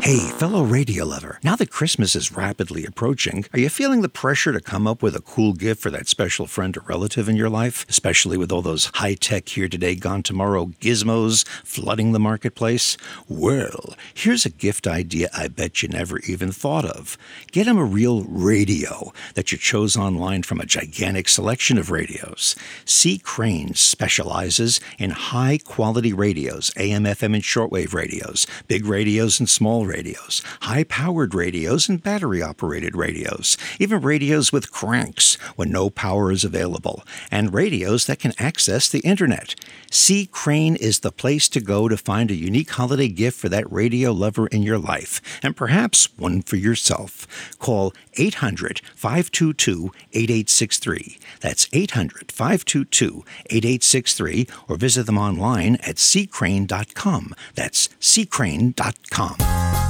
Hey, 0.06 0.28
fellow 0.38 0.62
radio 0.62 1.04
lover, 1.04 1.40
now 1.42 1.56
that 1.56 1.72
Christmas 1.72 2.14
is 2.14 2.30
rapidly 2.30 2.84
approaching, 2.84 3.44
are 3.52 3.58
you 3.58 3.68
feeling 3.68 4.02
the 4.02 4.08
pressure 4.08 4.52
to 4.52 4.60
come 4.60 4.86
up 4.86 5.02
with 5.02 5.16
a 5.16 5.20
cool 5.20 5.52
gift 5.52 5.82
for 5.82 5.90
that 5.90 6.06
special 6.06 6.46
friend 6.46 6.76
or 6.76 6.82
relative 6.86 7.28
in 7.28 7.34
your 7.34 7.50
life? 7.50 7.84
Especially 7.88 8.38
with 8.38 8.52
all 8.52 8.62
those 8.62 8.88
high 8.94 9.14
tech 9.14 9.48
here 9.48 9.68
today, 9.68 9.96
gone 9.96 10.22
tomorrow 10.22 10.66
gizmos 10.80 11.44
flooding 11.64 12.12
the 12.12 12.20
marketplace? 12.20 12.96
Well, 13.26 13.96
here's 14.14 14.46
a 14.46 14.50
gift 14.50 14.86
idea 14.86 15.28
I 15.36 15.48
bet 15.48 15.82
you 15.82 15.88
never 15.88 16.20
even 16.20 16.52
thought 16.52 16.84
of. 16.84 17.18
Get 17.50 17.66
him 17.66 17.76
a 17.76 17.84
real 17.84 18.22
radio 18.28 19.12
that 19.34 19.50
you 19.50 19.58
chose 19.58 19.96
online 19.96 20.44
from 20.44 20.60
a 20.60 20.66
gigantic 20.66 21.28
selection 21.28 21.78
of 21.78 21.90
radios. 21.90 22.54
C. 22.84 23.18
Crane 23.18 23.74
specializes 23.74 24.78
in 25.00 25.10
high 25.10 25.58
quality 25.58 26.12
radios, 26.12 26.70
AM, 26.76 27.02
FM, 27.02 27.34
and 27.34 27.42
shortwave 27.42 27.92
radios, 27.92 28.46
big 28.68 28.86
radios 28.86 29.40
and 29.40 29.50
small 29.50 29.84
radios 29.84 29.95
radios, 29.96 30.42
high 30.62 30.84
powered 30.84 31.34
radios, 31.34 31.88
and 31.88 32.02
battery 32.02 32.42
operated 32.42 32.94
radios, 32.94 33.56
even 33.80 34.02
radios 34.02 34.52
with 34.52 34.70
cranks 34.70 35.36
when 35.56 35.70
no 35.70 35.88
power 35.88 36.30
is 36.30 36.44
available, 36.44 37.02
and 37.30 37.54
radios 37.54 38.06
that 38.06 38.18
can 38.18 38.34
access 38.38 38.88
the 38.88 39.00
internet. 39.00 39.54
C. 39.90 40.26
Crane 40.26 40.76
is 40.76 41.00
the 41.00 41.12
place 41.12 41.48
to 41.48 41.60
go 41.60 41.88
to 41.88 41.96
find 41.96 42.30
a 42.30 42.34
unique 42.34 42.70
holiday 42.70 43.08
gift 43.08 43.38
for 43.38 43.48
that 43.48 43.70
radio 43.72 44.12
lover 44.12 44.46
in 44.48 44.62
your 44.62 44.78
life, 44.78 45.22
and 45.42 45.56
perhaps 45.56 46.08
one 46.18 46.42
for 46.42 46.56
yourself. 46.56 47.26
Call 47.58 47.94
800 48.14 48.82
522 48.94 49.92
8863. 50.12 51.18
That's 51.40 51.68
800 51.72 52.30
522 52.30 53.24
8863, 53.46 54.46
or 54.68 54.76
visit 54.76 55.06
them 55.06 55.18
online 55.18 55.76
at 55.76 55.96
ccrane.com. 55.96 57.34
That's 57.54 57.88
ccrane.com. 58.00 59.85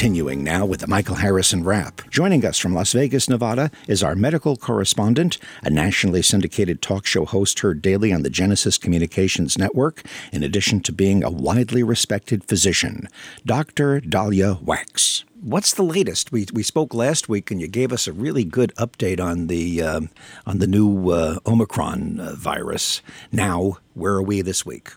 Continuing 0.00 0.42
now 0.42 0.64
with 0.64 0.80
the 0.80 0.86
Michael 0.86 1.16
Harrison 1.16 1.62
Wrap. 1.62 2.08
Joining 2.08 2.42
us 2.46 2.56
from 2.56 2.72
Las 2.72 2.94
Vegas, 2.94 3.28
Nevada, 3.28 3.70
is 3.86 4.02
our 4.02 4.14
medical 4.16 4.56
correspondent, 4.56 5.36
a 5.62 5.68
nationally 5.68 6.22
syndicated 6.22 6.80
talk 6.80 7.04
show 7.04 7.26
host 7.26 7.60
heard 7.60 7.82
daily 7.82 8.10
on 8.10 8.22
the 8.22 8.30
Genesis 8.30 8.78
Communications 8.78 9.58
Network, 9.58 10.02
in 10.32 10.42
addition 10.42 10.80
to 10.80 10.92
being 10.92 11.22
a 11.22 11.28
widely 11.28 11.82
respected 11.82 12.42
physician, 12.44 13.10
Dr. 13.44 14.00
Daliah 14.00 14.64
Wachs. 14.64 15.24
What's 15.38 15.74
the 15.74 15.82
latest? 15.82 16.32
We, 16.32 16.46
we 16.50 16.62
spoke 16.62 16.94
last 16.94 17.28
week, 17.28 17.50
and 17.50 17.60
you 17.60 17.68
gave 17.68 17.92
us 17.92 18.06
a 18.06 18.14
really 18.14 18.44
good 18.44 18.72
update 18.78 19.20
on 19.20 19.48
the 19.48 19.82
uh, 19.82 20.00
on 20.46 20.60
the 20.60 20.66
new 20.66 21.10
uh, 21.10 21.40
Omicron 21.46 22.20
uh, 22.20 22.34
virus. 22.36 23.02
Now, 23.30 23.76
where 23.92 24.14
are 24.14 24.22
we 24.22 24.40
this 24.40 24.64
week? 24.64 24.92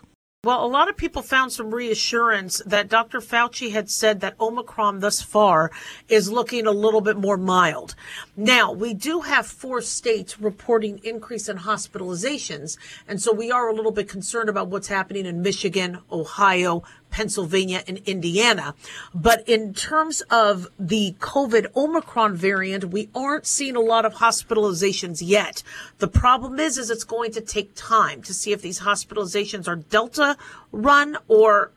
Well, 0.46 0.66
a 0.66 0.68
lot 0.68 0.90
of 0.90 0.98
people 0.98 1.22
found 1.22 1.54
some 1.54 1.74
reassurance 1.74 2.62
that 2.66 2.90
Dr. 2.90 3.22
Fauci 3.22 3.72
had 3.72 3.90
said 3.90 4.20
that 4.20 4.38
Omicron 4.42 5.00
thus 5.00 5.22
far 5.22 5.72
is 6.10 6.30
looking 6.30 6.68
a 6.68 6.72
little 6.72 7.00
bit 7.00 7.16
more 7.16 7.38
mild. 7.38 7.96
Now, 8.36 8.74
we 8.74 8.94
do 8.94 9.22
have 9.22 9.48
four 9.48 9.80
states 9.80 10.42
reporting 10.42 11.00
increase 11.02 11.48
in 11.48 11.60
hospitalizations, 11.60 12.78
and 13.08 13.22
so 13.22 13.32
we 13.32 13.52
are 13.54 13.70
a 13.70 13.74
little 13.74 13.94
bit 13.94 14.10
concerned 14.10 14.50
about 14.50 14.68
what's 14.68 14.90
happening 14.90 15.26
in 15.26 15.42
Michigan, 15.42 16.00
Ohio, 16.12 16.84
Pennsylvania, 17.14 17.84
and 17.88 18.00
Indiana. 18.00 18.74
But 19.14 19.48
in 19.48 19.74
terms 19.76 20.22
of 20.32 20.68
the 20.80 21.16
COVID 21.20 21.68
Omicron 21.76 22.36
variant, 22.36 22.86
we 22.86 23.10
aren't 23.14 23.46
seeing 23.46 23.76
a 23.76 23.80
lot 23.80 24.04
of 24.04 24.16
hospitalizations 24.16 25.22
yet. 25.24 25.62
The 26.00 26.08
problem 26.08 26.60
is, 26.60 26.80
is 26.80 26.90
it's 26.90 27.04
going 27.04 27.32
to 27.34 27.42
take 27.42 27.76
time 27.76 28.24
to 28.24 28.34
see 28.34 28.52
if 28.52 28.64
these 28.64 28.80
hospitalizations 28.80 29.68
are 29.68 29.76
Delta 29.76 30.36
run 30.72 31.16
or 31.28 31.72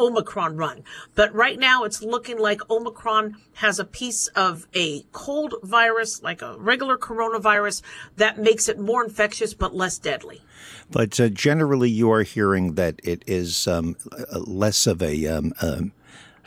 Omicron 0.00 0.56
run. 0.56 0.82
But 1.14 1.32
right 1.34 1.58
now 1.58 1.84
it's 1.84 2.02
looking 2.02 2.38
like 2.38 2.68
Omicron 2.70 3.36
has 3.54 3.78
a 3.78 3.84
piece 3.84 4.28
of 4.28 4.66
a 4.74 5.02
cold 5.12 5.54
virus, 5.62 6.22
like 6.22 6.42
a 6.42 6.56
regular 6.58 6.96
coronavirus, 6.96 7.82
that 8.16 8.38
makes 8.38 8.68
it 8.68 8.78
more 8.78 9.04
infectious 9.04 9.54
but 9.54 9.74
less 9.74 9.98
deadly. 9.98 10.42
But 10.90 11.20
uh, 11.20 11.28
generally, 11.28 11.90
you 11.90 12.10
are 12.10 12.22
hearing 12.22 12.74
that 12.74 13.00
it 13.04 13.22
is 13.26 13.68
um, 13.68 13.96
less 14.32 14.86
of 14.86 15.02
a. 15.02 15.26
Um, 15.26 15.52
um, 15.60 15.92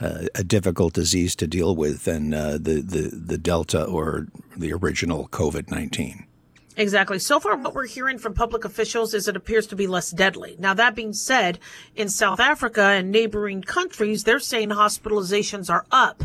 uh, 0.02 0.26
a 0.34 0.44
difficult 0.44 0.94
disease 0.94 1.36
to 1.36 1.48
deal 1.48 1.76
with 1.76 2.04
than 2.06 2.34
uh, 2.34 2.54
the, 2.60 2.82
the, 2.82 3.12
the 3.14 3.38
Delta 3.38 3.84
or 3.84 4.28
the 4.58 4.74
original 4.74 5.28
COVID 5.30 5.70
19. 5.70 6.26
Exactly. 6.76 7.20
So 7.20 7.40
far, 7.40 7.56
what 7.56 7.76
we're 7.76 7.88
hearing 7.88 8.18
from 8.18 8.34
public 8.34 8.66
officials 8.66 9.14
is 9.14 9.28
it 9.28 9.36
appears 9.36 9.68
to 9.68 9.76
be 9.76 9.86
less 9.86 10.10
deadly. 10.10 10.56
Now, 10.58 10.74
that 10.74 10.96
being 10.96 11.14
said, 11.14 11.60
in 11.96 12.10
South 12.10 12.40
Africa 12.40 12.82
and 12.82 13.12
neighboring 13.12 13.62
countries, 13.62 14.24
they're 14.24 14.40
saying 14.40 14.70
hospitalizations 14.70 15.70
are 15.70 15.86
up 15.92 16.24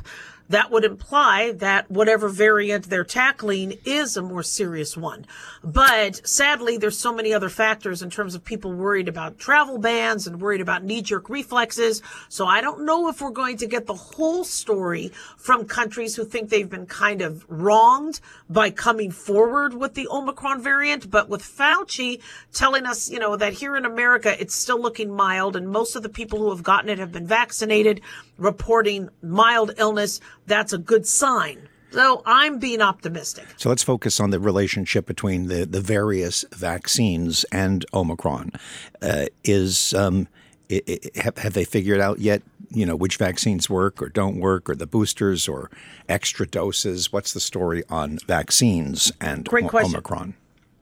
that 0.49 0.71
would 0.71 0.85
imply 0.85 1.53
that 1.53 1.91
whatever 1.91 2.29
variant 2.29 2.89
they're 2.89 3.05
tackling 3.05 3.79
is 3.85 4.17
a 4.17 4.23
more 4.23 4.43
serious 4.43 4.97
one. 4.97 5.27
But 5.63 6.27
sadly, 6.27 6.79
there's 6.79 6.99
so 6.99 7.15
many 7.15 7.33
other 7.33 7.49
factors 7.49 8.03
in 8.03 8.11
terms 8.11 8.35
of 8.35 8.45
people 8.45 8.73
worried 8.73 9.09
about 9.09 9.39
travel 9.39 9.79
bans 9.79 10.27
and 10.27 10.41
worried 10.41 10.61
about 10.61 10.85
knee 10.85 11.03
jerk 11.03 11.29
reflexes. 11.29 12.03
So 12.29 12.47
I 12.47 12.61
don't 12.61 12.85
know 12.85 13.09
if 13.09 13.21
we're 13.21 13.31
going 13.31 13.59
to 13.59 13.67
get 13.67 13.87
the 13.87 13.95
whole 13.95 14.45
story 14.45 15.11
from 15.37 15.67
countries 15.67 16.17
who 16.17 16.25
think 16.25 16.49
they've 16.49 16.69
been 16.69 16.87
kind 16.87 17.21
of 17.23 17.45
wronged 17.49 18.21
by 18.49 18.71
coming 18.71 19.11
forward 19.11 19.75
with 19.75 19.95
the 19.95 20.09
Omicron 20.09 20.63
variant. 20.63 21.11
But 21.11 21.29
with 21.29 21.43
Fauci 21.43 22.21
telling 22.53 22.87
us, 22.87 23.11
you 23.11 23.19
know, 23.19 23.37
that 23.37 23.53
here 23.53 23.77
in 23.77 23.85
America, 23.85 24.41
it's 24.41 24.55
still 24.55 24.81
looking 24.81 25.13
mild 25.13 25.57
and 25.57 25.69
most 25.69 25.97
of 25.97 26.03
the 26.03 26.09
people 26.09 26.39
who 26.39 26.51
have 26.51 26.63
gotten 26.63 26.89
it 26.89 26.99
have 26.99 27.13
been 27.13 27.27
vaccinated, 27.27 28.01
reporting 28.39 29.09
mild 29.23 29.73
illness 29.77 30.21
that's 30.49 30.73
a 30.73 30.79
good 30.79 31.07
sign. 31.07 31.69
So 31.91 32.23
I'm 32.27 32.59
being 32.59 32.83
optimistic. 32.83 33.47
So 33.57 33.69
let's 33.69 33.83
focus 33.83 34.21
on 34.21 34.31
the 34.31 34.39
relationship 34.39 35.07
between 35.07 35.47
the, 35.47 35.65
the 35.65 35.81
various 35.81 36.45
vaccines 36.53 37.45
and 37.45 37.85
Omicron. 37.95 38.53
Uh, 39.01 39.27
is 39.43 39.95
um, 39.95 40.29
it, 40.69 40.85
it, 40.87 41.17
have, 41.17 41.39
have 41.39 41.55
they 41.55 41.65
figured 41.65 42.01
out 42.01 42.19
yet? 42.19 42.43
You 42.71 42.85
know 42.85 42.97
which 42.97 43.17
vaccines 43.17 43.71
work 43.71 44.03
or 44.03 44.11
don't 44.11 44.39
work, 44.39 44.69
or 44.69 44.75
the 44.75 44.87
boosters 44.87 45.49
or 45.49 45.71
extra 46.07 46.47
doses. 46.47 47.11
What's 47.11 47.33
the 47.33 47.41
story 47.41 47.83
on 47.89 48.19
vaccines 48.27 49.11
and 49.23 49.47
Great 49.47 49.69
question. 49.69 49.95
Omicron? 49.95 50.35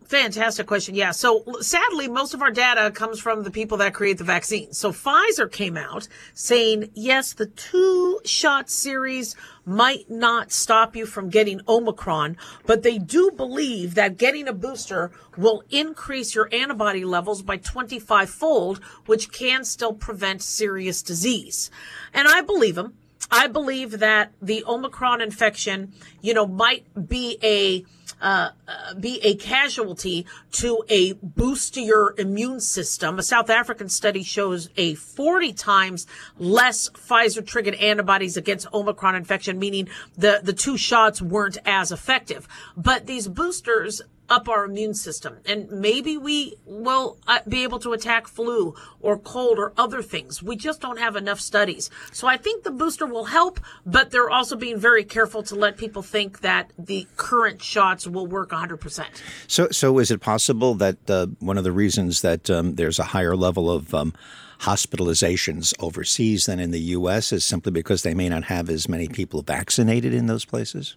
Fantastic 0.08 0.68
question. 0.68 0.94
Yeah. 0.94 1.10
So 1.10 1.44
sadly, 1.60 2.06
most 2.06 2.32
of 2.32 2.40
our 2.40 2.52
data 2.52 2.92
comes 2.92 3.18
from 3.18 3.42
the 3.42 3.50
people 3.50 3.78
that 3.78 3.92
create 3.92 4.18
the 4.18 4.24
vaccines. 4.24 4.78
So 4.78 4.92
Pfizer 4.92 5.50
came 5.50 5.76
out 5.76 6.06
saying, 6.32 6.90
yes, 6.94 7.32
the 7.32 7.46
two 7.46 8.20
shot 8.24 8.70
series 8.70 9.34
might 9.64 10.08
not 10.08 10.52
stop 10.52 10.94
you 10.94 11.06
from 11.06 11.28
getting 11.28 11.60
Omicron, 11.66 12.36
but 12.66 12.84
they 12.84 12.98
do 12.98 13.32
believe 13.32 13.96
that 13.96 14.16
getting 14.16 14.46
a 14.46 14.52
booster 14.52 15.10
will 15.36 15.64
increase 15.70 16.36
your 16.36 16.48
antibody 16.52 17.04
levels 17.04 17.42
by 17.42 17.56
25 17.56 18.30
fold, 18.30 18.80
which 19.06 19.32
can 19.32 19.64
still 19.64 19.92
prevent 19.92 20.40
serious 20.40 21.02
disease. 21.02 21.68
And 22.14 22.28
I 22.28 22.42
believe 22.42 22.76
them. 22.76 22.94
I 23.28 23.48
believe 23.48 23.98
that 23.98 24.30
the 24.40 24.62
Omicron 24.68 25.20
infection, 25.20 25.92
you 26.20 26.32
know, 26.32 26.46
might 26.46 27.08
be 27.08 27.38
a 27.42 27.84
uh, 28.20 28.50
uh, 28.66 28.94
be 28.94 29.20
a 29.22 29.34
casualty 29.34 30.26
to 30.52 30.82
a 30.88 31.12
boost 31.14 31.74
to 31.74 31.82
your 31.82 32.14
immune 32.18 32.60
system. 32.60 33.18
A 33.18 33.22
South 33.22 33.50
African 33.50 33.88
study 33.88 34.22
shows 34.22 34.68
a 34.76 34.94
40 34.94 35.52
times 35.52 36.06
less 36.38 36.88
Pfizer 36.90 37.46
triggered 37.46 37.74
antibodies 37.74 38.36
against 38.36 38.72
Omicron 38.72 39.14
infection, 39.14 39.58
meaning 39.58 39.88
the, 40.16 40.40
the 40.42 40.52
two 40.52 40.76
shots 40.76 41.20
weren't 41.20 41.58
as 41.64 41.92
effective. 41.92 42.48
But 42.76 43.06
these 43.06 43.28
boosters 43.28 44.02
up 44.28 44.48
our 44.48 44.64
immune 44.64 44.94
system. 44.94 45.38
And 45.46 45.70
maybe 45.70 46.16
we 46.16 46.56
will 46.64 47.18
uh, 47.26 47.40
be 47.48 47.62
able 47.62 47.78
to 47.80 47.92
attack 47.92 48.26
flu 48.26 48.74
or 49.00 49.18
cold 49.18 49.58
or 49.58 49.72
other 49.76 50.02
things. 50.02 50.42
We 50.42 50.56
just 50.56 50.80
don't 50.80 50.98
have 50.98 51.16
enough 51.16 51.40
studies. 51.40 51.90
So 52.12 52.26
I 52.26 52.36
think 52.36 52.64
the 52.64 52.70
booster 52.70 53.06
will 53.06 53.26
help, 53.26 53.60
but 53.84 54.10
they're 54.10 54.30
also 54.30 54.56
being 54.56 54.78
very 54.78 55.04
careful 55.04 55.42
to 55.44 55.54
let 55.54 55.76
people 55.76 56.02
think 56.02 56.40
that 56.40 56.72
the 56.78 57.06
current 57.16 57.62
shots 57.62 58.06
will 58.06 58.26
work 58.26 58.50
100%. 58.50 59.06
So, 59.46 59.68
so 59.70 59.98
is 59.98 60.10
it 60.10 60.20
possible 60.20 60.74
that 60.74 61.10
uh, 61.10 61.26
one 61.40 61.58
of 61.58 61.64
the 61.64 61.72
reasons 61.72 62.22
that 62.22 62.50
um, 62.50 62.74
there's 62.74 62.98
a 62.98 63.04
higher 63.04 63.36
level 63.36 63.70
of 63.70 63.94
um, 63.94 64.12
hospitalizations 64.60 65.74
overseas 65.78 66.46
than 66.46 66.58
in 66.60 66.70
the 66.70 66.80
U.S. 66.80 67.32
is 67.32 67.44
simply 67.44 67.72
because 67.72 68.02
they 68.02 68.14
may 68.14 68.28
not 68.28 68.44
have 68.44 68.70
as 68.70 68.88
many 68.88 69.08
people 69.08 69.42
vaccinated 69.42 70.14
in 70.14 70.26
those 70.26 70.44
places? 70.44 70.96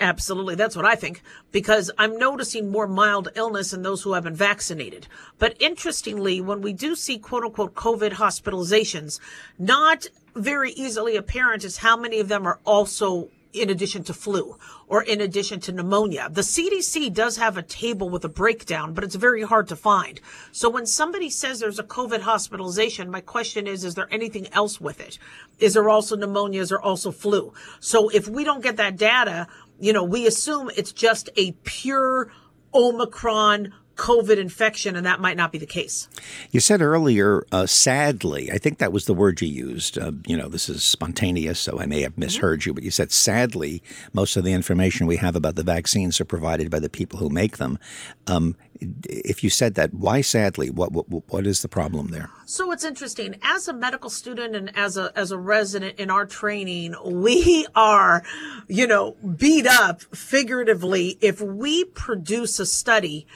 Absolutely. 0.00 0.54
That's 0.54 0.76
what 0.76 0.86
I 0.86 0.94
think 0.94 1.22
because 1.52 1.90
I'm 1.98 2.16
noticing 2.16 2.70
more 2.70 2.88
mild 2.88 3.28
illness 3.34 3.74
in 3.74 3.82
those 3.82 4.02
who 4.02 4.14
have 4.14 4.24
been 4.24 4.34
vaccinated. 4.34 5.06
But 5.38 5.60
interestingly, 5.60 6.40
when 6.40 6.62
we 6.62 6.72
do 6.72 6.96
see 6.96 7.18
quote 7.18 7.44
unquote 7.44 7.74
COVID 7.74 8.12
hospitalizations, 8.12 9.20
not 9.58 10.06
very 10.34 10.72
easily 10.72 11.16
apparent 11.16 11.64
is 11.64 11.78
how 11.78 11.98
many 11.98 12.18
of 12.18 12.28
them 12.28 12.46
are 12.46 12.60
also 12.64 13.28
in 13.52 13.70
addition 13.70 14.04
to 14.04 14.14
flu 14.14 14.56
or 14.86 15.02
in 15.02 15.20
addition 15.20 15.60
to 15.60 15.72
pneumonia. 15.72 16.28
The 16.30 16.42
CDC 16.42 17.12
does 17.12 17.36
have 17.36 17.56
a 17.56 17.62
table 17.62 18.08
with 18.08 18.24
a 18.24 18.28
breakdown, 18.28 18.94
but 18.94 19.04
it's 19.04 19.14
very 19.14 19.42
hard 19.42 19.68
to 19.68 19.76
find. 19.76 20.20
So 20.52 20.68
when 20.68 20.86
somebody 20.86 21.30
says 21.30 21.60
there's 21.60 21.78
a 21.78 21.84
COVID 21.84 22.20
hospitalization, 22.20 23.10
my 23.10 23.20
question 23.20 23.66
is, 23.66 23.84
is 23.84 23.94
there 23.94 24.08
anything 24.10 24.46
else 24.52 24.80
with 24.80 25.00
it? 25.00 25.18
Is 25.58 25.74
there 25.74 25.88
also 25.88 26.16
pneumonia? 26.16 26.60
Is 26.60 26.68
there 26.68 26.80
also 26.80 27.10
flu? 27.10 27.52
So 27.80 28.08
if 28.08 28.28
we 28.28 28.44
don't 28.44 28.62
get 28.62 28.76
that 28.76 28.96
data, 28.96 29.46
you 29.78 29.92
know, 29.92 30.04
we 30.04 30.26
assume 30.26 30.70
it's 30.76 30.92
just 30.92 31.30
a 31.36 31.52
pure 31.64 32.30
Omicron 32.72 33.72
COVID 34.00 34.38
infection, 34.38 34.96
and 34.96 35.04
that 35.04 35.20
might 35.20 35.36
not 35.36 35.52
be 35.52 35.58
the 35.58 35.66
case. 35.66 36.08
You 36.50 36.60
said 36.60 36.80
earlier, 36.80 37.44
uh, 37.52 37.66
sadly, 37.66 38.50
I 38.50 38.56
think 38.56 38.78
that 38.78 38.94
was 38.94 39.04
the 39.04 39.12
word 39.12 39.42
you 39.42 39.48
used. 39.48 39.98
Uh, 39.98 40.12
you 40.26 40.38
know, 40.38 40.48
this 40.48 40.70
is 40.70 40.82
spontaneous, 40.82 41.60
so 41.60 41.78
I 41.78 41.84
may 41.84 42.00
have 42.00 42.16
misheard 42.16 42.64
you, 42.64 42.72
but 42.72 42.82
you 42.82 42.90
said 42.90 43.12
sadly, 43.12 43.82
most 44.14 44.38
of 44.38 44.44
the 44.44 44.54
information 44.54 45.06
we 45.06 45.18
have 45.18 45.36
about 45.36 45.56
the 45.56 45.62
vaccines 45.62 46.18
are 46.18 46.24
provided 46.24 46.70
by 46.70 46.78
the 46.78 46.88
people 46.88 47.18
who 47.18 47.28
make 47.28 47.58
them. 47.58 47.78
Um, 48.26 48.56
if 48.80 49.44
you 49.44 49.50
said 49.50 49.74
that, 49.74 49.92
why 49.92 50.22
sadly? 50.22 50.70
What, 50.70 50.92
what 50.92 51.06
what 51.10 51.46
is 51.46 51.60
the 51.60 51.68
problem 51.68 52.08
there? 52.08 52.30
So 52.46 52.72
it's 52.72 52.84
interesting. 52.84 53.36
As 53.42 53.68
a 53.68 53.74
medical 53.74 54.08
student 54.08 54.56
and 54.56 54.74
as 54.74 54.96
a 54.96 55.12
as 55.14 55.30
a 55.30 55.38
resident 55.38 56.00
in 56.00 56.10
our 56.10 56.24
training, 56.24 56.94
we 57.04 57.66
are, 57.74 58.22
you 58.66 58.86
know, 58.86 59.16
beat 59.36 59.66
up 59.66 60.00
figuratively 60.14 61.18
if 61.20 61.42
we 61.42 61.84
produce 61.84 62.58
a 62.58 62.64
study 62.64 63.26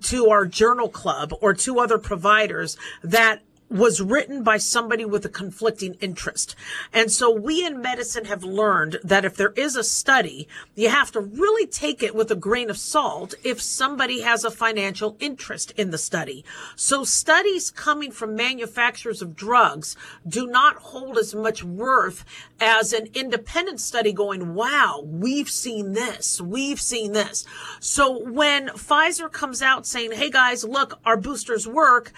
to 0.00 0.30
our 0.30 0.46
journal 0.46 0.88
club 0.88 1.32
or 1.40 1.54
to 1.54 1.78
other 1.78 1.98
providers 1.98 2.76
that 3.02 3.42
was 3.72 4.02
written 4.02 4.42
by 4.42 4.58
somebody 4.58 5.04
with 5.04 5.24
a 5.24 5.30
conflicting 5.30 5.94
interest. 5.94 6.54
And 6.92 7.10
so 7.10 7.30
we 7.30 7.64
in 7.64 7.80
medicine 7.80 8.26
have 8.26 8.44
learned 8.44 8.98
that 9.02 9.24
if 9.24 9.34
there 9.34 9.52
is 9.56 9.76
a 9.76 9.84
study, 9.84 10.46
you 10.74 10.90
have 10.90 11.10
to 11.12 11.20
really 11.20 11.66
take 11.66 12.02
it 12.02 12.14
with 12.14 12.30
a 12.30 12.36
grain 12.36 12.68
of 12.68 12.76
salt 12.76 13.34
if 13.42 13.62
somebody 13.62 14.20
has 14.20 14.44
a 14.44 14.50
financial 14.50 15.16
interest 15.20 15.70
in 15.72 15.90
the 15.90 15.98
study. 15.98 16.44
So 16.76 17.02
studies 17.02 17.70
coming 17.70 18.10
from 18.10 18.36
manufacturers 18.36 19.22
of 19.22 19.34
drugs 19.34 19.96
do 20.28 20.46
not 20.46 20.76
hold 20.76 21.16
as 21.16 21.34
much 21.34 21.64
worth 21.64 22.24
as 22.60 22.92
an 22.92 23.08
independent 23.14 23.80
study 23.80 24.12
going, 24.12 24.54
wow, 24.54 25.02
we've 25.04 25.50
seen 25.50 25.92
this, 25.92 26.40
we've 26.40 26.80
seen 26.80 27.12
this. 27.12 27.46
So 27.80 28.22
when 28.22 28.68
Pfizer 28.68 29.32
comes 29.32 29.62
out 29.62 29.86
saying, 29.86 30.12
hey 30.12 30.30
guys, 30.30 30.62
look, 30.62 31.00
our 31.06 31.16
boosters 31.16 31.66
work, 31.66 32.12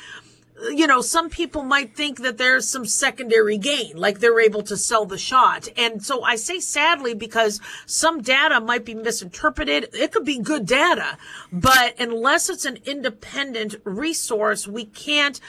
you 0.71 0.87
know, 0.87 1.01
some 1.01 1.31
people 1.31 1.63
might 1.63 1.97
think 1.97 2.19
that 2.19 2.39
there's 2.39 2.69
some 2.69 2.87
secondary 2.87 3.59
gain, 3.59 3.97
like 3.97 4.21
they're 4.21 4.41
able 4.41 4.63
to 4.63 4.77
sell 4.77 5.05
the 5.05 5.19
shot. 5.19 5.69
And 5.77 6.03
so 6.05 6.23
I 6.23 6.37
say 6.37 6.61
sadly 6.61 7.15
because 7.15 7.61
some 7.87 8.23
data 8.23 8.61
might 8.61 8.85
be 8.85 8.95
misinterpreted. 8.95 9.89
It 9.93 10.13
could 10.13 10.25
be 10.25 10.39
good 10.39 10.67
data, 10.67 11.19
but 11.53 11.99
unless 11.99 12.49
it's 12.49 12.65
an 12.65 12.79
independent 12.85 13.77
resource, 13.85 14.69
we 14.69 14.85
can't 14.85 15.41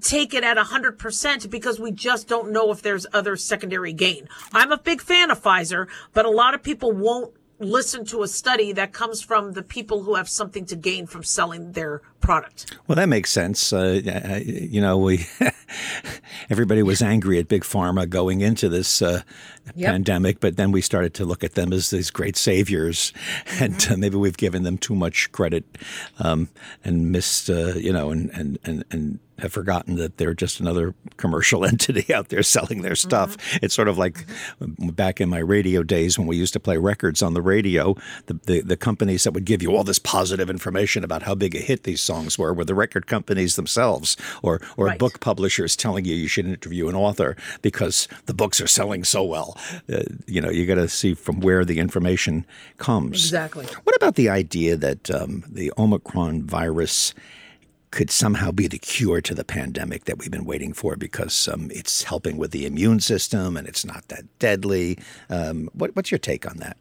take 0.00 0.34
it 0.34 0.44
at 0.44 0.56
100% 0.56 1.50
because 1.50 1.78
we 1.78 1.92
just 1.92 2.28
don't 2.28 2.50
know 2.50 2.70
if 2.70 2.82
there's 2.82 3.06
other 3.12 3.36
secondary 3.36 3.92
gain. 3.92 4.28
I'm 4.52 4.72
a 4.72 4.78
big 4.78 5.00
fan 5.00 5.30
of 5.30 5.42
Pfizer, 5.42 5.88
but 6.12 6.24
a 6.24 6.30
lot 6.30 6.54
of 6.54 6.62
people 6.62 6.92
won't 6.92 7.32
listen 7.58 8.04
to 8.06 8.22
a 8.22 8.28
study 8.28 8.72
that 8.72 8.92
comes 8.92 9.22
from 9.22 9.52
the 9.52 9.62
people 9.62 10.02
who 10.02 10.14
have 10.14 10.28
something 10.28 10.66
to 10.66 10.76
gain 10.76 11.06
from 11.06 11.22
selling 11.22 11.72
their 11.72 12.02
product. 12.20 12.76
Well, 12.86 12.96
that 12.96 13.08
makes 13.08 13.30
sense. 13.30 13.72
Uh, 13.72 14.00
you 14.44 14.80
know, 14.80 14.98
we 14.98 15.26
everybody 16.50 16.82
was 16.82 17.02
angry 17.02 17.38
at 17.38 17.48
big 17.48 17.62
pharma 17.62 18.08
going 18.08 18.40
into 18.40 18.68
this 18.68 19.02
uh, 19.02 19.22
yep. 19.74 19.92
pandemic, 19.92 20.40
but 20.40 20.56
then 20.56 20.72
we 20.72 20.80
started 20.80 21.14
to 21.14 21.24
look 21.24 21.44
at 21.44 21.54
them 21.54 21.72
as 21.72 21.90
these 21.90 22.10
great 22.10 22.36
saviors, 22.36 23.12
mm-hmm. 23.46 23.64
and 23.64 23.86
uh, 23.90 23.96
maybe 23.96 24.16
we've 24.16 24.36
given 24.36 24.62
them 24.62 24.78
too 24.78 24.94
much 24.94 25.30
credit 25.32 25.64
um, 26.18 26.48
and 26.84 27.12
missed, 27.12 27.50
uh, 27.50 27.74
you 27.74 27.92
know, 27.92 28.10
and 28.10 28.30
and 28.30 28.58
and 28.64 28.84
and 28.90 29.18
have 29.38 29.52
forgotten 29.52 29.96
that 29.96 30.16
they're 30.16 30.34
just 30.34 30.60
another 30.60 30.94
commercial 31.16 31.64
entity 31.64 32.12
out 32.12 32.28
there 32.28 32.42
selling 32.42 32.82
their 32.82 32.94
stuff. 32.94 33.36
Mm-hmm. 33.36 33.64
It's 33.64 33.74
sort 33.74 33.88
of 33.88 33.98
like 33.98 34.26
back 34.60 35.20
in 35.20 35.28
my 35.28 35.38
radio 35.38 35.82
days 35.82 36.18
when 36.18 36.26
we 36.26 36.36
used 36.36 36.52
to 36.52 36.60
play 36.60 36.76
records 36.76 37.22
on 37.22 37.34
the 37.34 37.42
radio, 37.42 37.96
the, 38.26 38.34
the, 38.44 38.60
the, 38.60 38.76
companies 38.76 39.24
that 39.24 39.32
would 39.32 39.44
give 39.44 39.62
you 39.62 39.74
all 39.74 39.84
this 39.84 39.98
positive 39.98 40.50
information 40.50 41.04
about 41.04 41.22
how 41.22 41.34
big 41.34 41.54
a 41.54 41.58
hit 41.58 41.84
these 41.84 42.02
songs 42.02 42.38
were 42.38 42.52
were 42.52 42.64
the 42.64 42.74
record 42.74 43.06
companies 43.06 43.56
themselves 43.56 44.16
or, 44.42 44.60
or 44.76 44.86
right. 44.86 44.98
book 44.98 45.20
publishers 45.20 45.74
telling 45.74 46.04
you 46.04 46.14
you 46.14 46.28
should 46.28 46.46
interview 46.46 46.88
an 46.88 46.94
author 46.94 47.36
because 47.62 48.08
the 48.26 48.34
books 48.34 48.60
are 48.60 48.66
selling 48.66 49.04
so 49.04 49.24
well. 49.24 49.56
Uh, 49.90 50.02
you 50.26 50.40
know, 50.40 50.50
you 50.50 50.66
got 50.66 50.74
to 50.74 50.88
see 50.88 51.14
from 51.14 51.40
where 51.40 51.64
the 51.64 51.78
information 51.78 52.44
comes. 52.78 53.24
Exactly. 53.24 53.66
What 53.84 53.96
about 53.96 54.16
the 54.16 54.28
idea 54.28 54.76
that 54.76 55.10
um, 55.10 55.44
the 55.48 55.72
Omicron 55.78 56.42
virus– 56.42 57.14
could 57.94 58.10
somehow 58.10 58.50
be 58.50 58.66
the 58.66 58.78
cure 58.78 59.20
to 59.20 59.34
the 59.36 59.44
pandemic 59.44 60.04
that 60.04 60.18
we've 60.18 60.30
been 60.30 60.44
waiting 60.44 60.72
for 60.72 60.96
because 60.96 61.46
um, 61.46 61.70
it's 61.72 62.02
helping 62.02 62.36
with 62.36 62.50
the 62.50 62.66
immune 62.66 62.98
system 62.98 63.56
and 63.56 63.68
it's 63.68 63.84
not 63.84 64.08
that 64.08 64.24
deadly. 64.40 64.98
Um, 65.30 65.70
what, 65.74 65.94
what's 65.94 66.10
your 66.10 66.18
take 66.18 66.44
on 66.44 66.56
that? 66.56 66.76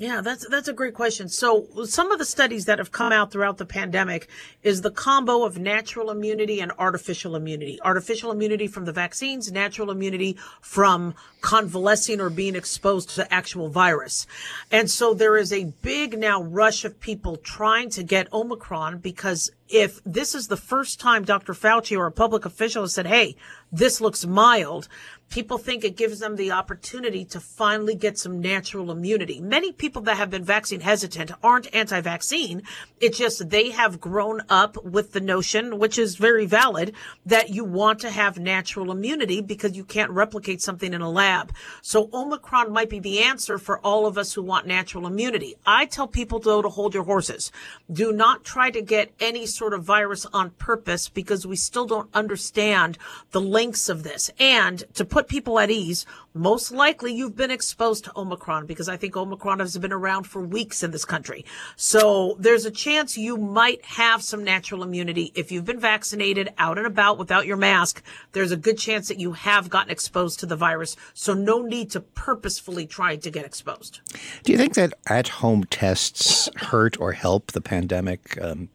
Yeah, 0.00 0.20
that's 0.20 0.46
that's 0.48 0.68
a 0.68 0.72
great 0.72 0.94
question. 0.94 1.28
So 1.28 1.66
some 1.84 2.12
of 2.12 2.20
the 2.20 2.24
studies 2.24 2.66
that 2.66 2.78
have 2.78 2.92
come 2.92 3.10
out 3.10 3.32
throughout 3.32 3.58
the 3.58 3.66
pandemic 3.66 4.28
is 4.62 4.80
the 4.80 4.92
combo 4.92 5.44
of 5.44 5.58
natural 5.58 6.12
immunity 6.12 6.60
and 6.60 6.70
artificial 6.78 7.34
immunity. 7.34 7.80
Artificial 7.82 8.30
immunity 8.30 8.68
from 8.68 8.84
the 8.84 8.92
vaccines, 8.92 9.50
natural 9.50 9.90
immunity 9.90 10.38
from 10.60 11.16
convalescing 11.40 12.20
or 12.20 12.30
being 12.30 12.54
exposed 12.54 13.10
to 13.16 13.34
actual 13.34 13.70
virus. 13.70 14.28
And 14.70 14.88
so 14.88 15.14
there 15.14 15.36
is 15.36 15.52
a 15.52 15.72
big 15.82 16.16
now 16.16 16.42
rush 16.44 16.84
of 16.84 17.00
people 17.00 17.36
trying 17.36 17.90
to 17.90 18.04
get 18.04 18.32
Omicron 18.32 18.98
because 18.98 19.50
if 19.68 20.00
this 20.04 20.34
is 20.34 20.46
the 20.46 20.56
first 20.56 21.00
time 21.00 21.24
Dr. 21.24 21.54
Fauci 21.54 21.98
or 21.98 22.06
a 22.06 22.12
public 22.12 22.44
official 22.44 22.82
has 22.82 22.94
said, 22.94 23.06
hey, 23.06 23.36
this 23.70 24.00
looks 24.00 24.24
mild, 24.24 24.88
people 25.30 25.58
think 25.58 25.84
it 25.84 25.96
gives 25.96 26.20
them 26.20 26.36
the 26.36 26.52
opportunity 26.52 27.24
to 27.26 27.40
finally 27.40 27.94
get 27.94 28.18
some 28.18 28.40
natural 28.40 28.90
immunity. 28.90 29.40
Many 29.40 29.72
people 29.72 30.02
that 30.02 30.16
have 30.16 30.30
been 30.30 30.44
vaccine 30.44 30.80
hesitant 30.80 31.32
aren't 31.42 31.74
anti-vaccine. 31.74 32.62
It's 33.00 33.18
just 33.18 33.50
they 33.50 33.70
have 33.70 34.00
grown 34.00 34.42
up 34.48 34.82
with 34.84 35.12
the 35.12 35.20
notion, 35.20 35.78
which 35.78 35.98
is 35.98 36.16
very 36.16 36.46
valid, 36.46 36.94
that 37.26 37.50
you 37.50 37.64
want 37.64 38.00
to 38.00 38.10
have 38.10 38.38
natural 38.38 38.90
immunity 38.90 39.40
because 39.40 39.76
you 39.76 39.84
can't 39.84 40.10
replicate 40.10 40.62
something 40.62 40.94
in 40.94 41.00
a 41.00 41.10
lab. 41.10 41.52
So 41.82 42.08
Omicron 42.12 42.72
might 42.72 42.90
be 42.90 42.98
the 42.98 43.20
answer 43.20 43.58
for 43.58 43.78
all 43.80 44.06
of 44.06 44.16
us 44.16 44.32
who 44.32 44.42
want 44.42 44.66
natural 44.66 45.06
immunity. 45.06 45.56
I 45.66 45.86
tell 45.86 46.06
people 46.06 46.38
though 46.38 46.62
to 46.62 46.68
hold 46.68 46.94
your 46.94 47.04
horses. 47.04 47.52
Do 47.90 48.12
not 48.12 48.44
try 48.44 48.70
to 48.70 48.80
get 48.80 49.12
any 49.20 49.46
sort 49.46 49.74
of 49.74 49.84
virus 49.84 50.26
on 50.32 50.50
purpose 50.50 51.08
because 51.08 51.46
we 51.46 51.56
still 51.56 51.86
don't 51.86 52.10
understand 52.14 52.98
the 53.32 53.40
lengths 53.40 53.88
of 53.88 54.02
this. 54.02 54.30
And 54.38 54.84
to 54.94 55.04
put 55.04 55.17
put 55.18 55.26
people 55.26 55.58
at 55.58 55.68
ease, 55.68 56.06
most 56.32 56.70
likely 56.70 57.12
you've 57.12 57.34
been 57.34 57.50
exposed 57.50 58.04
to 58.04 58.12
Omicron 58.14 58.66
because 58.66 58.88
I 58.88 58.96
think 58.96 59.16
Omicron 59.16 59.58
has 59.58 59.76
been 59.76 59.92
around 59.92 60.28
for 60.28 60.40
weeks 60.40 60.84
in 60.84 60.92
this 60.92 61.04
country. 61.04 61.44
So 61.74 62.36
there's 62.38 62.64
a 62.64 62.70
chance 62.70 63.18
you 63.18 63.36
might 63.36 63.84
have 63.84 64.22
some 64.22 64.44
natural 64.44 64.84
immunity. 64.84 65.32
If 65.34 65.50
you've 65.50 65.64
been 65.64 65.80
vaccinated 65.80 66.50
out 66.56 66.78
and 66.78 66.86
about 66.86 67.18
without 67.18 67.46
your 67.46 67.56
mask, 67.56 68.00
there's 68.30 68.52
a 68.52 68.56
good 68.56 68.78
chance 68.78 69.08
that 69.08 69.18
you 69.18 69.32
have 69.32 69.68
gotten 69.68 69.90
exposed 69.90 70.38
to 70.38 70.46
the 70.46 70.54
virus. 70.54 70.94
So 71.14 71.34
no 71.34 71.62
need 71.62 71.90
to 71.90 72.00
purposefully 72.00 72.86
try 72.86 73.16
to 73.16 73.28
get 73.28 73.44
exposed. 73.44 74.00
Do 74.44 74.52
you 74.52 74.58
think 74.58 74.74
that 74.74 74.94
at 75.08 75.26
home 75.26 75.64
tests 75.64 76.48
hurt 76.54 76.96
or 77.00 77.10
help 77.10 77.50
the 77.50 77.60
pandemic? 77.60 78.40
Um, 78.40 78.68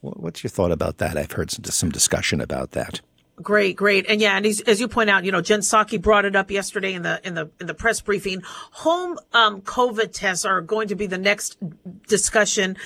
what's 0.00 0.42
your 0.42 0.50
thought 0.50 0.72
about 0.72 0.96
that? 0.96 1.18
I've 1.18 1.32
heard 1.32 1.50
some, 1.50 1.64
some 1.64 1.90
discussion 1.90 2.40
about 2.40 2.70
that. 2.70 3.02
Great, 3.42 3.76
great, 3.76 4.06
and 4.08 4.18
yeah, 4.18 4.34
and 4.38 4.46
as 4.46 4.80
you 4.80 4.88
point 4.88 5.10
out, 5.10 5.24
you 5.24 5.30
know, 5.30 5.42
Jen 5.42 5.60
Psaki 5.60 6.00
brought 6.00 6.24
it 6.24 6.34
up 6.34 6.50
yesterday 6.50 6.94
in 6.94 7.02
the 7.02 7.20
in 7.22 7.34
the 7.34 7.50
in 7.60 7.66
the 7.66 7.74
press 7.74 8.00
briefing. 8.00 8.40
Home 8.72 9.18
um, 9.34 9.60
COVID 9.60 10.10
tests 10.12 10.46
are 10.46 10.62
going 10.62 10.88
to 10.88 10.94
be 10.94 11.06
the 11.06 11.18
next 11.18 11.58
discussion. 12.08 12.78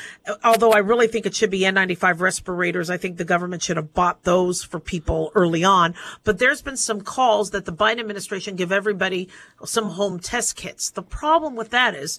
Although 0.43 0.73
I 0.73 0.79
really 0.79 1.07
think 1.07 1.25
it 1.25 1.37
should 1.37 1.51
be 1.51 1.61
N95 1.61 2.19
respirators. 2.19 2.91
I 2.91 2.97
think 2.97 3.17
the 3.17 3.25
government 3.25 3.63
should 3.63 3.77
have 3.77 3.95
bought 3.95 4.25
those 4.25 4.65
for 4.65 4.81
people 4.81 5.31
early 5.37 5.63
on. 5.63 5.95
But 6.25 6.41
there's 6.41 6.63
been 6.63 6.77
some 6.77 7.01
calls 7.01 7.51
that 7.51 7.65
the 7.65 7.73
Biden 7.73 8.01
administration 8.01 8.57
give 8.57 8.73
everybody 8.73 9.29
some 9.65 9.91
home 9.91 10.19
test 10.19 10.57
kits. 10.57 10.91
The 10.91 11.03
problem 11.03 11.55
with 11.55 11.71
that 11.71 11.95
is, 11.95 12.19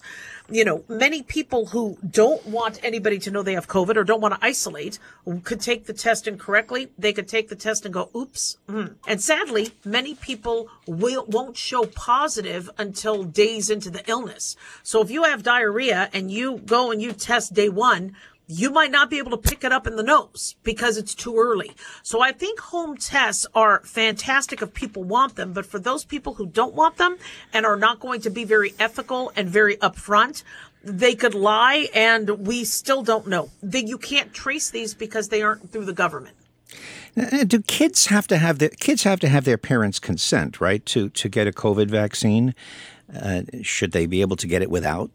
you 0.52 0.64
know, 0.64 0.84
many 0.88 1.22
people 1.22 1.66
who 1.66 1.96
don't 2.08 2.46
want 2.46 2.78
anybody 2.84 3.18
to 3.20 3.30
know 3.30 3.42
they 3.42 3.54
have 3.54 3.68
COVID 3.68 3.96
or 3.96 4.04
don't 4.04 4.20
want 4.20 4.34
to 4.34 4.44
isolate 4.44 4.98
could 5.44 5.60
take 5.60 5.86
the 5.86 5.92
test 5.92 6.28
incorrectly. 6.28 6.92
They 6.98 7.12
could 7.12 7.26
take 7.26 7.48
the 7.48 7.56
test 7.56 7.84
and 7.84 7.94
go 7.94 8.10
oops. 8.14 8.58
Mm. 8.68 8.96
And 9.08 9.20
sadly, 9.20 9.70
many 9.84 10.14
people 10.14 10.68
will, 10.86 11.24
won't 11.26 11.56
show 11.56 11.84
positive 11.84 12.68
until 12.76 13.24
days 13.24 13.70
into 13.70 13.90
the 13.90 14.08
illness. 14.08 14.56
So 14.82 15.00
if 15.00 15.10
you 15.10 15.24
have 15.24 15.42
diarrhea 15.42 16.10
and 16.12 16.30
you 16.30 16.58
go 16.58 16.90
and 16.90 17.00
you 17.00 17.12
test 17.12 17.54
day 17.54 17.68
one, 17.68 18.14
you 18.46 18.70
might 18.70 18.90
not 18.90 19.08
be 19.08 19.18
able 19.18 19.30
to 19.30 19.36
pick 19.36 19.64
it 19.64 19.72
up 19.72 19.86
in 19.86 19.96
the 19.96 20.02
nose 20.02 20.56
because 20.62 20.96
it's 20.96 21.14
too 21.14 21.36
early. 21.38 21.72
So 22.02 22.20
I 22.20 22.32
think 22.32 22.60
home 22.60 22.96
tests 22.96 23.46
are 23.54 23.80
fantastic 23.84 24.62
if 24.62 24.74
people 24.74 25.04
want 25.04 25.36
them, 25.36 25.52
but 25.52 25.64
for 25.66 25.78
those 25.78 26.04
people 26.04 26.34
who 26.34 26.46
don't 26.46 26.74
want 26.74 26.96
them 26.96 27.16
and 27.52 27.64
are 27.64 27.76
not 27.76 28.00
going 28.00 28.20
to 28.22 28.30
be 28.30 28.44
very 28.44 28.74
ethical 28.78 29.32
and 29.36 29.48
very 29.48 29.76
upfront, 29.76 30.42
they 30.84 31.14
could 31.14 31.34
lie 31.34 31.88
and 31.94 32.46
we 32.46 32.64
still 32.64 33.02
don't 33.02 33.26
know. 33.26 33.50
That 33.62 33.84
you 33.84 33.98
can't 33.98 34.32
trace 34.34 34.70
these 34.70 34.94
because 34.94 35.28
they 35.28 35.42
aren't 35.42 35.70
through 35.70 35.84
the 35.84 35.92
government. 35.92 36.36
Do 37.46 37.60
kids 37.60 38.06
have 38.06 38.26
to 38.28 38.38
have 38.38 38.58
their 38.58 38.70
kids 38.70 39.02
have 39.02 39.20
to 39.20 39.28
have 39.28 39.44
their 39.44 39.58
parents' 39.58 39.98
consent, 39.98 40.60
right, 40.60 40.84
to 40.86 41.10
to 41.10 41.28
get 41.28 41.46
a 41.46 41.52
COVID 41.52 41.88
vaccine? 41.88 42.54
Uh, 43.14 43.42
should 43.60 43.92
they 43.92 44.06
be 44.06 44.22
able 44.22 44.36
to 44.36 44.46
get 44.46 44.62
it 44.62 44.70
without? 44.70 45.10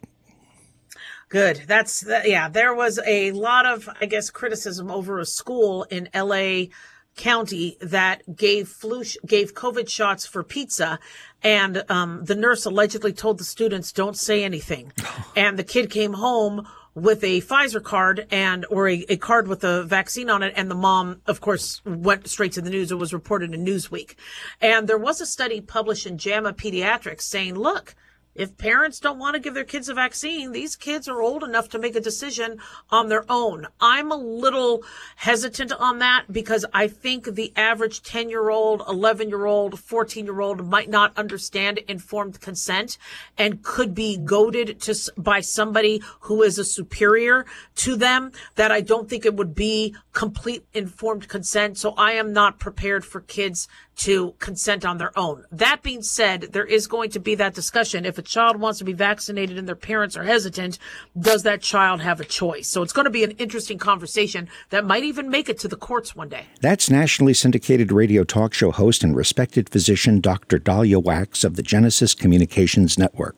Good. 1.29 1.63
That's 1.67 2.05
yeah. 2.25 2.47
There 2.47 2.73
was 2.73 2.99
a 3.05 3.31
lot 3.31 3.65
of, 3.65 3.89
I 3.99 4.05
guess, 4.05 4.29
criticism 4.29 4.89
over 4.89 5.19
a 5.19 5.25
school 5.25 5.83
in 5.89 6.07
L.A. 6.13 6.69
County 7.17 7.77
that 7.81 8.35
gave 8.35 8.69
flu 8.69 9.03
gave 9.25 9.53
COVID 9.53 9.89
shots 9.89 10.25
for 10.25 10.43
pizza, 10.43 10.99
and 11.43 11.83
um, 11.89 12.23
the 12.23 12.35
nurse 12.35 12.63
allegedly 12.63 13.11
told 13.11 13.39
the 13.39 13.43
students, 13.43 13.91
"Don't 13.91 14.15
say 14.15 14.43
anything," 14.43 14.93
and 15.35 15.57
the 15.57 15.63
kid 15.63 15.89
came 15.89 16.13
home 16.13 16.65
with 16.93 17.23
a 17.23 17.41
Pfizer 17.41 17.83
card 17.83 18.25
and 18.31 18.65
or 18.69 18.87
a, 18.87 19.05
a, 19.09 19.17
card 19.17 19.47
with 19.47 19.63
a 19.63 19.83
vaccine 19.83 20.29
on 20.29 20.41
it, 20.41 20.53
and 20.55 20.69
the 20.71 20.75
mom, 20.75 21.21
of 21.27 21.41
course, 21.41 21.81
went 21.85 22.27
straight 22.27 22.53
to 22.53 22.61
the 22.61 22.69
news. 22.69 22.91
It 22.91 22.95
was 22.95 23.13
reported 23.13 23.53
in 23.53 23.65
Newsweek, 23.65 24.15
and 24.61 24.87
there 24.87 24.97
was 24.97 25.19
a 25.19 25.25
study 25.25 25.59
published 25.59 26.05
in 26.05 26.17
JAMA 26.17 26.53
Pediatrics 26.53 27.21
saying, 27.23 27.55
"Look." 27.55 27.95
If 28.37 28.55
parents 28.55 28.99
don't 28.99 29.17
want 29.17 29.33
to 29.33 29.39
give 29.39 29.55
their 29.55 29.63
kids 29.63 29.89
a 29.89 29.95
vaccine, 29.95 30.51
these 30.51 30.75
kids 30.75 31.07
are 31.07 31.23
old 31.23 31.43
enough 31.43 31.69
to 31.69 31.79
make 31.79 31.95
a 31.95 31.99
decision 31.99 32.59
on 32.91 33.09
their 33.09 33.25
own. 33.27 33.65
I'm 33.81 34.11
a 34.11 34.15
little 34.15 34.83
hesitant 35.15 35.71
on 35.73 35.97
that 35.99 36.31
because 36.31 36.63
I 36.71 36.87
think 36.87 37.25
the 37.25 37.51
average 37.55 38.03
10 38.03 38.29
year 38.29 38.51
old, 38.51 38.83
11 38.87 39.29
year 39.29 39.47
old, 39.47 39.79
14 39.79 40.25
year 40.25 40.39
old 40.39 40.67
might 40.67 40.87
not 40.87 41.17
understand 41.17 41.79
informed 41.87 42.39
consent 42.39 42.99
and 43.39 43.63
could 43.63 43.95
be 43.95 44.17
goaded 44.17 44.79
to 44.81 44.95
by 45.17 45.39
somebody 45.39 46.03
who 46.21 46.43
is 46.43 46.59
a 46.59 46.63
superior 46.63 47.43
to 47.77 47.95
them 47.95 48.31
that 48.53 48.71
I 48.71 48.81
don't 48.81 49.09
think 49.09 49.25
it 49.25 49.35
would 49.35 49.55
be 49.55 49.95
complete 50.13 50.63
informed 50.75 51.27
consent. 51.27 51.79
So 51.79 51.95
I 51.97 52.11
am 52.11 52.33
not 52.33 52.59
prepared 52.59 53.03
for 53.03 53.21
kids 53.21 53.67
to 53.97 54.33
consent 54.39 54.85
on 54.85 54.97
their 54.97 55.17
own. 55.17 55.45
That 55.51 55.81
being 55.83 56.03
said, 56.03 56.49
there 56.53 56.65
is 56.65 56.87
going 56.87 57.09
to 57.11 57.19
be 57.19 57.35
that 57.35 57.53
discussion. 57.53 58.05
If 58.05 58.17
a 58.17 58.21
child 58.21 58.57
wants 58.57 58.79
to 58.79 58.85
be 58.85 58.93
vaccinated 58.93 59.57
and 59.57 59.67
their 59.67 59.75
parents 59.75 60.15
are 60.15 60.23
hesitant, 60.23 60.77
does 61.19 61.43
that 61.43 61.61
child 61.61 62.01
have 62.01 62.19
a 62.19 62.25
choice? 62.25 62.67
So 62.67 62.83
it's 62.83 62.93
going 62.93 63.05
to 63.05 63.11
be 63.11 63.23
an 63.23 63.31
interesting 63.31 63.77
conversation 63.77 64.49
that 64.69 64.85
might 64.85 65.03
even 65.03 65.29
make 65.29 65.49
it 65.49 65.59
to 65.59 65.67
the 65.67 65.75
courts 65.75 66.15
one 66.15 66.29
day. 66.29 66.45
That's 66.61 66.89
nationally 66.89 67.33
syndicated 67.33 67.91
radio 67.91 68.23
talk 68.23 68.53
show 68.53 68.71
host 68.71 69.03
and 69.03 69.15
respected 69.15 69.69
physician 69.69 70.21
Dr. 70.21 70.59
Daliah 70.59 71.03
Wachs 71.03 71.43
of 71.43 71.55
the 71.55 71.63
Genesis 71.63 72.13
Communications 72.13 72.97
Network. 72.97 73.35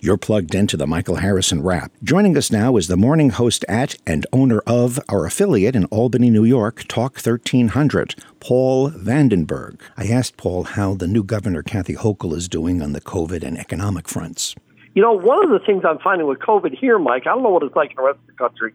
You're 0.00 0.16
plugged 0.16 0.54
into 0.54 0.76
the 0.76 0.86
Michael 0.86 1.16
Harrison 1.16 1.62
Wrap. 1.62 1.92
Joining 2.02 2.36
us 2.36 2.50
now 2.50 2.76
is 2.76 2.88
the 2.88 2.96
morning 2.96 3.30
host 3.30 3.64
at 3.68 3.96
and 4.06 4.26
owner 4.32 4.60
of 4.66 4.98
our 5.08 5.26
affiliate 5.26 5.76
in 5.76 5.84
Albany, 5.86 6.30
New 6.30 6.44
York, 6.44 6.84
Talk 6.88 7.14
1300, 7.14 8.14
Paul 8.40 8.90
Vandenburgh. 8.90 9.80
I 9.96 10.06
asked 10.08 10.36
Paul 10.36 10.64
how 10.64 10.94
the 10.94 11.06
new 11.06 11.22
governor, 11.22 11.62
Kathy 11.62 11.94
Hochul, 11.94 12.34
is 12.34 12.48
doing 12.48 12.82
on 12.82 12.92
the 12.92 13.00
COVID 13.00 13.42
and 13.42 13.58
economic 13.58 14.08
fronts. 14.08 14.54
You 14.94 15.02
know, 15.02 15.12
one 15.12 15.44
of 15.44 15.50
the 15.50 15.64
things 15.64 15.84
I'm 15.86 15.98
finding 15.98 16.26
with 16.26 16.38
COVID 16.38 16.76
here, 16.76 16.98
Mike, 16.98 17.26
I 17.26 17.30
don't 17.30 17.42
know 17.42 17.50
what 17.50 17.62
it's 17.62 17.76
like 17.76 17.90
in 17.90 17.96
the 17.96 18.02
rest 18.02 18.18
of 18.20 18.26
the 18.26 18.32
country, 18.32 18.72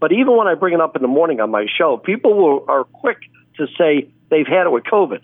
but 0.00 0.12
even 0.12 0.36
when 0.36 0.46
I 0.46 0.54
bring 0.54 0.74
it 0.74 0.80
up 0.80 0.96
in 0.96 1.02
the 1.02 1.08
morning 1.08 1.40
on 1.40 1.50
my 1.50 1.66
show, 1.78 1.96
people 1.96 2.34
will, 2.34 2.64
are 2.68 2.84
quick 2.84 3.18
to 3.56 3.66
say 3.78 4.08
they've 4.30 4.46
had 4.46 4.66
it 4.66 4.72
with 4.72 4.84
COVID. 4.84 5.20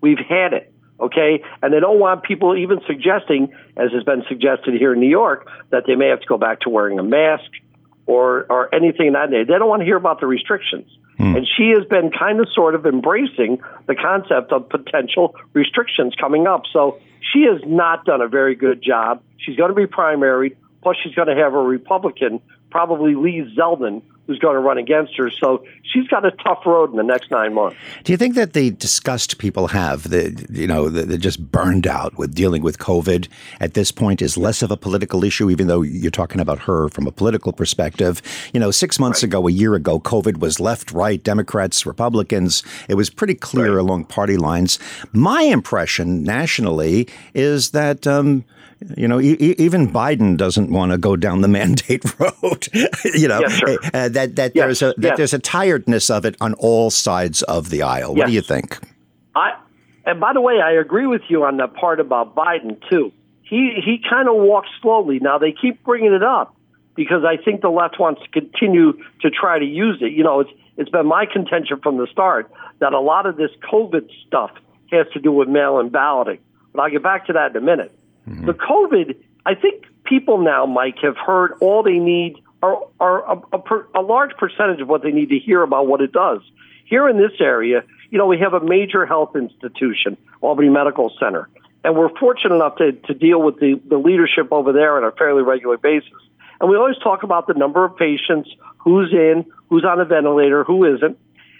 We've 0.00 0.18
had 0.18 0.52
it, 0.52 0.72
okay? 1.00 1.42
And 1.62 1.72
they 1.72 1.80
don't 1.80 1.98
want 1.98 2.22
people 2.22 2.56
even 2.56 2.80
suggesting, 2.86 3.52
as 3.76 3.90
has 3.92 4.04
been 4.04 4.24
suggested 4.28 4.74
here 4.74 4.92
in 4.92 5.00
New 5.00 5.08
York, 5.08 5.48
that 5.70 5.84
they 5.86 5.96
may 5.96 6.08
have 6.08 6.20
to 6.20 6.26
go 6.26 6.38
back 6.38 6.60
to 6.60 6.70
wearing 6.70 6.98
a 6.98 7.02
mask 7.02 7.50
or, 8.06 8.46
or 8.50 8.72
anything 8.74 9.12
that. 9.12 9.30
They 9.30 9.44
don't 9.44 9.68
want 9.68 9.80
to 9.80 9.86
hear 9.86 9.96
about 9.96 10.20
the 10.20 10.26
restrictions. 10.26 10.90
Mm. 11.18 11.36
And 11.36 11.48
she 11.56 11.70
has 11.76 11.84
been 11.86 12.10
kind 12.10 12.40
of 12.40 12.48
sort 12.52 12.74
of 12.74 12.86
embracing 12.86 13.60
the 13.86 13.94
concept 13.94 14.52
of 14.52 14.68
potential 14.68 15.34
restrictions 15.52 16.14
coming 16.14 16.46
up. 16.46 16.62
So 16.72 17.00
she 17.32 17.42
has 17.50 17.60
not 17.66 18.04
done 18.04 18.20
a 18.20 18.28
very 18.28 18.54
good 18.54 18.82
job. 18.82 19.22
She's 19.38 19.56
going 19.56 19.70
to 19.70 19.74
be 19.74 19.86
primary, 19.86 20.56
plus 20.82 20.96
she's 21.02 21.14
going 21.14 21.28
to 21.28 21.34
have 21.34 21.54
a 21.54 21.62
Republican, 21.62 22.40
probably 22.70 23.14
Lee 23.14 23.52
Zeldin, 23.56 24.02
who's 24.28 24.38
going 24.38 24.54
to 24.54 24.60
run 24.60 24.76
against 24.76 25.16
her. 25.16 25.30
So 25.30 25.64
she's 25.82 26.06
got 26.06 26.24
a 26.26 26.30
tough 26.30 26.66
road 26.66 26.90
in 26.90 26.96
the 26.96 27.02
next 27.02 27.30
nine 27.30 27.54
months. 27.54 27.78
Do 28.04 28.12
you 28.12 28.18
think 28.18 28.34
that 28.34 28.52
the 28.52 28.70
disgust 28.70 29.38
people 29.38 29.68
have, 29.68 30.10
the 30.10 30.46
you 30.50 30.66
know, 30.66 30.90
they're 30.90 31.16
just 31.16 31.50
burned 31.50 31.86
out 31.86 32.18
with 32.18 32.34
dealing 32.34 32.62
with 32.62 32.78
COVID 32.78 33.26
at 33.58 33.72
this 33.72 33.90
point, 33.90 34.20
is 34.20 34.36
less 34.36 34.62
of 34.62 34.70
a 34.70 34.76
political 34.76 35.24
issue? 35.24 35.48
Even 35.48 35.66
though 35.66 35.80
you're 35.80 36.10
talking 36.10 36.42
about 36.42 36.58
her 36.60 36.90
from 36.90 37.06
a 37.06 37.10
political 37.10 37.54
perspective, 37.54 38.20
you 38.52 38.60
know, 38.60 38.70
six 38.70 39.00
months 39.00 39.22
right. 39.22 39.28
ago, 39.28 39.48
a 39.48 39.50
year 39.50 39.74
ago, 39.74 39.98
COVID 39.98 40.40
was 40.40 40.60
left, 40.60 40.92
right, 40.92 41.24
Democrats, 41.24 41.86
Republicans. 41.86 42.62
It 42.86 42.96
was 42.96 43.08
pretty 43.08 43.34
clear 43.34 43.76
right. 43.76 43.80
along 43.80 44.04
party 44.04 44.36
lines. 44.36 44.78
My 45.12 45.40
impression 45.42 46.22
nationally 46.22 47.08
is 47.32 47.70
that. 47.70 48.06
Um, 48.06 48.44
you 48.96 49.08
know, 49.08 49.20
e- 49.20 49.54
even 49.58 49.88
Biden 49.88 50.36
doesn't 50.36 50.70
want 50.70 50.92
to 50.92 50.98
go 50.98 51.16
down 51.16 51.40
the 51.40 51.48
mandate 51.58 52.04
road. 52.18 52.68
you 53.14 53.28
know, 53.28 53.40
yes, 53.40 53.62
uh, 53.94 54.08
that 54.08 54.36
that 54.36 54.52
yes, 54.54 54.64
there's 54.64 54.82
a 54.82 54.86
that 54.98 55.02
yes. 55.02 55.16
there's 55.16 55.34
a 55.34 55.38
tiredness 55.38 56.10
of 56.10 56.24
it 56.24 56.36
on 56.40 56.54
all 56.54 56.90
sides 56.90 57.42
of 57.42 57.70
the 57.70 57.82
aisle. 57.82 58.14
What 58.14 58.26
do 58.26 58.32
you 58.32 58.42
think? 58.42 58.78
I 59.34 59.58
and 60.04 60.20
by 60.20 60.32
the 60.32 60.40
way, 60.40 60.60
I 60.60 60.72
agree 60.72 61.06
with 61.06 61.22
you 61.28 61.44
on 61.44 61.56
the 61.56 61.68
part 61.68 62.00
about 62.00 62.34
Biden 62.34 62.80
too. 62.88 63.12
He 63.42 63.80
he 63.84 64.02
kind 64.08 64.28
of 64.28 64.36
walks 64.36 64.68
slowly. 64.80 65.18
Now 65.18 65.38
they 65.38 65.52
keep 65.52 65.82
bringing 65.84 66.12
it 66.12 66.22
up, 66.22 66.54
because 66.94 67.24
I 67.24 67.36
think 67.36 67.60
the 67.60 67.70
left 67.70 67.98
wants 68.00 68.22
to 68.22 68.28
continue 68.28 68.92
to 69.20 69.30
try 69.30 69.58
to 69.58 69.64
use 69.64 69.98
it. 70.00 70.12
You 70.12 70.24
know, 70.24 70.40
it's 70.40 70.50
it's 70.76 70.90
been 70.90 71.06
my 71.06 71.26
contention 71.26 71.80
from 71.82 71.96
the 71.96 72.06
start 72.06 72.50
that 72.80 72.92
a 72.92 73.00
lot 73.00 73.26
of 73.26 73.36
this 73.36 73.50
COVID 73.70 74.08
stuff 74.26 74.50
has 74.90 75.06
to 75.12 75.20
do 75.20 75.32
with 75.32 75.48
mail-in 75.48 75.90
balloting. 75.90 76.38
But 76.72 76.82
I'll 76.82 76.90
get 76.90 77.02
back 77.02 77.26
to 77.26 77.34
that 77.34 77.50
in 77.50 77.56
a 77.56 77.60
minute. 77.60 77.96
Mm-hmm. 78.28 78.46
The 78.46 78.54
COVID, 78.54 79.16
I 79.46 79.54
think 79.54 79.84
people 80.04 80.38
now, 80.38 80.66
Mike, 80.66 80.96
have 81.02 81.16
heard 81.16 81.52
all 81.60 81.82
they 81.82 81.98
need 81.98 82.36
are, 82.62 82.78
are 83.00 83.32
a, 83.32 83.42
a, 83.52 84.00
a 84.00 84.02
large 84.02 84.32
percentage 84.36 84.80
of 84.80 84.88
what 84.88 85.02
they 85.02 85.12
need 85.12 85.30
to 85.30 85.38
hear 85.38 85.62
about 85.62 85.86
what 85.86 86.00
it 86.00 86.12
does. 86.12 86.40
Here 86.84 87.08
in 87.08 87.18
this 87.18 87.32
area, 87.40 87.84
you 88.10 88.18
know, 88.18 88.26
we 88.26 88.38
have 88.38 88.54
a 88.54 88.60
major 88.60 89.06
health 89.06 89.36
institution, 89.36 90.16
Albany 90.40 90.70
Medical 90.70 91.12
Center, 91.20 91.48
and 91.84 91.94
we're 91.94 92.08
fortunate 92.18 92.54
enough 92.54 92.76
to, 92.76 92.92
to 92.92 93.14
deal 93.14 93.40
with 93.40 93.60
the, 93.60 93.80
the 93.88 93.98
leadership 93.98 94.48
over 94.50 94.72
there 94.72 94.96
on 94.96 95.04
a 95.04 95.12
fairly 95.12 95.42
regular 95.42 95.76
basis. 95.76 96.10
And 96.60 96.68
we 96.68 96.76
always 96.76 96.98
talk 96.98 97.22
about 97.22 97.46
the 97.46 97.54
number 97.54 97.84
of 97.84 97.96
patients, 97.96 98.50
who's 98.78 99.12
in, 99.12 99.46
who's 99.68 99.84
on 99.84 100.00
a 100.00 100.04
ventilator, 100.04 100.64
who 100.64 100.96
isn't. 100.96 101.18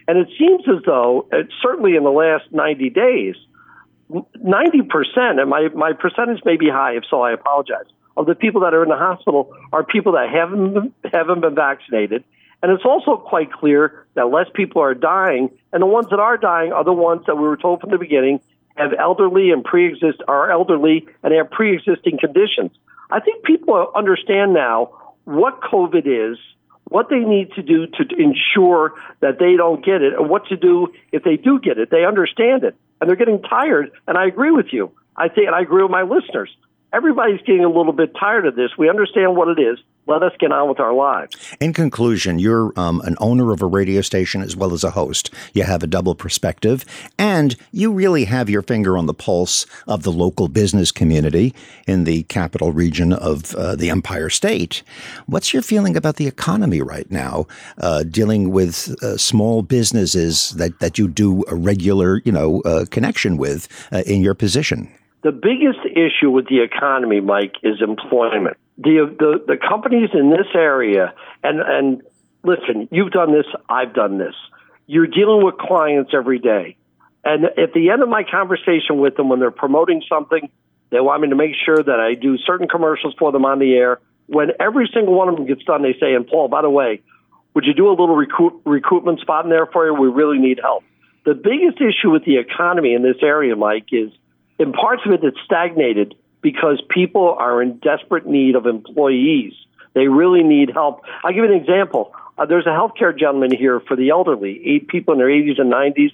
And 0.08 0.18
it 0.18 0.28
seems 0.38 0.62
as 0.66 0.82
though, 0.84 1.28
uh, 1.30 1.42
certainly 1.62 1.94
in 1.94 2.02
the 2.02 2.10
last 2.10 2.50
90 2.50 2.90
days, 2.90 3.36
90%, 4.10 5.40
and 5.40 5.50
my, 5.50 5.68
my 5.74 5.92
percentage 5.92 6.42
may 6.44 6.56
be 6.56 6.68
high, 6.68 6.96
if 6.96 7.04
so, 7.10 7.22
I 7.22 7.32
apologize, 7.32 7.86
of 8.16 8.26
the 8.26 8.34
people 8.34 8.62
that 8.62 8.74
are 8.74 8.82
in 8.82 8.88
the 8.88 8.96
hospital 8.96 9.54
are 9.72 9.84
people 9.84 10.12
that 10.12 10.30
haven't 10.30 10.74
been, 10.74 10.94
haven't 11.12 11.40
been 11.40 11.54
vaccinated. 11.54 12.24
And 12.62 12.72
it's 12.72 12.84
also 12.84 13.16
quite 13.16 13.52
clear 13.52 14.06
that 14.14 14.26
less 14.30 14.46
people 14.52 14.82
are 14.82 14.94
dying, 14.94 15.50
and 15.72 15.82
the 15.82 15.86
ones 15.86 16.08
that 16.10 16.18
are 16.18 16.36
dying 16.36 16.72
are 16.72 16.84
the 16.84 16.92
ones 16.92 17.22
that 17.26 17.36
we 17.36 17.42
were 17.42 17.56
told 17.56 17.80
from 17.80 17.90
the 17.90 17.98
beginning 17.98 18.40
have 18.76 18.92
elderly 18.98 19.50
and 19.50 19.64
pre-exist 19.64 20.22
are 20.26 20.50
elderly 20.50 21.06
and 21.22 21.34
have 21.34 21.50
pre-existing 21.50 22.18
conditions. 22.18 22.70
I 23.10 23.20
think 23.20 23.44
people 23.44 23.92
understand 23.94 24.54
now 24.54 24.90
what 25.24 25.60
COVID 25.60 26.06
is, 26.06 26.38
what 26.84 27.10
they 27.10 27.18
need 27.18 27.52
to 27.52 27.62
do 27.62 27.86
to 27.86 28.04
ensure 28.16 28.94
that 29.20 29.38
they 29.38 29.56
don't 29.56 29.84
get 29.84 30.02
it, 30.02 30.14
and 30.14 30.30
what 30.30 30.46
to 30.46 30.56
do 30.56 30.88
if 31.12 31.22
they 31.22 31.36
do 31.36 31.60
get 31.60 31.78
it. 31.78 31.90
They 31.90 32.04
understand 32.04 32.64
it, 32.64 32.76
and 33.00 33.08
they're 33.08 33.16
getting 33.16 33.42
tired. 33.42 33.90
And 34.06 34.16
I 34.16 34.26
agree 34.26 34.50
with 34.50 34.72
you. 34.72 34.92
I 35.16 35.28
think, 35.28 35.46
and 35.46 35.54
I 35.54 35.60
agree 35.60 35.82
with 35.82 35.90
my 35.90 36.02
listeners 36.02 36.50
everybody's 36.92 37.40
getting 37.40 37.64
a 37.64 37.68
little 37.68 37.92
bit 37.92 38.14
tired 38.18 38.46
of 38.46 38.56
this. 38.56 38.70
We 38.78 38.88
understand 38.88 39.36
what 39.36 39.48
it 39.48 39.60
is. 39.60 39.78
Let 40.06 40.22
us 40.22 40.32
get 40.40 40.50
on 40.52 40.70
with 40.70 40.80
our 40.80 40.94
lives. 40.94 41.36
In 41.60 41.74
conclusion, 41.74 42.38
you're 42.38 42.72
um, 42.76 43.02
an 43.02 43.14
owner 43.20 43.52
of 43.52 43.60
a 43.60 43.66
radio 43.66 44.00
station 44.00 44.40
as 44.40 44.56
well 44.56 44.72
as 44.72 44.82
a 44.82 44.92
host. 44.92 45.30
You 45.52 45.64
have 45.64 45.82
a 45.82 45.86
double 45.86 46.14
perspective, 46.14 46.86
and 47.18 47.54
you 47.72 47.92
really 47.92 48.24
have 48.24 48.48
your 48.48 48.62
finger 48.62 48.96
on 48.96 49.04
the 49.04 49.12
pulse 49.12 49.66
of 49.86 50.04
the 50.04 50.12
local 50.12 50.48
business 50.48 50.90
community 50.90 51.54
in 51.86 52.04
the 52.04 52.22
capital 52.22 52.72
region 52.72 53.12
of 53.12 53.54
uh, 53.54 53.76
the 53.76 53.90
Empire 53.90 54.30
State. 54.30 54.82
What's 55.26 55.52
your 55.52 55.62
feeling 55.62 55.94
about 55.94 56.16
the 56.16 56.26
economy 56.26 56.80
right 56.80 57.10
now, 57.10 57.46
uh, 57.76 58.02
dealing 58.04 58.50
with 58.50 58.96
uh, 59.02 59.18
small 59.18 59.60
businesses 59.60 60.52
that, 60.52 60.80
that 60.80 60.96
you 60.96 61.06
do 61.06 61.44
a 61.48 61.54
regular, 61.54 62.22
you 62.24 62.32
know, 62.32 62.62
uh, 62.62 62.86
connection 62.90 63.36
with 63.36 63.68
uh, 63.92 64.04
in 64.06 64.22
your 64.22 64.34
position? 64.34 64.90
The 65.28 65.32
biggest 65.32 65.80
issue 65.84 66.30
with 66.30 66.48
the 66.48 66.62
economy, 66.62 67.20
Mike, 67.20 67.56
is 67.62 67.82
employment. 67.82 68.56
The, 68.78 69.14
the, 69.18 69.44
the 69.46 69.56
companies 69.58 70.08
in 70.14 70.30
this 70.30 70.46
area, 70.54 71.12
and, 71.44 71.60
and 71.60 72.02
listen, 72.42 72.88
you've 72.90 73.10
done 73.10 73.34
this, 73.34 73.44
I've 73.68 73.92
done 73.92 74.16
this. 74.16 74.34
You're 74.86 75.06
dealing 75.06 75.44
with 75.44 75.58
clients 75.58 76.12
every 76.14 76.38
day. 76.38 76.78
And 77.24 77.44
at 77.44 77.74
the 77.74 77.90
end 77.90 78.02
of 78.02 78.08
my 78.08 78.22
conversation 78.24 79.00
with 79.00 79.16
them, 79.16 79.28
when 79.28 79.38
they're 79.38 79.50
promoting 79.50 80.02
something, 80.08 80.48
they 80.88 81.00
want 81.00 81.20
me 81.20 81.28
to 81.28 81.36
make 81.36 81.52
sure 81.62 81.76
that 81.76 82.00
I 82.00 82.14
do 82.14 82.38
certain 82.38 82.66
commercials 82.66 83.14
for 83.18 83.30
them 83.30 83.44
on 83.44 83.58
the 83.58 83.74
air. 83.74 84.00
When 84.28 84.52
every 84.58 84.88
single 84.94 85.12
one 85.12 85.28
of 85.28 85.36
them 85.36 85.44
gets 85.44 85.62
done, 85.64 85.82
they 85.82 85.92
say, 86.00 86.14
and 86.14 86.26
Paul, 86.26 86.48
by 86.48 86.62
the 86.62 86.70
way, 86.70 87.02
would 87.52 87.66
you 87.66 87.74
do 87.74 87.88
a 87.88 87.90
little 87.90 88.16
recruit, 88.16 88.62
recruitment 88.64 89.20
spot 89.20 89.44
in 89.44 89.50
there 89.50 89.66
for 89.66 89.84
you? 89.84 89.92
We 89.92 90.08
really 90.08 90.38
need 90.38 90.58
help. 90.62 90.84
The 91.26 91.34
biggest 91.34 91.82
issue 91.82 92.08
with 92.08 92.24
the 92.24 92.38
economy 92.38 92.94
in 92.94 93.02
this 93.02 93.18
area, 93.20 93.54
Mike, 93.56 93.88
is 93.92 94.10
in 94.58 94.72
parts 94.72 95.02
of 95.06 95.12
it 95.12 95.20
it's 95.22 95.38
stagnated 95.44 96.14
because 96.40 96.82
people 96.88 97.34
are 97.38 97.62
in 97.62 97.78
desperate 97.78 98.26
need 98.26 98.54
of 98.54 98.66
employees. 98.66 99.52
They 99.94 100.08
really 100.08 100.42
need 100.42 100.70
help. 100.72 101.02
I'll 101.24 101.32
give 101.32 101.44
you 101.44 101.52
an 101.52 101.60
example. 101.60 102.14
Uh, 102.36 102.46
there's 102.46 102.66
a 102.66 102.70
healthcare 102.70 103.18
gentleman 103.18 103.50
here 103.56 103.80
for 103.80 103.96
the 103.96 104.10
elderly, 104.10 104.60
eight 104.64 104.88
people 104.88 105.12
in 105.12 105.18
their 105.18 105.28
80s 105.28 105.60
and 105.60 105.72
90s. 105.72 106.12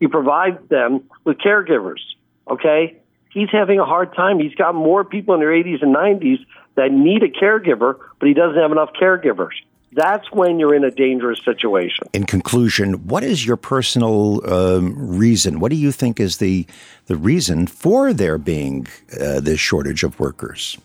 He 0.00 0.06
provides 0.06 0.58
them 0.68 1.04
with 1.24 1.38
caregivers. 1.38 2.00
Okay, 2.48 2.96
he's 3.30 3.48
having 3.50 3.80
a 3.80 3.84
hard 3.84 4.14
time. 4.14 4.38
He's 4.38 4.54
got 4.54 4.74
more 4.74 5.04
people 5.04 5.34
in 5.34 5.40
their 5.40 5.50
80s 5.50 5.82
and 5.82 5.94
90s 5.94 6.38
that 6.76 6.92
need 6.92 7.22
a 7.22 7.28
caregiver, 7.28 7.96
but 8.18 8.28
he 8.28 8.34
doesn't 8.34 8.60
have 8.60 8.72
enough 8.72 8.90
caregivers 9.00 9.52
that's 9.96 10.30
when 10.30 10.60
you're 10.60 10.74
in 10.74 10.84
a 10.84 10.90
dangerous 10.90 11.40
situation. 11.44 12.06
In 12.12 12.24
conclusion, 12.24 13.06
what 13.08 13.24
is 13.24 13.46
your 13.46 13.56
personal 13.56 14.48
um, 14.48 14.94
reason? 15.18 15.58
What 15.58 15.70
do 15.70 15.76
you 15.76 15.90
think 15.90 16.20
is 16.20 16.36
the 16.36 16.66
the 17.06 17.16
reason 17.16 17.66
for 17.66 18.12
there 18.12 18.38
being 18.38 18.86
uh, 19.18 19.40
this 19.40 19.58
shortage 19.58 20.04
of 20.04 20.20
workers? 20.20 20.78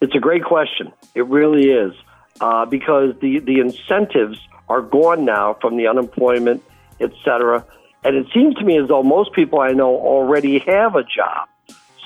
It's 0.00 0.14
a 0.14 0.20
great 0.20 0.44
question. 0.44 0.92
It 1.16 1.26
really 1.26 1.70
is 1.70 1.92
uh, 2.40 2.64
because 2.66 3.14
the 3.20 3.40
the 3.40 3.58
incentives 3.58 4.38
are 4.68 4.82
gone 4.82 5.24
now 5.24 5.56
from 5.60 5.76
the 5.76 5.88
unemployment, 5.88 6.62
et 7.00 7.10
cetera. 7.24 7.64
And 8.04 8.14
it 8.14 8.28
seems 8.32 8.54
to 8.56 8.64
me 8.64 8.78
as 8.78 8.86
though 8.86 9.02
most 9.02 9.32
people 9.32 9.60
I 9.60 9.72
know 9.72 9.96
already 9.96 10.60
have 10.60 10.94
a 10.94 11.02
job. 11.02 11.48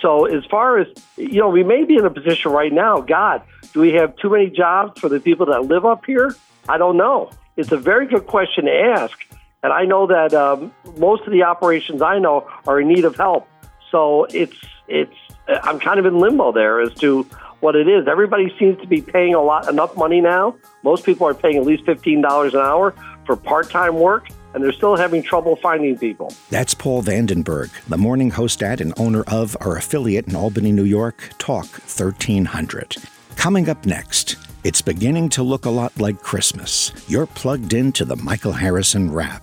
So 0.00 0.24
as 0.24 0.44
far 0.46 0.78
as 0.78 0.88
you 1.16 1.40
know, 1.40 1.50
we 1.50 1.62
may 1.62 1.84
be 1.84 1.96
in 1.96 2.06
a 2.06 2.10
position 2.10 2.50
right 2.50 2.72
now. 2.72 3.02
God, 3.02 3.42
do 3.72 3.80
we 3.80 3.92
have 3.94 4.16
too 4.16 4.30
many 4.30 4.50
jobs 4.50 5.00
for 5.00 5.08
the 5.08 5.20
people 5.20 5.46
that 5.46 5.64
live 5.64 5.84
up 5.84 6.04
here? 6.04 6.34
I 6.68 6.78
don't 6.78 6.96
know. 6.96 7.30
It's 7.56 7.72
a 7.72 7.76
very 7.76 8.06
good 8.06 8.26
question 8.26 8.64
to 8.66 8.72
ask, 8.72 9.18
and 9.62 9.72
I 9.72 9.84
know 9.84 10.06
that 10.06 10.32
um, 10.34 10.72
most 10.96 11.24
of 11.24 11.32
the 11.32 11.42
operations 11.42 12.02
I 12.02 12.18
know 12.18 12.48
are 12.66 12.80
in 12.80 12.88
need 12.88 13.04
of 13.04 13.16
help. 13.16 13.48
So 13.90 14.24
it's 14.24 14.56
it's 14.88 15.14
I'm 15.48 15.78
kind 15.78 15.98
of 15.98 16.06
in 16.06 16.18
limbo 16.18 16.52
there 16.52 16.80
as 16.80 16.94
to 16.96 17.24
what 17.60 17.76
it 17.76 17.88
is. 17.88 18.08
Everybody 18.08 18.54
seems 18.58 18.80
to 18.80 18.86
be 18.86 19.02
paying 19.02 19.34
a 19.34 19.42
lot 19.42 19.68
enough 19.68 19.96
money 19.96 20.20
now. 20.20 20.56
Most 20.82 21.04
people 21.04 21.26
are 21.26 21.34
paying 21.34 21.56
at 21.56 21.64
least 21.64 21.84
fifteen 21.84 22.22
dollars 22.22 22.54
an 22.54 22.60
hour 22.60 22.94
for 23.26 23.36
part 23.36 23.70
time 23.70 23.96
work 23.96 24.28
and 24.54 24.62
they're 24.62 24.72
still 24.72 24.96
having 24.96 25.22
trouble 25.22 25.56
finding 25.56 25.96
people. 25.96 26.32
That's 26.50 26.74
Paul 26.74 27.02
Vandenburgh, 27.02 27.70
the 27.88 27.96
morning 27.96 28.30
host 28.30 28.62
at 28.62 28.80
and 28.80 28.92
owner 28.98 29.24
of 29.26 29.56
our 29.60 29.76
affiliate 29.76 30.28
in 30.28 30.36
Albany, 30.36 30.72
New 30.72 30.84
York, 30.84 31.30
Talk 31.38 31.66
1300. 31.66 32.96
Coming 33.36 33.68
up 33.68 33.84
next, 33.86 34.36
it's 34.64 34.82
beginning 34.82 35.28
to 35.30 35.42
look 35.42 35.64
a 35.64 35.70
lot 35.70 35.98
like 35.98 36.22
Christmas. 36.22 36.92
You're 37.08 37.26
plugged 37.26 37.74
into 37.74 38.04
the 38.04 38.16
Michael 38.16 38.52
Harrison 38.52 39.12
Wrap. 39.12 39.42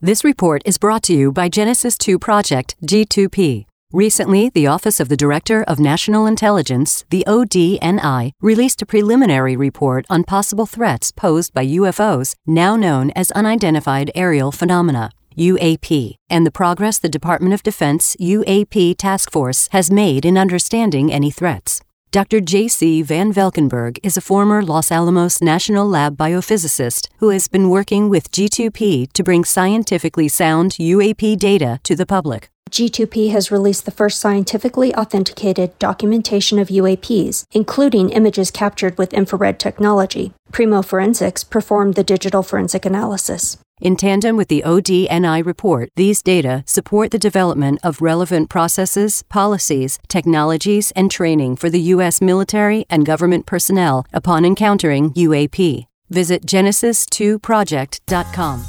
This 0.00 0.22
report 0.22 0.62
is 0.64 0.78
brought 0.78 1.02
to 1.04 1.12
you 1.12 1.32
by 1.32 1.48
Genesis 1.48 1.98
2 1.98 2.20
Project 2.20 2.76
G2P. 2.84 3.66
Recently, 3.92 4.48
the 4.48 4.68
Office 4.68 5.00
of 5.00 5.08
the 5.08 5.16
Director 5.16 5.64
of 5.64 5.80
National 5.80 6.24
Intelligence, 6.24 7.04
the 7.10 7.24
ODNI, 7.26 8.30
released 8.40 8.80
a 8.80 8.86
preliminary 8.86 9.56
report 9.56 10.06
on 10.08 10.22
possible 10.22 10.66
threats 10.66 11.10
posed 11.10 11.52
by 11.52 11.66
UFOs, 11.66 12.36
now 12.46 12.76
known 12.76 13.10
as 13.16 13.32
Unidentified 13.32 14.12
Aerial 14.14 14.52
Phenomena. 14.52 15.10
UAP, 15.36 16.14
and 16.30 16.46
the 16.46 16.52
progress 16.52 16.98
the 16.98 17.08
Department 17.08 17.54
of 17.54 17.64
Defense 17.64 18.16
UAP 18.20 18.96
Task 18.98 19.32
Force 19.32 19.68
has 19.72 19.90
made 19.90 20.24
in 20.24 20.38
understanding 20.38 21.12
any 21.12 21.32
threats. 21.32 21.80
Dr. 22.10 22.40
J.C. 22.40 23.02
Van 23.02 23.34
Valkenburg 23.34 23.98
is 24.02 24.16
a 24.16 24.22
former 24.22 24.62
Los 24.62 24.90
Alamos 24.90 25.42
National 25.42 25.86
Lab 25.86 26.16
biophysicist 26.16 27.08
who 27.18 27.28
has 27.28 27.48
been 27.48 27.68
working 27.68 28.08
with 28.08 28.32
G2P 28.32 29.12
to 29.12 29.22
bring 29.22 29.44
scientifically 29.44 30.26
sound 30.26 30.72
UAP 30.80 31.38
data 31.38 31.80
to 31.82 31.94
the 31.94 32.06
public. 32.06 32.48
G2P 32.70 33.30
has 33.32 33.50
released 33.50 33.84
the 33.84 33.90
first 33.90 34.20
scientifically 34.20 34.94
authenticated 34.94 35.78
documentation 35.78 36.58
of 36.58 36.68
UAPs, 36.68 37.44
including 37.52 38.08
images 38.08 38.50
captured 38.50 38.96
with 38.96 39.12
infrared 39.12 39.60
technology. 39.60 40.32
Primo 40.50 40.80
Forensics 40.80 41.44
performed 41.44 41.94
the 41.94 42.04
digital 42.04 42.42
forensic 42.42 42.86
analysis. 42.86 43.58
In 43.80 43.94
tandem 43.94 44.36
with 44.36 44.48
the 44.48 44.64
ODNI 44.66 45.46
report, 45.46 45.90
these 45.94 46.20
data 46.20 46.64
support 46.66 47.12
the 47.12 47.18
development 47.18 47.78
of 47.84 48.00
relevant 48.00 48.50
processes, 48.50 49.22
policies, 49.28 50.00
technologies, 50.08 50.90
and 50.96 51.08
training 51.10 51.54
for 51.54 51.70
the 51.70 51.78
U.S. 51.94 52.20
military 52.20 52.86
and 52.90 53.06
government 53.06 53.46
personnel 53.46 54.04
upon 54.12 54.44
encountering 54.44 55.12
UAP. 55.12 55.86
Visit 56.10 56.44
Genesis2project.com. 56.44 58.64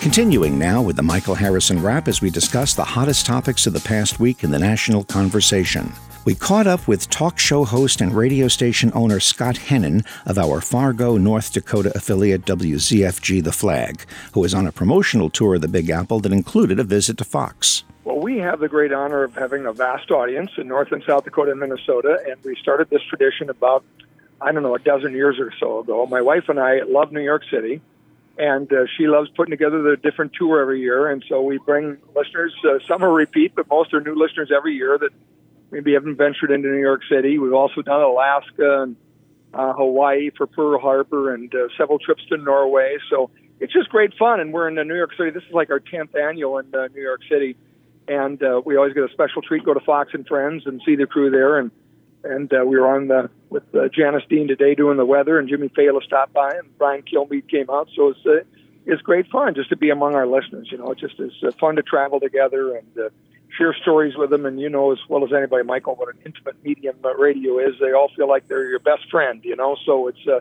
Continuing 0.00 0.58
now 0.58 0.82
with 0.82 0.96
the 0.96 1.02
Michael 1.02 1.36
Harrison 1.36 1.80
Wrap 1.80 2.08
as 2.08 2.20
we 2.20 2.30
discuss 2.30 2.74
the 2.74 2.84
hottest 2.84 3.26
topics 3.26 3.66
of 3.66 3.72
the 3.72 3.80
past 3.80 4.18
week 4.18 4.42
in 4.42 4.50
the 4.50 4.58
national 4.58 5.04
conversation. 5.04 5.92
We 6.26 6.34
caught 6.34 6.66
up 6.66 6.88
with 6.88 7.08
talk 7.08 7.38
show 7.38 7.64
host 7.64 8.00
and 8.00 8.12
radio 8.12 8.48
station 8.48 8.90
owner 8.96 9.20
Scott 9.20 9.54
Hennen 9.54 10.04
of 10.26 10.38
our 10.38 10.60
Fargo, 10.60 11.16
North 11.18 11.52
Dakota 11.52 11.92
affiliate 11.94 12.44
WZFG 12.44 13.44
The 13.44 13.52
Flag, 13.52 14.04
who 14.32 14.40
was 14.40 14.52
on 14.52 14.66
a 14.66 14.72
promotional 14.72 15.30
tour 15.30 15.54
of 15.54 15.60
the 15.60 15.68
Big 15.68 15.88
Apple 15.88 16.18
that 16.18 16.32
included 16.32 16.80
a 16.80 16.82
visit 16.82 17.16
to 17.18 17.24
Fox. 17.24 17.84
Well, 18.02 18.18
we 18.18 18.38
have 18.38 18.58
the 18.58 18.66
great 18.66 18.92
honor 18.92 19.22
of 19.22 19.36
having 19.36 19.66
a 19.66 19.72
vast 19.72 20.10
audience 20.10 20.50
in 20.58 20.66
North 20.66 20.90
and 20.90 21.00
South 21.06 21.22
Dakota 21.22 21.52
and 21.52 21.60
Minnesota, 21.60 22.18
and 22.28 22.42
we 22.42 22.56
started 22.56 22.90
this 22.90 23.02
tradition 23.02 23.48
about, 23.48 23.84
I 24.40 24.50
don't 24.50 24.64
know, 24.64 24.74
a 24.74 24.80
dozen 24.80 25.12
years 25.12 25.38
or 25.38 25.52
so 25.60 25.78
ago. 25.78 26.06
My 26.06 26.22
wife 26.22 26.48
and 26.48 26.58
I 26.58 26.80
love 26.82 27.12
New 27.12 27.22
York 27.22 27.44
City, 27.48 27.80
and 28.36 28.72
uh, 28.72 28.86
she 28.98 29.06
loves 29.06 29.30
putting 29.30 29.52
together 29.52 29.80
the 29.80 29.96
different 29.96 30.32
tour 30.32 30.60
every 30.60 30.80
year, 30.80 31.08
and 31.08 31.24
so 31.28 31.40
we 31.40 31.58
bring 31.58 31.98
listeners. 32.16 32.52
Uh, 32.64 32.80
some 32.88 33.04
are 33.04 33.12
repeat, 33.12 33.54
but 33.54 33.70
most 33.70 33.94
are 33.94 34.00
new 34.00 34.16
listeners 34.16 34.50
every 34.52 34.74
year 34.74 34.98
that 34.98 35.12
maybe 35.70 35.94
haven't 35.94 36.16
ventured 36.16 36.50
into 36.50 36.68
New 36.68 36.80
York 36.80 37.02
City. 37.10 37.38
We've 37.38 37.54
also 37.54 37.82
done 37.82 38.00
Alaska 38.00 38.82
and 38.82 38.96
uh, 39.54 39.72
Hawaii 39.72 40.30
for 40.36 40.46
Pearl 40.46 40.78
Harbor 40.80 41.34
and 41.34 41.52
uh, 41.54 41.68
several 41.76 41.98
trips 41.98 42.24
to 42.28 42.36
Norway. 42.36 42.96
So 43.10 43.30
it's 43.60 43.72
just 43.72 43.88
great 43.88 44.14
fun. 44.18 44.40
And 44.40 44.52
we're 44.52 44.68
in 44.68 44.74
New 44.74 44.96
York 44.96 45.12
City. 45.16 45.30
This 45.30 45.44
is 45.44 45.52
like 45.52 45.70
our 45.70 45.80
10th 45.80 46.14
annual 46.14 46.58
in 46.58 46.74
uh, 46.74 46.88
New 46.94 47.02
York 47.02 47.20
City. 47.30 47.56
And 48.08 48.42
uh, 48.42 48.62
we 48.64 48.76
always 48.76 48.94
get 48.94 49.04
a 49.04 49.12
special 49.12 49.42
treat, 49.42 49.64
go 49.64 49.74
to 49.74 49.80
Fox 49.80 50.10
and 50.14 50.26
Friends 50.26 50.64
and 50.66 50.80
see 50.86 50.94
the 50.94 51.06
crew 51.06 51.30
there. 51.30 51.58
And 51.58 51.70
and 52.26 52.52
uh, 52.52 52.64
we 52.66 52.76
were 52.76 52.92
on 52.92 53.08
the, 53.08 53.30
with 53.50 53.62
uh, 53.74 53.88
Janice 53.88 54.24
Dean 54.28 54.48
today 54.48 54.74
doing 54.74 54.96
the 54.96 55.04
weather, 55.04 55.38
and 55.38 55.48
Jimmy 55.48 55.68
Failla 55.68 56.02
stopped 56.02 56.32
by, 56.32 56.50
and 56.50 56.76
Brian 56.76 57.02
Kilmeade 57.02 57.48
came 57.48 57.70
out. 57.70 57.88
So 57.94 58.08
it's 58.08 58.26
uh, 58.26 58.44
it's 58.84 59.02
great 59.02 59.28
fun 59.28 59.54
just 59.54 59.68
to 59.70 59.76
be 59.76 59.90
among 59.90 60.14
our 60.14 60.26
listeners. 60.26 60.68
You 60.70 60.78
know, 60.78 60.90
it 60.90 60.98
just 60.98 61.18
is 61.20 61.32
uh, 61.46 61.52
fun 61.52 61.76
to 61.76 61.82
travel 61.82 62.20
together 62.20 62.76
and 62.76 62.98
uh, 62.98 63.08
share 63.56 63.74
stories 63.74 64.16
with 64.16 64.30
them. 64.30 64.46
And 64.46 64.60
you 64.60 64.68
know 64.68 64.92
as 64.92 64.98
well 65.08 65.24
as 65.24 65.32
anybody, 65.32 65.64
Michael, 65.64 65.94
what 65.94 66.08
an 66.08 66.20
intimate 66.24 66.62
medium 66.64 66.96
uh, 67.04 67.14
radio 67.14 67.58
is. 67.58 67.74
They 67.80 67.92
all 67.92 68.10
feel 68.16 68.28
like 68.28 68.48
they're 68.48 68.68
your 68.68 68.78
best 68.78 69.10
friend. 69.10 69.40
You 69.44 69.56
know, 69.56 69.76
so 69.84 70.08
it's 70.08 70.26
uh, 70.26 70.40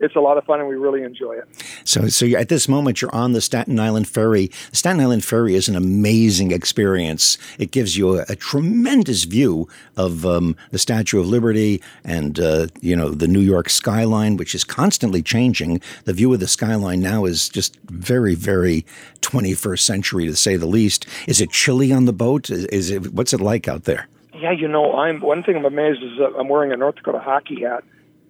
it's 0.00 0.16
a 0.16 0.20
lot 0.20 0.36
of 0.36 0.44
fun 0.44 0.60
and 0.60 0.68
we 0.68 0.74
really 0.74 1.02
enjoy 1.02 1.34
it. 1.34 1.44
So, 1.84 2.08
so 2.08 2.26
at 2.26 2.48
this 2.48 2.68
moment, 2.68 3.00
you're 3.00 3.14
on 3.14 3.32
the 3.32 3.40
Staten 3.40 3.78
Island 3.78 4.08
Ferry. 4.08 4.48
The 4.70 4.76
Staten 4.76 5.00
Island 5.00 5.24
Ferry 5.24 5.54
is 5.54 5.68
an 5.68 5.76
amazing 5.76 6.50
experience. 6.50 7.38
It 7.58 7.70
gives 7.70 7.96
you 7.96 8.18
a, 8.18 8.24
a 8.28 8.36
tremendous 8.36 9.24
view 9.24 9.68
of 9.96 10.26
um, 10.26 10.56
the 10.70 10.78
Statue 10.78 11.20
of 11.20 11.26
Liberty 11.26 11.82
and 12.04 12.38
uh, 12.40 12.66
you 12.80 12.96
know 12.96 13.10
the 13.10 13.28
New 13.28 13.40
York 13.40 13.70
skyline, 13.70 14.36
which 14.36 14.54
is 14.54 14.64
constantly 14.64 15.22
changing. 15.22 15.80
The 16.04 16.12
view 16.12 16.32
of 16.32 16.40
the 16.40 16.48
skyline 16.48 17.00
now 17.00 17.24
is 17.24 17.48
just 17.48 17.78
very, 17.84 18.34
very 18.34 18.84
21st 19.22 19.80
century 19.80 20.26
to 20.26 20.36
say 20.36 20.56
the 20.56 20.66
least. 20.66 21.06
Is 21.26 21.40
it 21.40 21.50
chilly 21.50 21.92
on 21.92 22.04
the 22.04 22.12
boat? 22.12 22.50
Is, 22.50 22.66
is 22.66 22.90
it 22.90 23.12
what's 23.12 23.32
it 23.32 23.40
like 23.40 23.68
out 23.68 23.84
there? 23.84 24.08
Yeah, 24.34 24.50
you 24.50 24.68
know, 24.68 24.92
I'm 24.96 25.20
one 25.20 25.42
thing 25.42 25.56
I'm 25.56 25.64
amazed 25.64 26.02
is 26.02 26.18
that 26.18 26.34
I'm 26.38 26.48
wearing 26.48 26.72
a 26.72 26.76
North 26.76 26.96
Dakota 26.96 27.20
hockey 27.20 27.62
hat 27.62 27.84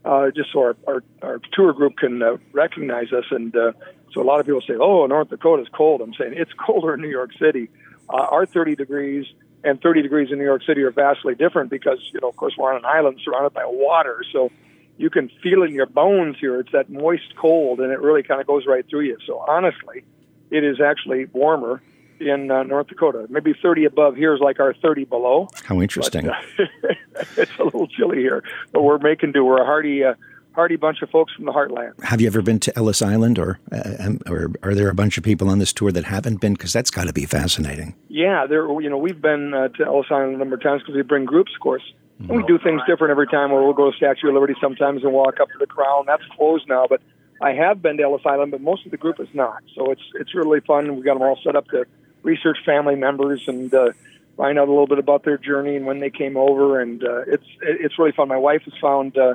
uh, 0.05 0.30
just 0.30 0.52
so 0.52 0.61
our, 0.61 0.76
our, 0.86 1.05
our 1.22 1.40
tour 1.52 1.72
group 1.72 1.96
can 1.96 2.22
uh, 2.22 2.36
recognize 2.52 3.12
us. 3.12 3.24
And 3.30 3.55
uh, 3.57 3.72
so 4.12 4.20
a 4.20 4.24
lot 4.24 4.40
of 4.40 4.46
people 4.46 4.61
say, 4.61 4.74
oh, 4.78 5.07
North 5.07 5.30
Dakota 5.30 5.62
is 5.62 5.68
cold. 5.68 6.00
I'm 6.00 6.14
saying 6.14 6.34
it's 6.36 6.52
colder 6.66 6.94
in 6.94 7.00
New 7.00 7.09
York 7.09 7.30
City. 7.38 7.68
Uh, 8.09 8.26
our 8.30 8.46
30 8.46 8.76
degrees 8.76 9.26
and 9.62 9.80
30 9.80 10.02
degrees 10.02 10.30
in 10.30 10.38
New 10.38 10.44
York 10.44 10.62
City 10.66 10.82
are 10.82 10.90
vastly 10.90 11.34
different 11.34 11.70
because, 11.70 11.98
you 12.12 12.20
know, 12.20 12.28
of 12.28 12.36
course, 12.36 12.55
we're 12.59 12.70
on 12.70 12.76
an 12.76 12.84
island 12.84 13.18
surrounded 13.24 13.55
by 13.55 13.64
water. 13.64 14.22
So 14.32 14.50
you 14.98 15.11
can 15.11 15.30
feel 15.42 15.62
in 15.62 15.72
your 15.72 15.86
bones 15.86 16.36
here. 16.38 16.61
It's 16.61 16.72
that 16.72 16.90
moist 16.90 17.34
cold, 17.36 17.80
and 17.80 17.90
it 17.90 18.00
really 18.00 18.22
kind 18.22 18.40
of 18.40 18.46
goes 18.46 18.66
right 18.66 18.86
through 18.88 19.02
you. 19.02 19.16
So 19.26 19.38
honestly, 19.38 20.05
it 20.50 20.64
is 20.64 20.80
actually 20.80 21.26
warmer 21.32 21.82
in 22.20 22.50
uh, 22.50 22.62
North 22.62 22.88
Dakota. 22.88 23.26
Maybe 23.28 23.54
30 23.60 23.84
above 23.84 24.16
here 24.16 24.34
is 24.34 24.40
like 24.40 24.60
our 24.60 24.74
30 24.74 25.04
below. 25.04 25.48
How 25.64 25.80
interesting. 25.80 26.26
But, 26.26 26.66
uh, 26.66 26.94
it's 27.36 27.56
a 27.58 27.64
little 27.64 27.86
chilly 27.86 28.18
here, 28.18 28.42
but 28.72 28.82
we're 28.82 28.98
making 28.98 29.32
do. 29.32 29.44
We're 29.44 29.62
a 29.62 29.66
hardy, 29.66 30.04
uh, 30.04 30.14
hardy 30.52 30.76
bunch 30.76 31.02
of 31.02 31.10
folks 31.10 31.32
from 31.34 31.44
the 31.44 31.52
heartland. 31.52 32.02
Have 32.02 32.20
you 32.20 32.26
ever 32.26 32.42
been 32.42 32.60
to 32.60 32.76
Ellis 32.78 33.02
Island, 33.02 33.38
or 33.38 33.58
uh, 33.72 34.12
or 34.28 34.52
are 34.62 34.74
there 34.74 34.88
a 34.88 34.94
bunch 34.94 35.18
of 35.18 35.24
people 35.24 35.48
on 35.48 35.58
this 35.58 35.72
tour 35.72 35.92
that 35.92 36.04
haven't 36.04 36.40
been? 36.40 36.54
Because 36.54 36.72
that's 36.72 36.90
got 36.90 37.06
to 37.06 37.12
be 37.12 37.26
fascinating. 37.26 37.94
Yeah, 38.08 38.46
there. 38.46 38.66
You 38.80 38.90
know, 38.90 38.98
we've 38.98 39.20
been 39.20 39.54
uh, 39.54 39.68
to 39.68 39.84
Ellis 39.84 40.06
Island 40.10 40.34
a 40.34 40.38
number 40.38 40.56
of 40.56 40.62
times 40.62 40.82
because 40.82 40.94
we 40.94 41.02
bring 41.02 41.24
groups, 41.24 41.52
of 41.54 41.60
course. 41.60 41.82
And 42.20 42.28
we 42.28 42.44
do 42.44 42.58
things 42.58 42.80
different 42.86 43.10
every 43.10 43.26
time. 43.26 43.50
Where 43.50 43.62
we'll 43.62 43.72
go 43.72 43.90
to 43.90 43.96
Statue 43.96 44.28
of 44.28 44.34
Liberty 44.34 44.54
sometimes 44.60 45.02
and 45.02 45.12
walk 45.12 45.40
up 45.40 45.48
to 45.48 45.58
the 45.58 45.66
Crown. 45.66 46.04
That's 46.06 46.22
closed 46.36 46.68
now, 46.68 46.86
but 46.88 47.00
I 47.42 47.52
have 47.52 47.82
been 47.82 47.96
to 47.96 48.04
Ellis 48.04 48.22
Island, 48.24 48.52
but 48.52 48.60
most 48.60 48.84
of 48.84 48.90
the 48.90 48.96
group 48.96 49.20
is 49.20 49.28
not. 49.34 49.62
So 49.74 49.90
it's 49.90 50.02
it's 50.14 50.34
really 50.34 50.60
fun. 50.60 50.96
We 50.96 51.02
got 51.02 51.14
them 51.14 51.22
all 51.22 51.38
set 51.42 51.56
up 51.56 51.66
to 51.68 51.84
research 52.25 52.59
family 52.66 52.97
members 52.97 53.43
and 53.47 53.72
uh, 53.72 53.93
find 54.37 54.59
out 54.59 54.66
a 54.66 54.70
little 54.70 54.89
bit 54.89 54.99
about 54.99 55.25
their 55.25 55.39
journey 55.39 55.77
and 55.77 55.87
when 55.87 56.01
they 56.01 56.11
came 56.11 56.37
over. 56.37 56.81
And 56.81 57.05
uh, 57.05 57.22
it's 57.27 57.47
it's 57.62 57.99
really 57.99 58.12
fun. 58.12 58.29
My 58.29 58.37
wife 58.37 58.62
has 58.64 58.75
found 58.81 59.16
uh, 59.16 59.35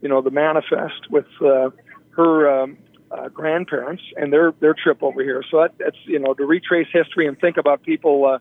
you 0.00 0.08
know 0.08 0.22
the 0.22 0.30
manifest 0.30 1.10
with 1.10 1.26
uh, 1.40 1.70
her 2.10 2.62
um, 2.62 2.78
uh, 3.10 3.28
grandparents 3.28 4.02
and 4.16 4.32
their 4.32 4.52
their 4.60 4.74
trip 4.74 5.02
over 5.02 5.22
here. 5.22 5.44
So 5.50 5.58
that, 5.60 5.74
that's 5.78 5.96
you 6.04 6.18
know 6.18 6.34
to 6.34 6.44
retrace 6.44 6.88
history 6.92 7.26
and 7.26 7.38
think 7.38 7.56
about 7.56 7.82
people 7.82 8.26
uh, 8.26 8.38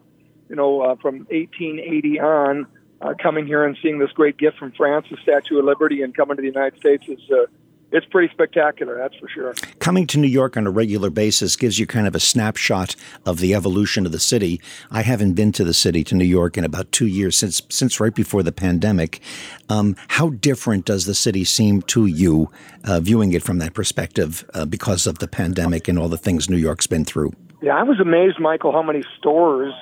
you 0.50 0.56
know 0.56 0.82
uh, 0.82 0.96
from 0.96 1.20
1880 1.30 2.20
on. 2.20 2.68
Uh, 3.02 3.14
coming 3.14 3.48
here 3.48 3.64
and 3.64 3.78
seeing 3.82 3.98
this 3.98 4.12
great 4.12 4.36
gift 4.36 4.58
from 4.58 4.74
France, 4.74 5.06
the 5.10 5.16
Statue 5.24 5.58
of 5.58 5.64
Liberty, 5.64 6.02
and 6.02 6.14
coming 6.14 6.36
to 6.36 6.42
the 6.42 6.50
United 6.50 6.78
States 6.82 7.08
is 7.08 7.32
uh, 7.32 7.46
it's 7.92 8.06
pretty 8.06 8.32
spectacular, 8.32 8.98
that's 8.98 9.16
for 9.16 9.28
sure. 9.28 9.54
Coming 9.80 10.06
to 10.08 10.20
New 10.20 10.28
York 10.28 10.56
on 10.58 10.68
a 10.68 10.72
regular 10.72 11.10
basis 11.10 11.56
gives 11.56 11.80
you 11.80 11.88
kind 11.88 12.08
of 12.08 12.16
a 12.16 12.20
snapshot 12.20 12.96
of 13.26 13.40
the 13.40 13.56
evolution 13.56 14.06
of 14.06 14.12
the 14.12 14.20
city. 14.20 14.62
I 14.92 15.02
haven't 15.02 15.34
been 15.34 15.52
to 15.54 15.64
the 15.64 15.74
city 15.74 16.04
to 16.06 16.16
New 16.16 16.26
York 16.26 16.58
in 16.58 16.64
about 16.64 16.92
two 16.92 17.08
years 17.08 17.36
since 17.36 17.62
since 17.70 18.00
right 18.00 18.14
before 18.14 18.44
the 18.44 18.52
pandemic. 18.52 19.22
Um, 19.70 19.96
how 20.10 20.30
different 20.30 20.86
does 20.86 21.06
the 21.06 21.16
city 21.16 21.44
seem 21.44 21.82
to 21.84 22.06
you, 22.06 22.52
uh, 22.84 23.00
viewing 23.00 23.34
it 23.34 23.44
from 23.44 23.58
that 23.60 23.74
perspective, 23.74 24.48
uh, 24.54 24.66
because 24.66 25.08
of 25.08 25.20
the 25.20 25.28
pandemic 25.28 25.88
and 25.88 25.98
all 25.98 26.10
the 26.10 26.18
things 26.18 26.50
New 26.50 26.58
York's 26.58 26.88
been 26.88 27.06
through? 27.06 27.34
Yeah, 27.62 27.76
I 27.76 27.84
was 27.84 28.00
amazed, 28.00 28.40
Michael, 28.40 28.72
how 28.72 28.84
many 28.84 29.04
stores 29.18 29.74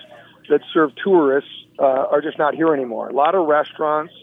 that 0.49 0.61
serve 0.73 0.91
tourists 1.03 1.51
uh, 1.77 1.83
are 1.83 2.21
just 2.21 2.37
not 2.37 2.55
here 2.55 2.73
anymore. 2.73 3.09
A 3.09 3.13
lot 3.13 3.35
of 3.35 3.47
restaurants 3.47 4.13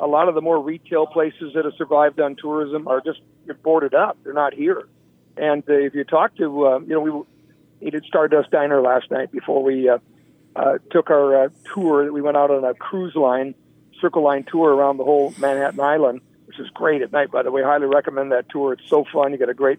a 0.00 0.06
lot 0.06 0.28
of 0.28 0.34
the 0.34 0.40
more 0.40 0.60
retail 0.60 1.06
places 1.06 1.52
that 1.54 1.64
have 1.64 1.74
survived 1.76 2.20
on 2.20 2.34
tourism 2.36 2.88
are 2.88 3.00
just 3.00 3.20
boarded 3.62 3.94
up. 3.94 4.16
They're 4.24 4.32
not 4.32 4.54
here. 4.54 4.88
And 5.36 5.62
uh, 5.68 5.74
if 5.74 5.94
you 5.94 6.04
talk 6.04 6.36
to, 6.36 6.66
uh, 6.66 6.78
you 6.80 6.94
know, 6.94 7.00
we 7.00 7.22
we 7.80 7.90
did 7.90 8.04
Stardust 8.04 8.50
Diner 8.50 8.80
last 8.80 9.10
night 9.10 9.30
before 9.30 9.62
we 9.62 9.88
uh, 9.88 9.98
uh, 10.56 10.78
took 10.90 11.10
our 11.10 11.44
uh, 11.44 11.48
tour. 11.74 12.12
We 12.12 12.20
went 12.20 12.36
out 12.36 12.50
on 12.50 12.64
a 12.64 12.74
cruise 12.74 13.14
line, 13.14 13.54
Circle 14.00 14.22
Line 14.22 14.44
tour 14.50 14.74
around 14.74 14.98
the 14.98 15.04
whole 15.04 15.32
Manhattan 15.38 15.80
Island, 15.80 16.20
which 16.46 16.58
is 16.58 16.68
great 16.70 17.00
at 17.02 17.12
night. 17.12 17.30
By 17.30 17.42
the 17.42 17.50
way, 17.50 17.62
highly 17.62 17.86
recommend 17.86 18.32
that 18.32 18.48
tour. 18.50 18.74
It's 18.74 18.88
so 18.88 19.04
fun. 19.12 19.32
You 19.32 19.38
get 19.38 19.48
a 19.48 19.54
great 19.54 19.78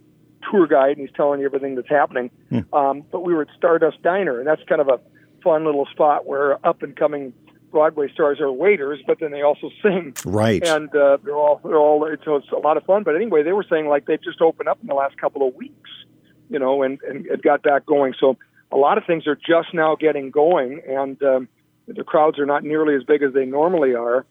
tour 0.50 0.68
guide, 0.68 0.98
and 0.98 1.08
he's 1.08 1.16
telling 1.16 1.40
you 1.40 1.46
everything 1.46 1.76
that's 1.76 1.90
happening. 1.90 2.32
Mm. 2.52 2.66
Um, 2.74 3.04
but 3.12 3.24
we 3.24 3.34
were 3.34 3.44
at 3.44 3.50
Stardust 3.56 4.02
Diner, 4.02 4.40
and 4.40 4.48
that's 4.48 4.64
kind 4.64 4.82
of 4.82 4.88
a 4.88 5.00
fun 5.44 5.66
little 5.66 5.86
spot 5.88 6.26
where 6.26 6.66
up 6.66 6.82
and 6.82 6.96
coming 6.96 7.34
Broadway 7.72 8.12
stars 8.14 8.40
are 8.40 8.52
waiters, 8.52 9.00
but 9.08 9.20
then 9.20 9.32
they 9.32 9.42
also 9.42 9.70
sing. 9.82 10.14
Right. 10.26 10.66
And 10.66 10.94
uh, 10.96 11.18
they're 11.24 11.36
all 11.36 11.62
they're 11.64 11.78
all 11.78 12.06
so 12.24 12.36
it's 12.36 12.52
a 12.52 12.58
lot 12.58 12.78
of 12.78 12.84
fun. 12.84 13.04
But 13.04 13.16
anyway, 13.16 13.44
they 13.44 13.54
were 13.54 13.66
saying 13.70 13.88
like 13.88 14.06
they've 14.06 14.22
just 14.22 14.42
opened 14.42 14.70
up 14.70 14.80
in 14.82 14.88
the 14.88 14.94
last 14.94 15.18
couple 15.18 15.48
of 15.48 15.56
weeks, 15.56 15.90
you 16.50 16.60
know, 16.60 16.84
and 16.84 17.00
and 17.02 17.26
it 17.26 17.42
got 17.42 17.64
back 17.64 17.86
going. 17.86 18.14
So 18.20 18.38
a 18.72 18.78
lot 18.78 18.98
of 18.98 19.06
things 19.06 19.28
are 19.28 19.36
just 19.36 19.74
now 19.74 19.96
getting 19.96 20.32
going, 20.32 20.82
and 20.88 21.22
um, 21.24 21.48
the 21.88 22.04
crowds 22.04 22.40
are 22.40 22.46
not 22.46 22.64
nearly 22.64 22.96
as 22.96 23.04
big 23.04 23.24
as 23.24 23.34
they 23.34 23.46
normally 23.46 23.96
are. 23.96 24.26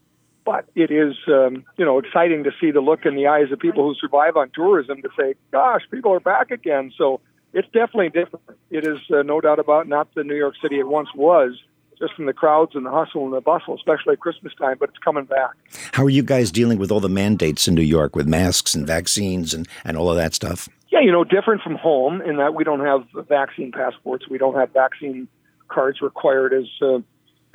But 0.44 0.64
it 0.74 0.90
is, 0.90 1.14
um, 1.28 1.64
you 1.76 1.84
know, 1.84 1.98
exciting 1.98 2.44
to 2.44 2.50
see 2.60 2.70
the 2.70 2.80
look 2.80 3.04
in 3.04 3.14
the 3.14 3.26
eyes 3.26 3.52
of 3.52 3.58
people 3.58 3.86
who 3.86 3.94
survive 3.94 4.36
on 4.36 4.50
tourism 4.54 5.02
to 5.02 5.08
say, 5.18 5.34
"Gosh, 5.52 5.82
people 5.90 6.12
are 6.12 6.20
back 6.20 6.50
again." 6.50 6.92
So 6.96 7.20
it's 7.52 7.68
definitely 7.68 8.08
different. 8.08 8.44
It 8.70 8.86
is 8.86 8.98
uh, 9.14 9.22
no 9.22 9.40
doubt 9.40 9.58
about 9.58 9.86
not 9.86 10.14
the 10.14 10.24
New 10.24 10.36
York 10.36 10.54
City 10.62 10.78
it 10.78 10.88
once 10.88 11.08
was 11.14 11.58
just 12.00 12.14
from 12.14 12.26
the 12.26 12.32
crowds 12.32 12.74
and 12.74 12.86
the 12.86 12.90
hustle 12.90 13.24
and 13.24 13.32
the 13.32 13.40
bustle, 13.40 13.74
especially 13.74 14.14
at 14.14 14.20
Christmas 14.20 14.54
time, 14.54 14.76
but 14.80 14.88
it's 14.88 14.98
coming 14.98 15.24
back. 15.24 15.50
How 15.92 16.04
are 16.04 16.10
you 16.10 16.22
guys 16.22 16.50
dealing 16.50 16.78
with 16.78 16.90
all 16.90 17.00
the 17.00 17.08
mandates 17.08 17.68
in 17.68 17.74
New 17.74 17.82
York 17.82 18.16
with 18.16 18.26
masks 18.26 18.74
and 18.74 18.86
vaccines 18.86 19.52
and, 19.52 19.68
and 19.84 19.96
all 19.96 20.10
of 20.10 20.16
that 20.16 20.34
stuff? 20.34 20.68
Yeah, 20.88 21.00
you 21.00 21.12
know, 21.12 21.22
different 21.22 21.62
from 21.62 21.76
home 21.76 22.20
in 22.22 22.38
that 22.38 22.54
we 22.54 22.64
don't 22.64 22.80
have 22.80 23.04
vaccine 23.28 23.70
passports. 23.70 24.28
We 24.28 24.38
don't 24.38 24.56
have 24.56 24.72
vaccine 24.72 25.28
cards 25.68 26.00
required 26.00 26.52
as 26.52 26.66
uh, 26.82 26.98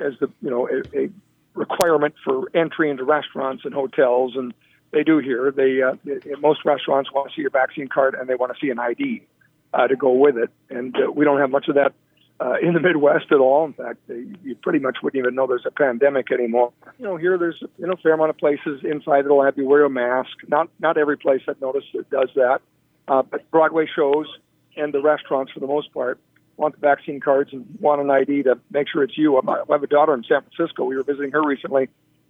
as 0.00 0.14
the 0.20 0.30
you 0.40 0.48
know 0.48 0.68
a, 0.68 0.98
a 1.04 1.10
requirement 1.54 2.14
for 2.24 2.48
entry 2.54 2.88
into 2.88 3.04
restaurants 3.04 3.64
and 3.64 3.74
hotels, 3.74 4.36
and 4.36 4.54
they 4.92 5.02
do 5.02 5.18
here. 5.18 5.52
They 5.52 5.82
uh, 5.82 5.96
most 6.40 6.64
restaurants 6.64 7.12
want 7.12 7.28
to 7.28 7.36
see 7.36 7.42
your 7.42 7.50
vaccine 7.50 7.88
card 7.88 8.14
and 8.14 8.26
they 8.26 8.36
want 8.36 8.54
to 8.54 8.58
see 8.58 8.70
an 8.70 8.78
ID 8.78 9.22
uh, 9.74 9.86
to 9.86 9.96
go 9.96 10.12
with 10.12 10.38
it, 10.38 10.50
and 10.70 10.96
uh, 10.96 11.12
we 11.12 11.26
don't 11.26 11.38
have 11.38 11.50
much 11.50 11.68
of 11.68 11.74
that 11.74 11.92
uh, 12.40 12.54
in 12.62 12.74
the 12.74 12.80
Midwest 12.80 13.26
at 13.30 13.38
all. 13.38 13.64
In 13.64 13.72
fact, 13.72 13.98
you 14.08 14.54
pretty 14.62 14.78
much 14.78 14.98
wouldn't 15.02 15.18
even 15.18 15.34
know 15.34 15.46
there's 15.46 15.66
a 15.66 15.70
pandemic 15.70 16.30
anymore. 16.30 16.72
You 16.98 17.04
know, 17.04 17.16
here 17.16 17.38
there's 17.38 17.62
you 17.78 17.86
know 17.86 17.94
a 17.94 17.96
fair 17.96 18.14
amount 18.14 18.30
of 18.30 18.38
places 18.38 18.82
inside 18.84 19.24
that'll 19.24 19.44
have 19.44 19.56
you 19.56 19.66
wear 19.66 19.84
a 19.84 19.90
mask. 19.90 20.30
Not 20.48 20.68
not 20.80 20.98
every 20.98 21.16
place 21.16 21.42
I've 21.48 21.60
noticed 21.60 21.88
that 21.94 22.10
does 22.10 22.30
that, 22.34 22.60
uh, 23.08 23.22
but 23.22 23.50
Broadway 23.50 23.86
shows 23.94 24.26
and 24.76 24.92
the 24.92 25.00
restaurants 25.00 25.52
for 25.52 25.60
the 25.60 25.66
most 25.66 25.92
part 25.92 26.18
want 26.56 26.74
the 26.74 26.80
vaccine 26.80 27.20
cards 27.20 27.52
and 27.52 27.66
want 27.80 28.00
an 28.00 28.10
ID 28.10 28.44
to 28.44 28.58
make 28.70 28.88
sure 28.88 29.02
it's 29.02 29.16
you. 29.16 29.36
I 29.36 29.62
have 29.68 29.82
a 29.82 29.86
daughter 29.86 30.14
in 30.14 30.24
San 30.24 30.42
Francisco. 30.42 30.84
We 30.84 30.96
were 30.96 31.02
visiting 31.02 31.30
her 31.32 31.42
recently. 31.42 31.88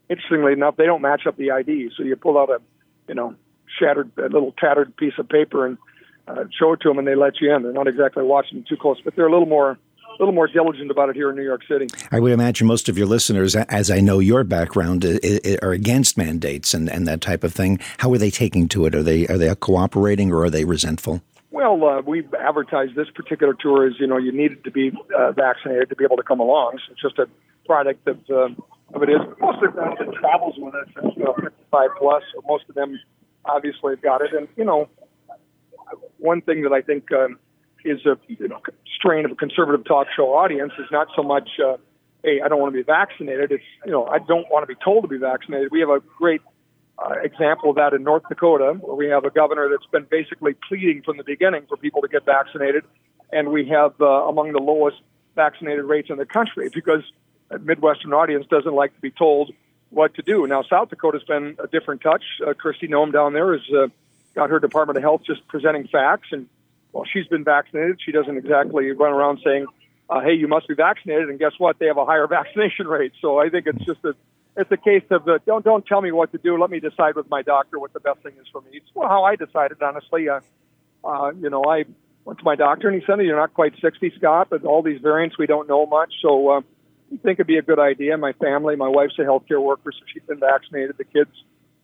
Interestingly 0.08 0.52
enough, 0.52 0.76
they 0.76 0.86
don't 0.86 1.02
match 1.02 1.26
up 1.26 1.36
the 1.36 1.50
ID. 1.50 1.90
So 1.96 2.02
you 2.02 2.16
pull 2.16 2.38
out 2.38 2.50
a, 2.50 2.60
you 3.08 3.14
know, 3.14 3.34
shattered, 3.78 4.10
a 4.18 4.22
little 4.22 4.52
tattered 4.58 4.96
piece 4.96 5.14
of 5.18 5.28
paper 5.28 5.66
and 5.66 5.78
uh, 6.28 6.44
show 6.58 6.72
it 6.72 6.80
to 6.80 6.88
them, 6.88 6.98
and 6.98 7.06
they 7.06 7.14
let 7.14 7.40
you 7.40 7.54
in. 7.54 7.62
They're 7.62 7.72
not 7.72 7.86
exactly 7.86 8.24
watching 8.24 8.64
too 8.68 8.76
close, 8.76 9.00
but 9.04 9.14
they're 9.14 9.26
a 9.26 9.30
little 9.30 9.46
more 9.46 9.78
a 10.18 10.22
little 10.22 10.34
more 10.34 10.48
diligent 10.48 10.90
about 10.90 11.08
it 11.08 11.16
here 11.16 11.30
in 11.30 11.36
New 11.36 11.44
York 11.44 11.62
City. 11.68 11.86
I 12.10 12.20
would 12.20 12.32
imagine 12.32 12.66
most 12.66 12.88
of 12.88 12.96
your 12.96 13.06
listeners, 13.06 13.54
as 13.56 13.90
I 13.90 14.00
know 14.00 14.18
your 14.18 14.44
background, 14.44 15.04
are 15.62 15.72
against 15.72 16.16
mandates 16.16 16.74
and, 16.74 16.88
and 16.88 17.06
that 17.06 17.20
type 17.20 17.44
of 17.44 17.52
thing. 17.52 17.78
How 17.98 18.12
are 18.12 18.18
they 18.18 18.30
taking 18.30 18.68
to 18.68 18.86
it? 18.86 18.94
Are 18.94 19.02
they 19.02 19.26
are 19.26 19.38
they 19.38 19.54
cooperating 19.54 20.32
or 20.32 20.44
are 20.44 20.50
they 20.50 20.64
resentful? 20.64 21.22
Well, 21.50 21.84
uh, 21.84 22.02
we 22.02 22.26
advertised 22.38 22.94
this 22.96 23.08
particular 23.14 23.54
tour 23.54 23.86
as 23.86 23.94
you 23.98 24.06
know 24.06 24.18
you 24.18 24.32
needed 24.32 24.64
to 24.64 24.70
be 24.70 24.92
uh, 25.16 25.32
vaccinated 25.32 25.88
to 25.90 25.96
be 25.96 26.04
able 26.04 26.16
to 26.16 26.22
come 26.22 26.40
along. 26.40 26.78
So 26.86 26.92
it's 26.92 27.02
just 27.02 27.18
a 27.18 27.28
product 27.64 28.06
of, 28.06 28.18
uh, 28.30 28.48
of 28.94 29.02
it 29.02 29.10
is. 29.10 29.20
Most 29.40 29.62
of 29.62 29.74
them 29.74 29.94
that 29.98 30.14
travels 30.14 30.54
with 30.58 30.74
us 30.74 30.88
is 30.88 31.16
know, 31.16 31.34
55 31.34 31.90
plus. 31.98 32.22
So 32.34 32.42
most 32.46 32.64
of 32.68 32.74
them 32.74 32.98
obviously 33.44 33.92
have 33.92 34.02
got 34.02 34.22
it. 34.22 34.32
And 34.32 34.48
you 34.56 34.64
know, 34.64 34.88
one 36.18 36.40
thing 36.40 36.62
that 36.62 36.72
I 36.72 36.82
think 36.82 37.10
um, 37.12 37.38
is 37.84 38.04
a 38.06 38.18
you 38.28 38.48
know, 38.48 38.60
strain 38.96 39.24
of 39.24 39.30
a 39.32 39.34
conservative 39.34 39.84
talk 39.84 40.08
show 40.16 40.34
audience 40.34 40.72
is 40.78 40.86
not 40.90 41.08
so 41.14 41.22
much, 41.22 41.48
uh, 41.64 41.76
hey, 42.24 42.40
I 42.44 42.48
don't 42.48 42.60
want 42.60 42.72
to 42.72 42.78
be 42.78 42.82
vaccinated. 42.82 43.52
It's 43.52 43.64
you 43.84 43.92
know, 43.92 44.06
I 44.06 44.18
don't 44.18 44.50
want 44.50 44.62
to 44.62 44.74
be 44.74 44.78
told 44.82 45.04
to 45.04 45.08
be 45.08 45.18
vaccinated. 45.18 45.70
We 45.70 45.80
have 45.80 45.90
a 45.90 46.00
great 46.18 46.40
uh, 46.98 47.14
example 47.22 47.70
of 47.70 47.76
that 47.76 47.92
in 47.92 48.02
North 48.02 48.22
Dakota, 48.28 48.74
where 48.80 48.96
we 48.96 49.06
have 49.08 49.24
a 49.24 49.30
governor 49.30 49.68
that's 49.68 49.86
been 49.90 50.06
basically 50.10 50.54
pleading 50.68 51.02
from 51.02 51.18
the 51.18 51.24
beginning 51.24 51.66
for 51.68 51.76
people 51.76 52.02
to 52.02 52.08
get 52.08 52.24
vaccinated, 52.24 52.84
and 53.32 53.50
we 53.50 53.68
have 53.68 53.92
uh, 54.00 54.06
among 54.06 54.52
the 54.52 54.62
lowest 54.62 54.96
vaccinated 55.34 55.84
rates 55.84 56.08
in 56.10 56.16
the 56.16 56.26
country 56.26 56.70
because 56.72 57.02
a 57.50 57.58
Midwestern 57.58 58.12
audience 58.12 58.46
doesn't 58.46 58.74
like 58.74 58.94
to 58.94 59.00
be 59.00 59.10
told 59.10 59.52
what 59.90 60.14
to 60.14 60.22
do. 60.22 60.46
Now, 60.46 60.62
South 60.62 60.90
Dakota's 60.90 61.22
been 61.22 61.56
a 61.62 61.68
different 61.68 62.00
touch. 62.00 62.24
Uh, 62.44 62.54
Kristi 62.54 62.88
Noem 62.88 63.12
down 63.12 63.34
there 63.34 63.52
has 63.52 63.62
uh, 63.72 63.86
got 64.34 64.50
her 64.50 64.58
Department 64.58 64.96
of 64.96 65.02
Health 65.02 65.22
just 65.24 65.46
presenting 65.46 65.86
facts, 65.86 66.28
and 66.32 66.48
while 66.96 67.04
she's 67.04 67.26
been 67.26 67.44
vaccinated, 67.44 68.00
she 68.02 68.10
doesn't 68.10 68.38
exactly 68.38 68.90
run 68.92 69.12
around 69.12 69.40
saying, 69.44 69.66
uh, 70.08 70.20
"Hey, 70.20 70.32
you 70.32 70.48
must 70.48 70.66
be 70.66 70.74
vaccinated." 70.74 71.28
And 71.28 71.38
guess 71.38 71.52
what? 71.58 71.78
They 71.78 71.86
have 71.86 71.98
a 71.98 72.06
higher 72.06 72.26
vaccination 72.38 72.88
rate. 72.88 73.12
So 73.20 73.38
I 73.38 73.50
think 73.50 73.66
it's 73.66 73.84
just 73.84 74.02
a 74.04 74.14
it's 74.56 74.72
a 74.72 74.78
case 74.78 75.04
of 75.10 75.28
uh, 75.28 75.38
don't 75.46 75.62
don't 75.62 75.84
tell 75.86 76.00
me 76.00 76.10
what 76.10 76.32
to 76.32 76.38
do. 76.38 76.58
Let 76.58 76.70
me 76.70 76.80
decide 76.80 77.14
with 77.14 77.28
my 77.28 77.42
doctor 77.42 77.78
what 77.78 77.92
the 77.92 78.00
best 78.00 78.20
thing 78.22 78.32
is 78.40 78.46
for 78.50 78.62
me. 78.62 78.68
It's 78.72 78.86
well, 78.94 79.08
how 79.08 79.24
I 79.24 79.36
decided, 79.36 79.82
honestly. 79.82 80.28
Uh, 80.28 80.40
uh, 81.04 81.32
you 81.38 81.50
know, 81.50 81.62
I 81.64 81.84
went 82.24 82.38
to 82.38 82.44
my 82.44 82.56
doctor 82.56 82.88
and 82.88 82.98
he 82.98 83.06
said, 83.06 83.20
"You're 83.20 83.36
not 83.36 83.52
quite 83.52 83.74
60, 83.78 84.14
Scott, 84.16 84.48
but 84.48 84.64
all 84.64 84.82
these 84.82 85.00
variants 85.02 85.36
we 85.36 85.46
don't 85.46 85.68
know 85.68 85.84
much." 85.84 86.14
So 86.22 86.48
uh, 86.48 86.60
I 87.12 87.16
think 87.18 87.36
it'd 87.36 87.46
be 87.46 87.58
a 87.58 87.62
good 87.62 87.78
idea. 87.78 88.16
My 88.16 88.32
family, 88.32 88.74
my 88.74 88.88
wife's 88.88 89.18
a 89.18 89.22
healthcare 89.22 89.62
worker, 89.62 89.92
so 89.92 90.00
she's 90.10 90.22
been 90.22 90.40
vaccinated. 90.40 90.96
The 90.96 91.04
kids, 91.04 91.30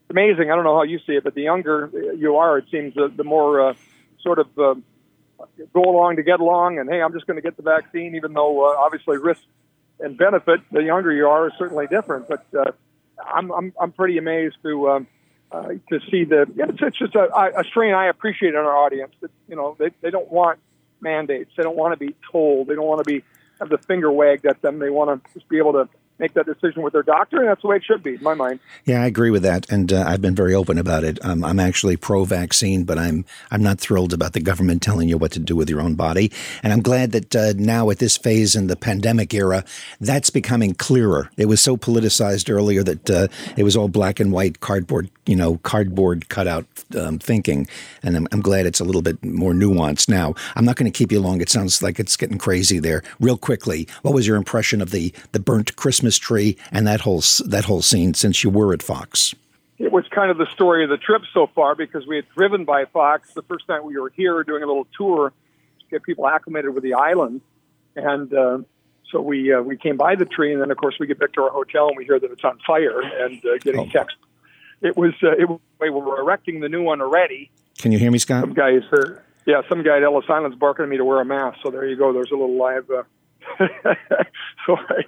amazing. 0.09 0.51
I 0.51 0.55
don't 0.55 0.65
know 0.65 0.75
how 0.75 0.85
you 0.85 1.01
see 1.07 1.13
it, 1.13 1.25
but 1.25 1.35
the 1.35 1.43
younger 1.43 1.91
you 2.17 2.37
are, 2.37 2.57
it 2.57 2.65
seems 2.71 2.95
the, 2.95 3.13
the 3.15 3.25
more 3.25 3.61
uh, 3.61 3.75
sort 4.23 4.39
of 4.39 4.47
uh, 4.59 4.75
go 5.73 5.83
along 5.83 6.17
to 6.17 6.23
get 6.23 6.41
along. 6.41 6.79
And 6.79 6.91
hey, 6.91 7.03
I'm 7.03 7.13
just 7.13 7.27
going 7.27 7.37
to 7.37 7.43
get 7.43 7.57
the 7.57 7.63
vaccine, 7.63 8.15
even 8.15 8.33
though 8.33 8.65
uh, 8.65 8.77
obviously 8.79 9.19
risk 9.19 9.43
and 10.01 10.17
benefit, 10.17 10.61
the 10.71 10.83
younger 10.83 11.13
you 11.13 11.29
are, 11.29 11.47
is 11.49 11.53
certainly 11.59 11.87
different. 11.87 12.29
But 12.29 12.45
uh, 12.57 12.73
I'm, 13.25 13.51
I'm 13.53 13.73
I'm 13.81 13.93
pretty 13.93 14.19
amazed 14.19 14.57
to 14.63 14.91
um, 14.91 15.07
uh, 15.51 15.69
to 15.91 16.01
see 16.11 16.25
the 16.25 16.47
it's, 16.57 16.79
it's 16.81 16.99
just 16.99 17.15
a, 17.15 17.61
a 17.61 17.65
strain 17.65 17.95
I 17.95 18.07
appreciate 18.07 18.51
in 18.51 18.57
our 18.57 18.77
audience. 18.77 19.13
That 19.21 19.31
you 19.49 19.57
know 19.57 19.77
they 19.79 19.91
they 20.01 20.11
don't 20.11 20.31
want 20.31 20.59
mandates, 21.01 21.51
they 21.57 21.63
don't 21.63 21.77
want 21.77 21.99
to 21.99 22.05
be 22.05 22.15
told, 22.31 22.69
they 22.69 22.75
don't 22.75 22.87
want 22.87 23.05
to 23.05 23.11
be 23.11 23.25
have 23.61 23.69
the 23.69 23.79
finger 23.79 24.11
wagged 24.11 24.47
at 24.47 24.63
them. 24.63 24.79
They 24.79 24.91
want 24.91 25.25
to 25.25 25.33
just 25.35 25.49
be 25.49 25.59
able 25.59 25.73
to 25.73 25.89
make 26.23 26.35
that 26.35 26.47
decision 26.47 26.83
with 26.83 26.93
their 26.93 27.03
doctor, 27.03 27.39
and 27.39 27.49
that's 27.49 27.63
the 27.63 27.69
way 27.69 27.77
it 27.77 27.85
should 27.85 28.03
be, 28.03 28.15
in 28.15 28.23
my 28.23 28.35
mind. 28.35 28.61
Yeah, 28.85 29.03
I 29.03 29.07
agree 29.07 29.31
with 29.31 29.43
that, 29.43 29.69
and 29.71 29.93
uh, 29.93 30.05
I've 30.07 30.23
been 30.23 30.37
very 30.37 30.55
open 30.55 30.79
about 30.79 31.03
it. 31.03 31.23
Um, 31.25 31.45
I'm 31.45 31.59
actually 31.59 31.97
pro-vaccine, 31.97 32.85
but 32.85 32.97
I'm 32.97 33.25
I'm 33.51 33.63
not 33.63 33.81
thrilled 33.81 34.13
about 34.13 34.33
the 34.33 34.41
government 34.41 34.83
telling 34.83 35.09
you 35.09 35.19
what 35.19 35.33
to 35.33 35.41
do 35.41 35.57
with 35.57 35.69
your 35.69 35.81
own 35.81 35.97
body. 35.97 36.31
And 36.63 36.73
I'm 36.73 36.81
glad 36.81 37.11
that 37.13 37.35
uh, 37.35 37.55
now 37.57 37.91
at 37.91 37.99
this 37.99 38.17
phase 38.17 38.55
in 38.55 38.69
the 38.69 38.77
pandemic 38.77 39.35
era, 39.35 39.65
that's 40.01 40.31
becoming 40.31 40.75
clearer. 40.75 41.29
It 41.37 41.47
was 41.47 41.61
so 41.61 41.77
politicized 41.77 42.49
earlier 42.49 42.85
that 42.85 43.11
uh, 43.11 43.27
it 43.57 43.65
was 43.65 43.77
all 43.77 43.89
black 43.89 44.21
and 44.21 44.31
white, 44.31 44.61
cardboard, 44.61 45.11
you 45.27 45.35
know, 45.35 45.59
cardboard 45.59 46.29
cutout 46.29 46.67
um, 46.97 47.19
thinking, 47.19 47.67
and 48.05 48.17
I'm, 48.17 48.29
I'm 48.31 48.41
glad 48.41 48.65
it's 48.67 48.81
a 48.81 48.85
little 48.85 49.03
bit 49.03 49.23
more 49.25 49.53
nuanced 49.53 50.09
now. 50.09 50.35
I'm 50.55 50.65
not 50.65 50.77
going 50.77 50.91
to 50.91 50.97
keep 50.97 51.11
you 51.11 51.19
long. 51.19 51.41
It 51.41 51.51
sounds 51.51 51.83
like 51.83 51.99
it's 51.99 52.17
getting 52.17 52.39
crazy 52.39 52.79
there. 52.79 53.03
Real 53.19 53.37
quickly, 53.37 53.89
what 54.03 54.15
was 54.15 54.25
your 54.25 54.37
impression 54.37 54.81
of 54.81 54.93
the 54.93 55.13
the 55.33 55.41
burnt 55.41 55.75
Christmas? 55.75 56.12
Christmas 56.13 56.19
tree 56.19 56.57
and 56.71 56.87
that 56.87 57.01
whole 57.01 57.23
that 57.47 57.65
whole 57.65 57.83
scene 57.83 58.15
since 58.15 58.45
you 58.45 58.51
were 58.51 58.73
at 58.73 58.83
Fox? 58.83 59.35
It 59.79 59.91
was 59.91 60.05
kind 60.11 60.31
of 60.31 60.39
the 60.39 60.47
story 60.53 60.85
of 60.85 60.91
the 60.91 60.97
trip 60.97 61.23
so 61.33 61.49
far 61.55 61.75
because 61.75 62.07
we 62.07 62.17
had 62.17 62.27
driven 62.37 62.65
by 62.65 62.85
Fox 62.85 63.33
the 63.35 63.43
first 63.43 63.67
time 63.67 63.85
we 63.85 63.99
were 63.99 64.13
here 64.15 64.45
doing 64.45 64.63
a 64.63 64.67
little 64.67 64.87
tour 64.97 65.33
to 65.81 65.87
get 65.91 66.03
people 66.03 66.29
acclimated 66.29 66.75
with 66.75 66.85
the 66.85 66.95
island, 66.95 67.41
and 67.97 68.33
uh, 68.33 68.59
so 69.11 69.21
we 69.21 69.53
uh, 69.53 69.61
we 69.63 69.77
came 69.77 69.97
by 69.97 70.15
the 70.15 70.25
tree, 70.25 70.53
and 70.53 70.61
then 70.61 70.71
of 70.71 70.77
course 70.77 70.97
we 71.01 71.07
get 71.07 71.19
back 71.19 71.33
to 71.33 71.43
our 71.43 71.51
hotel 71.51 71.89
and 71.89 71.97
we 71.97 72.05
hear 72.05 72.21
that 72.21 72.31
it's 72.31 72.45
on 72.45 72.59
fire 72.67 73.01
and 73.01 73.45
uh, 73.45 73.59
getting 73.61 73.81
oh. 73.81 73.87
text. 73.87 74.17
It 74.83 74.97
was 74.97 75.15
uh, 75.23 75.33
it, 75.33 75.49
we 75.81 75.91
were 75.91 76.21
erecting 76.21 76.61
the 76.61 76.69
new 76.69 76.83
one 76.83 77.01
already. 77.01 77.51
Can 77.79 77.93
you 77.93 77.99
hear 77.99 78.11
me, 78.11 78.19
Scott? 78.19 78.43
Some 78.43 78.55
guys, 78.55 78.83
uh, 78.93 79.15
yeah, 79.47 79.63
some 79.69 79.83
guy 79.83 79.97
at 79.97 80.03
Ellis 80.03 80.27
Island's 80.29 80.57
barking 80.57 80.85
at 80.85 80.89
me 80.89 80.99
to 80.99 81.05
wear 81.05 81.21
a 81.21 81.25
mask. 81.25 81.59
So 81.65 81.71
there 81.71 81.87
you 81.87 81.97
go. 81.97 82.13
There's 82.13 82.31
a 82.31 82.37
little 82.37 82.57
live. 82.57 82.89
Uh, 82.91 83.03
so, 84.67 84.77
I, 84.77 85.03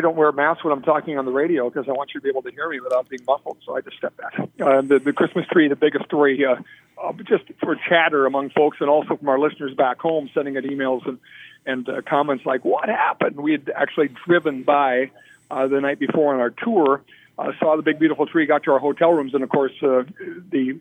I 0.00 0.02
don't 0.02 0.16
wear 0.16 0.30
a 0.30 0.32
mask 0.32 0.64
when 0.64 0.72
I'm 0.72 0.80
talking 0.80 1.18
on 1.18 1.26
the 1.26 1.30
radio 1.30 1.68
because 1.68 1.86
I 1.86 1.92
want 1.92 2.12
you 2.14 2.20
to 2.20 2.24
be 2.24 2.30
able 2.30 2.40
to 2.40 2.50
hear 2.50 2.70
me 2.70 2.80
without 2.80 3.06
being 3.10 3.20
muffled. 3.26 3.58
So 3.66 3.76
I 3.76 3.82
just 3.82 3.98
step 3.98 4.16
back. 4.16 4.32
Uh, 4.58 4.80
the, 4.80 4.98
the 4.98 5.12
Christmas 5.12 5.46
tree, 5.48 5.68
the 5.68 5.76
biggest 5.76 6.06
story, 6.06 6.42
uh, 6.42 6.56
uh, 6.98 7.12
just 7.24 7.44
for 7.60 7.76
chatter 7.76 8.24
among 8.24 8.48
folks 8.48 8.78
and 8.80 8.88
also 8.88 9.18
from 9.18 9.28
our 9.28 9.38
listeners 9.38 9.74
back 9.74 10.00
home, 10.00 10.30
sending 10.32 10.56
in 10.56 10.64
emails 10.64 11.06
and 11.06 11.18
and 11.66 11.86
uh, 11.86 12.00
comments 12.00 12.46
like, 12.46 12.64
"What 12.64 12.88
happened?" 12.88 13.36
We 13.36 13.52
had 13.52 13.70
actually 13.76 14.08
driven 14.08 14.62
by 14.62 15.10
uh, 15.50 15.66
the 15.66 15.82
night 15.82 15.98
before 15.98 16.32
on 16.32 16.40
our 16.40 16.48
tour, 16.48 17.02
uh, 17.38 17.52
saw 17.58 17.76
the 17.76 17.82
big 17.82 17.98
beautiful 17.98 18.26
tree, 18.26 18.46
got 18.46 18.62
to 18.62 18.72
our 18.72 18.78
hotel 18.78 19.12
rooms, 19.12 19.34
and 19.34 19.42
of 19.42 19.50
course 19.50 19.72
uh, 19.82 20.04
the 20.50 20.80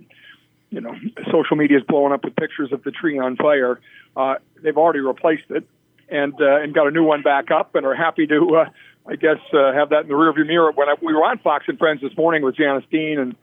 you 0.70 0.80
know 0.80 0.96
social 1.30 1.58
media 1.58 1.80
is 1.80 1.84
blowing 1.84 2.14
up 2.14 2.24
with 2.24 2.38
pictures 2.38 2.72
of 2.72 2.84
the 2.84 2.92
tree 2.92 3.20
on 3.20 3.36
fire. 3.36 3.82
Uh, 4.16 4.36
they've 4.64 4.78
already 4.78 5.02
replaced 5.02 5.52
it 5.52 5.68
and 6.12 6.34
uh, 6.42 6.62
and 6.62 6.74
got 6.74 6.88
a 6.88 6.92
new 6.92 7.04
one 7.04 7.22
back 7.22 7.52
up, 7.52 7.76
and 7.76 7.86
are 7.86 7.96
happy 7.96 8.28
to, 8.28 8.56
uh, 8.56 8.70
I 9.08 9.16
guess, 9.16 9.38
uh, 9.54 9.74
have 9.74 9.90
that 9.90 10.02
in 10.02 10.08
the 10.08 10.14
rearview 10.14 10.46
mirror. 10.46 10.72
When 10.74 10.90
I, 10.90 10.96
we 11.02 11.14
were 11.14 11.24
on 11.24 11.40
Fox 11.40 11.66
and 11.68 11.78
Friends 11.78 12.02
this 12.02 12.16
morning 12.18 12.44
with 12.44 12.56
Janice 12.56 12.84
Dean 12.92 13.20
and 13.20 13.36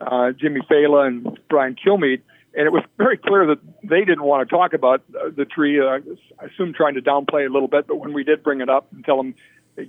uh, 0.00 0.32
Jimmy 0.32 0.60
Failla 0.68 1.06
and 1.06 1.38
Brian 1.48 1.76
Kilmeade, 1.76 2.22
and 2.54 2.66
it 2.66 2.72
was 2.72 2.82
very 2.98 3.18
clear 3.18 3.46
that 3.46 3.58
they 3.82 4.00
didn't 4.00 4.24
want 4.24 4.48
to 4.48 4.54
talk 4.54 4.72
about 4.72 5.02
uh, 5.14 5.30
the 5.34 5.44
tree. 5.44 5.80
Uh, 5.80 6.00
I 6.40 6.46
assume 6.46 6.72
trying 6.74 6.94
to 6.94 7.02
downplay 7.02 7.44
it 7.44 7.50
a 7.50 7.52
little 7.52 7.68
bit, 7.68 7.86
but 7.86 7.96
when 7.96 8.12
we 8.12 8.24
did 8.24 8.42
bring 8.42 8.60
it 8.60 8.68
up 8.68 8.88
and 8.92 9.04
tell 9.04 9.16
them 9.16 9.34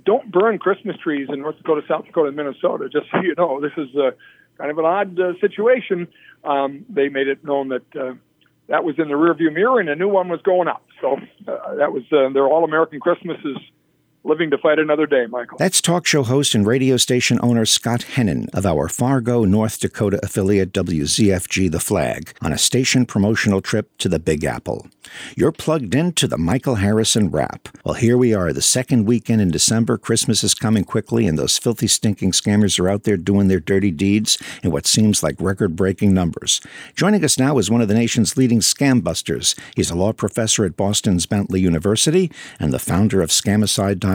don't 0.04 0.32
burn 0.32 0.58
Christmas 0.58 0.96
trees 0.96 1.28
in 1.30 1.40
North 1.40 1.58
Dakota, 1.58 1.82
South 1.86 2.06
Dakota, 2.06 2.28
and 2.28 2.36
Minnesota, 2.36 2.88
just 2.88 3.06
so 3.10 3.20
you 3.20 3.34
know, 3.36 3.60
this 3.60 3.72
is 3.76 3.94
uh, 3.96 4.12
kind 4.56 4.70
of 4.70 4.78
an 4.78 4.84
odd 4.84 5.20
uh, 5.20 5.32
situation. 5.40 6.08
Um, 6.42 6.86
they 6.88 7.08
made 7.08 7.28
it 7.28 7.44
known 7.44 7.68
that. 7.68 7.96
Uh, 7.96 8.14
that 8.66 8.82
was 8.82 8.94
in 8.98 9.08
the 9.08 9.14
rearview 9.14 9.52
mirror, 9.52 9.78
and 9.78 9.90
a 9.90 9.94
new 9.94 10.08
one 10.08 10.30
was 10.30 10.40
going 10.40 10.68
up. 10.68 10.82
So 11.02 11.18
uh, 11.46 11.74
that 11.74 11.92
was 11.92 12.02
uh, 12.10 12.32
their 12.32 12.46
All 12.46 12.64
American 12.64 12.98
Christmases 12.98 13.58
living 14.24 14.50
to 14.50 14.58
fight 14.58 14.78
another 14.78 15.06
day, 15.06 15.26
Michael. 15.26 15.58
That's 15.58 15.82
talk 15.82 16.06
show 16.06 16.22
host 16.22 16.54
and 16.54 16.66
radio 16.66 16.96
station 16.96 17.38
owner 17.42 17.66
Scott 17.66 18.00
Hennen 18.14 18.48
of 18.54 18.64
our 18.64 18.88
Fargo, 18.88 19.44
North 19.44 19.78
Dakota 19.78 20.18
affiliate 20.22 20.72
WZFG 20.72 21.70
The 21.70 21.78
Flag 21.78 22.34
on 22.40 22.52
a 22.52 22.58
station 22.58 23.04
promotional 23.04 23.60
trip 23.60 23.96
to 23.98 24.08
the 24.08 24.18
Big 24.18 24.44
Apple. 24.44 24.88
You're 25.36 25.52
plugged 25.52 25.94
into 25.94 26.26
the 26.26 26.38
Michael 26.38 26.76
Harrison 26.76 27.30
Wrap. 27.30 27.68
Well, 27.84 27.94
here 27.94 28.16
we 28.16 28.32
are, 28.32 28.52
the 28.52 28.62
second 28.62 29.04
weekend 29.04 29.42
in 29.42 29.50
December. 29.50 29.98
Christmas 29.98 30.42
is 30.42 30.54
coming 30.54 30.84
quickly, 30.84 31.26
and 31.26 31.38
those 31.38 31.58
filthy, 31.58 31.86
stinking 31.86 32.32
scammers 32.32 32.80
are 32.80 32.88
out 32.88 33.02
there 33.02 33.18
doing 33.18 33.48
their 33.48 33.60
dirty 33.60 33.90
deeds 33.90 34.38
in 34.62 34.70
what 34.70 34.86
seems 34.86 35.22
like 35.22 35.36
record 35.38 35.76
breaking 35.76 36.14
numbers. 36.14 36.62
Joining 36.96 37.22
us 37.22 37.38
now 37.38 37.58
is 37.58 37.70
one 37.70 37.82
of 37.82 37.88
the 37.88 37.94
nation's 37.94 38.38
leading 38.38 38.60
scam 38.60 39.04
busters. 39.04 39.54
He's 39.76 39.90
a 39.90 39.94
law 39.94 40.14
professor 40.14 40.64
at 40.64 40.76
Boston's 40.76 41.26
Bentley 41.26 41.60
University 41.60 42.30
and 42.58 42.72
the 42.72 42.78
founder 42.78 43.20
of 43.20 43.28
Scamicide.com 43.28 44.13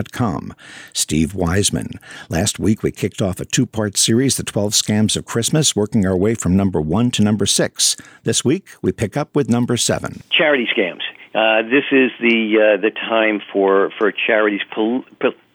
Steve 0.93 1.33
Weisman. 1.33 1.97
Last 2.29 2.59
week, 2.59 2.83
we 2.83 2.91
kicked 2.91 3.21
off 3.21 3.39
a 3.39 3.45
two 3.45 3.65
part 3.65 3.97
series, 3.97 4.37
The 4.37 4.43
12 4.43 4.73
Scams 4.73 5.17
of 5.17 5.25
Christmas, 5.25 5.75
working 5.75 6.05
our 6.05 6.17
way 6.17 6.35
from 6.35 6.55
number 6.55 6.81
one 6.81 7.11
to 7.11 7.23
number 7.23 7.45
six. 7.45 7.95
This 8.23 8.45
week, 8.45 8.67
we 8.81 8.91
pick 8.91 9.17
up 9.17 9.35
with 9.35 9.49
number 9.49 9.77
seven 9.77 10.21
Charity 10.31 10.67
scams. 10.75 11.01
Uh, 11.35 11.61
this 11.63 11.85
is 11.91 12.11
the 12.19 12.77
uh, 12.77 12.81
the 12.81 12.91
time 12.91 13.39
for 13.53 13.91
for 13.97 14.11
charities 14.11 14.61
pol- 14.73 15.03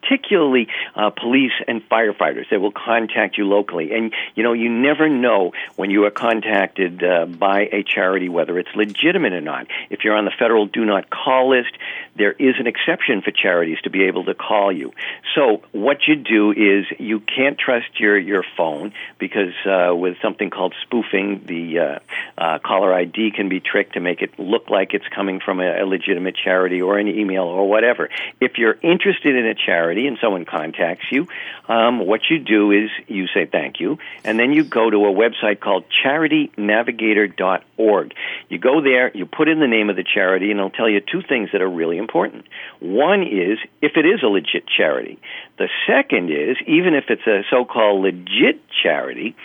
particularly 0.05 0.69
uh, 0.95 1.11
police 1.11 1.53
and 1.67 1.87
firefighters 1.89 2.49
that 2.51 2.61
will 2.61 2.73
contact 2.73 3.39
you 3.39 3.47
locally. 3.47 3.93
And, 3.93 4.13
you 4.35 4.43
know, 4.43 4.53
you 4.53 4.69
never 4.69 5.09
know 5.09 5.53
when 5.77 5.91
you 5.91 6.05
are 6.05 6.11
contacted 6.11 7.03
uh, 7.03 7.27
by 7.27 7.69
a 7.73 7.83
charity 7.83 8.29
whether 8.29 8.59
it's 8.59 8.69
legitimate 8.75 9.33
or 9.33 9.41
not. 9.41 9.67
If 9.91 10.05
you're 10.05 10.17
on 10.17 10.25
the 10.25 10.33
federal 10.39 10.67
do 10.67 10.85
not 10.85 11.11
call 11.11 11.51
list, 11.51 11.77
there 12.17 12.33
is 12.33 12.55
an 12.59 12.67
exception 12.67 13.23
for 13.23 13.31
charities 13.31 13.79
to 13.85 13.91
be 13.91 14.05
able 14.05 14.25
to 14.25 14.35
call 14.35 14.73
you. 14.73 14.93
So 15.35 15.63
what 15.73 15.99
you 16.07 16.17
do 16.17 16.53
is 16.53 16.87
you 16.99 17.21
can't 17.21 17.59
trust 17.59 17.99
your, 17.99 18.19
your 18.19 18.45
phone 18.57 18.93
because 19.19 19.55
uh, 19.67 19.95
with 19.95 20.17
something 20.23 20.51
called 20.51 20.75
spoofing, 20.83 21.45
the 21.47 21.79
uh, 21.79 21.99
uh, 22.37 22.59
caller 22.59 22.93
ID 22.93 23.33
can 23.35 23.49
be 23.49 23.61
tricked 23.61 23.95
to 23.95 24.01
make 24.01 24.23
it 24.23 24.39
look 24.39 24.71
like 24.71 24.95
it's 24.95 25.09
coming 25.15 25.41
from 25.41 25.61
a, 25.61 25.83
a 25.83 25.87
legitimate 25.87 26.37
charity 26.37 26.83
or 26.83 26.99
an 26.99 27.09
email 27.09 27.45
or 27.45 27.69
whatever. 27.69 28.11
If 28.41 28.59
you're 28.59 28.77
interested 28.83 29.35
in 29.37 29.47
a 29.47 29.55
charity 29.55 29.94
and 30.07 30.19
someone 30.21 30.45
contacts 30.45 31.07
you, 31.11 31.27
um, 31.69 32.07
what 32.07 32.21
you 32.29 32.39
do 32.39 32.71
is 32.73 32.91
you 33.07 33.27
say 33.29 33.47
thank 33.47 33.81
you, 33.81 33.97
and 34.25 34.39
then 34.39 34.53
you 34.53 34.63
go 34.65 34.91
to 34.91 35.07
a 35.07 35.13
website 35.13 35.61
called 35.61 35.85
charitynavigator.org. 36.05 38.15
You 38.49 38.59
go 38.59 38.83
there, 38.83 39.17
you 39.17 39.27
put 39.27 39.49
in 39.49 39.61
the 39.61 39.67
name 39.67 39.91
of 39.91 39.97
the 39.97 40.05
charity, 40.05 40.51
and 40.51 40.59
it'll 40.59 40.71
tell 40.71 40.89
you 40.89 41.01
two 41.01 41.23
things 41.23 41.51
that 41.53 41.63
are 41.63 41.71
really 41.71 41.99
important. 41.99 42.47
One 42.81 43.23
is 43.23 43.59
if 43.81 43.93
it 43.97 44.05
is 44.05 44.23
a 44.23 44.27
legit 44.27 44.67
charity. 44.67 45.19
The 45.57 45.69
second 45.87 46.31
is 46.31 46.57
even 46.67 46.95
if 46.95 47.05
it's 47.09 47.27
a 47.27 47.43
so 47.49 47.65
called 47.65 48.03
legit 48.03 48.61
charity, 48.83 49.37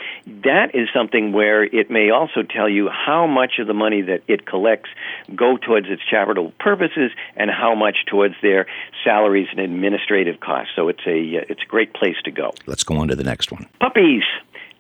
that 0.44 0.74
is 0.74 0.90
something 0.94 1.32
where 1.32 1.64
it 1.64 1.92
may 1.92 2.10
also 2.10 2.42
tell 2.42 2.68
you 2.68 2.90
how 2.90 3.28
much 3.28 3.60
of 3.60 3.68
the 3.68 3.74
money 3.74 4.02
that 4.02 4.24
it 4.28 4.46
collects 4.46 4.90
go 5.36 5.58
towards 5.58 5.88
its 5.90 6.02
charitable 6.10 6.52
purposes 6.60 7.12
and 7.36 7.52
how 7.52 7.76
much 7.76 8.06
towards 8.08 8.34
their 8.42 8.66
salaries 9.04 9.48
and 9.52 9.60
administrative 9.60 10.39
costs. 10.40 10.74
So 10.76 10.90
it's 10.90 11.06
a 11.06 11.20
it's 11.50 11.62
a 11.62 11.66
great 11.66 11.94
place 11.94 12.18
to 12.26 12.32
go. 12.32 12.54
Let's 12.66 12.84
go 12.84 12.98
on 12.98 13.08
to 13.10 13.16
the 13.16 13.24
next 13.24 13.52
one. 13.52 13.68
Puppies. 13.80 14.24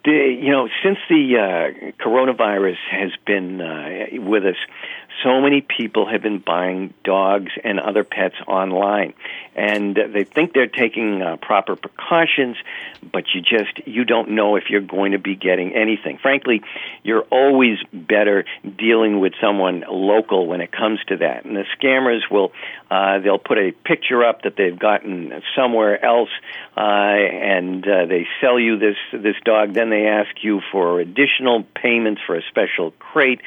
The, 0.05 0.11
you 0.11 0.49
know, 0.49 0.69
since 0.81 0.97
the 1.09 1.35
uh, 1.35 1.91
coronavirus 2.01 2.77
has 2.89 3.11
been 3.25 3.59
uh, 3.59 4.05
with 4.21 4.45
us, 4.45 4.55
so 5.23 5.41
many 5.41 5.61
people 5.61 6.07
have 6.09 6.21
been 6.21 6.39
buying 6.39 6.93
dogs 7.03 7.51
and 7.63 7.79
other 7.79 8.03
pets 8.03 8.35
online. 8.47 9.13
And 9.55 9.95
they 9.95 10.23
think 10.23 10.53
they're 10.53 10.67
taking 10.67 11.21
uh, 11.21 11.37
proper 11.37 11.75
precautions 11.75 12.55
but 13.11 13.25
you 13.33 13.41
just 13.41 13.87
you 13.87 14.03
don't 14.03 14.31
know 14.31 14.55
if 14.55 14.65
you're 14.69 14.81
going 14.81 15.13
to 15.13 15.19
be 15.19 15.35
getting 15.35 15.75
anything. 15.75 16.17
Frankly 16.21 16.61
you're 17.03 17.23
always 17.31 17.77
better 17.93 18.45
dealing 18.77 19.19
with 19.19 19.33
someone 19.41 19.83
local 19.89 20.47
when 20.47 20.61
it 20.61 20.71
comes 20.71 20.99
to 21.07 21.17
that. 21.17 21.45
And 21.45 21.55
the 21.55 21.65
scammers 21.77 22.29
will 22.29 22.51
uh, 22.89 23.19
they'll 23.19 23.39
put 23.39 23.57
a 23.57 23.71
picture 23.71 24.23
up 24.23 24.43
that 24.43 24.55
they've 24.55 24.77
gotten 24.77 25.41
somewhere 25.55 26.03
else 26.03 26.29
uh, 26.75 26.81
and 26.81 27.87
uh, 27.87 28.05
they 28.05 28.27
sell 28.41 28.59
you 28.59 28.77
this 28.77 28.97
this 29.13 29.35
dog. 29.43 29.73
Then 29.73 29.89
they 29.89 30.07
ask 30.07 30.43
you 30.43 30.61
for 30.71 30.99
additional 30.99 31.63
payments 31.75 32.21
for 32.25 32.35
a 32.35 32.41
special 32.49 32.91
crate 32.91 33.41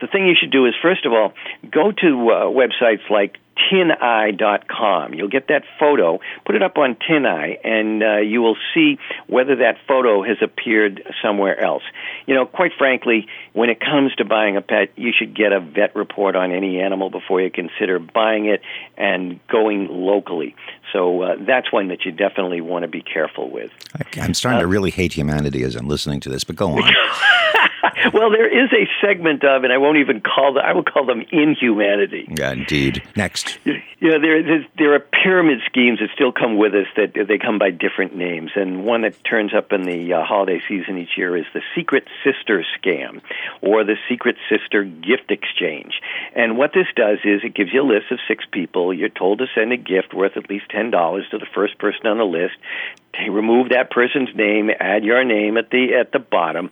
the 0.00 0.06
thing 0.06 0.26
you 0.26 0.34
should 0.38 0.50
do 0.50 0.66
is, 0.66 0.74
first 0.82 1.06
of 1.06 1.12
all, 1.12 1.32
go 1.70 1.92
to 1.92 2.30
uh, 2.30 2.44
websites 2.46 3.08
like 3.10 3.38
tineye.com. 3.70 5.14
You'll 5.14 5.28
get 5.28 5.48
that 5.48 5.62
photo, 5.78 6.18
put 6.44 6.54
it 6.54 6.62
up 6.62 6.76
on 6.76 6.96
TinEye, 6.96 7.58
and 7.64 8.02
uh, 8.02 8.16
you 8.16 8.42
will 8.42 8.56
see 8.74 8.98
whether 9.26 9.56
that 9.56 9.76
photo 9.86 10.22
has 10.22 10.38
appeared 10.42 11.02
somewhere 11.22 11.58
else. 11.58 11.82
You 12.26 12.34
know, 12.34 12.46
quite 12.46 12.72
frankly, 12.76 13.28
when 13.52 13.70
it 13.70 13.80
comes 13.80 14.14
to 14.16 14.24
buying 14.24 14.56
a 14.56 14.62
pet, 14.62 14.90
you 14.96 15.12
should 15.16 15.36
get 15.36 15.52
a 15.52 15.60
vet 15.60 15.94
report 15.94 16.36
on 16.36 16.52
any 16.52 16.80
animal 16.80 17.10
before 17.10 17.40
you 17.40 17.50
consider 17.50 17.98
buying 17.98 18.46
it 18.46 18.60
and 18.96 19.40
going 19.48 19.88
locally. 19.88 20.54
So 20.92 21.22
uh, 21.22 21.36
that's 21.40 21.72
one 21.72 21.88
that 21.88 22.04
you 22.04 22.12
definitely 22.12 22.60
want 22.60 22.82
to 22.82 22.88
be 22.88 23.02
careful 23.02 23.50
with. 23.50 23.70
I'm 24.16 24.34
starting 24.34 24.58
uh, 24.58 24.62
to 24.62 24.66
really 24.66 24.90
hate 24.90 25.12
humanity 25.12 25.62
as 25.62 25.76
I'm 25.76 25.88
listening 25.88 26.20
to 26.20 26.28
this, 26.28 26.44
but 26.44 26.56
go 26.56 26.72
on. 26.72 26.82
well, 28.12 28.30
there 28.30 28.48
is 28.48 28.70
a 28.72 28.88
segment 29.04 29.44
of, 29.44 29.64
and 29.64 29.72
I 29.72 29.78
won't 29.78 29.98
even 29.98 30.20
call 30.20 30.54
them. 30.54 30.64
I 30.64 30.72
will 30.72 30.84
call 30.84 31.06
them 31.06 31.24
inhumanity. 31.30 32.26
Yeah, 32.28 32.52
indeed. 32.52 33.02
Next, 33.16 33.58
you 33.64 34.10
know, 34.10 34.20
there 34.20 34.66
there 34.76 34.94
are 34.94 35.00
pyramid 35.00 35.60
schemes 35.66 35.98
that 36.00 36.10
still 36.14 36.32
come 36.32 36.56
with 36.56 36.74
us. 36.74 36.86
That 36.96 37.12
they 37.28 37.38
come 37.38 37.58
by 37.58 37.70
different 37.70 38.16
names, 38.16 38.52
and 38.54 38.84
one 38.84 39.02
that 39.02 39.22
turns 39.24 39.54
up 39.54 39.72
in 39.72 39.82
the 39.82 40.14
uh, 40.14 40.24
holiday 40.24 40.60
season 40.68 40.98
each 40.98 41.16
year 41.16 41.36
is 41.36 41.46
the 41.52 41.62
Secret 41.74 42.04
Sister 42.24 42.64
scam, 42.78 43.20
or 43.60 43.84
the 43.84 43.96
Secret 44.08 44.36
Sister 44.48 44.84
gift 44.84 45.30
exchange. 45.30 46.00
And 46.34 46.56
what 46.56 46.72
this 46.72 46.88
does 46.96 47.18
is 47.24 47.42
it 47.44 47.54
gives 47.54 47.72
you 47.72 47.82
a 47.82 47.88
list 47.88 48.10
of 48.10 48.18
six 48.28 48.44
people. 48.50 48.92
You're 48.92 49.08
told 49.08 49.38
to 49.38 49.46
send 49.54 49.72
a 49.72 49.76
gift 49.76 50.14
worth 50.14 50.36
at 50.36 50.48
least 50.48 50.68
ten 50.70 50.90
dollars 50.90 51.26
to 51.30 51.38
the 51.38 51.46
first 51.54 51.78
person 51.78 52.06
on 52.06 52.18
the 52.18 52.24
list 52.24 52.54
remove 53.28 53.70
that 53.70 53.90
person's 53.90 54.34
name, 54.34 54.70
add 54.78 55.04
your 55.04 55.24
name 55.24 55.56
at 55.56 55.70
the 55.70 55.94
at 55.94 56.12
the 56.12 56.18
bottom. 56.18 56.70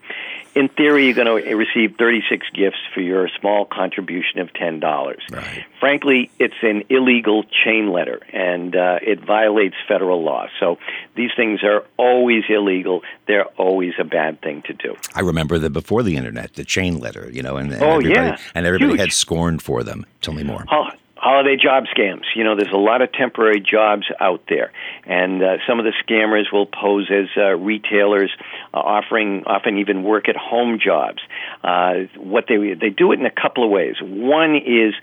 In 0.55 0.68
theory, 0.68 1.07
you're 1.07 1.14
going 1.14 1.43
to 1.43 1.55
receive 1.55 1.97
36 1.97 2.47
gifts 2.51 2.76
for 2.93 3.01
your 3.01 3.30
small 3.40 3.64
contribution 3.64 4.38
of 4.38 4.53
ten 4.53 4.80
dollars. 4.80 5.22
Right. 5.30 5.64
Frankly, 5.80 6.30
it's 6.38 6.55
an 6.62 6.84
illegal 6.90 7.45
chain 7.64 7.90
letter, 7.90 8.20
and 8.32 8.76
uh, 8.76 8.99
it 9.01 9.24
violates 9.24 9.76
federal 9.88 10.22
law. 10.22 10.49
So 10.61 10.78
these 11.16 11.30
things 11.34 11.62
are 11.62 11.84
always 11.97 12.45
illegal. 12.49 13.03
They're 13.26 13.47
always 13.57 13.95
a 13.99 14.05
bad 14.05 14.43
thing 14.43 14.62
to 14.66 14.74
do. 14.74 14.97
I 15.14 15.20
remember 15.20 15.59
that 15.59 15.70
before 15.70 16.03
the 16.03 16.16
internet, 16.16 16.55
the 16.55 16.64
chain 16.64 16.99
letter, 16.99 17.30
you 17.32 17.43
know, 17.43 17.57
and, 17.57 17.72
and 17.72 17.82
oh, 17.82 17.97
everybody, 17.97 18.14
yeah. 18.14 18.36
and 18.55 18.66
everybody 18.66 18.93
Huge. 18.93 19.01
had 19.01 19.12
scorn 19.12 19.59
for 19.59 19.82
them. 19.82 20.05
Tell 20.20 20.34
me 20.34 20.43
more. 20.43 20.66
Oh, 20.70 20.90
holiday 21.23 21.57
job 21.57 21.85
scams. 21.85 22.25
You 22.35 22.43
know, 22.43 22.57
there's 22.57 22.73
a 22.73 22.77
lot 22.77 23.01
of 23.01 23.12
temporary 23.12 23.61
jobs 23.61 24.07
out 24.18 24.43
there, 24.49 24.73
and 25.07 25.43
uh, 25.43 25.57
some 25.68 25.79
of 25.79 25.85
the 25.85 25.93
scammers 26.05 26.53
will 26.53 26.66
pose 26.66 27.11
as 27.11 27.29
uh, 27.37 27.51
retailers, 27.57 28.31
uh, 28.75 28.79
offering 28.79 29.45
often 29.47 29.79
even 29.79 30.03
work 30.03 30.29
at 30.29 30.37
home 30.37 30.81
jobs. 30.85 31.23
Uh, 31.62 32.09
what 32.16 32.47
they 32.49 32.75
they 32.75 32.91
do 32.91 33.12
it 33.12 33.20
in 33.20 33.27
a 33.27 33.31
couple 33.31 33.64
of 33.64 33.70
ways. 33.70 33.95
One 34.03 34.57
is 34.57 34.95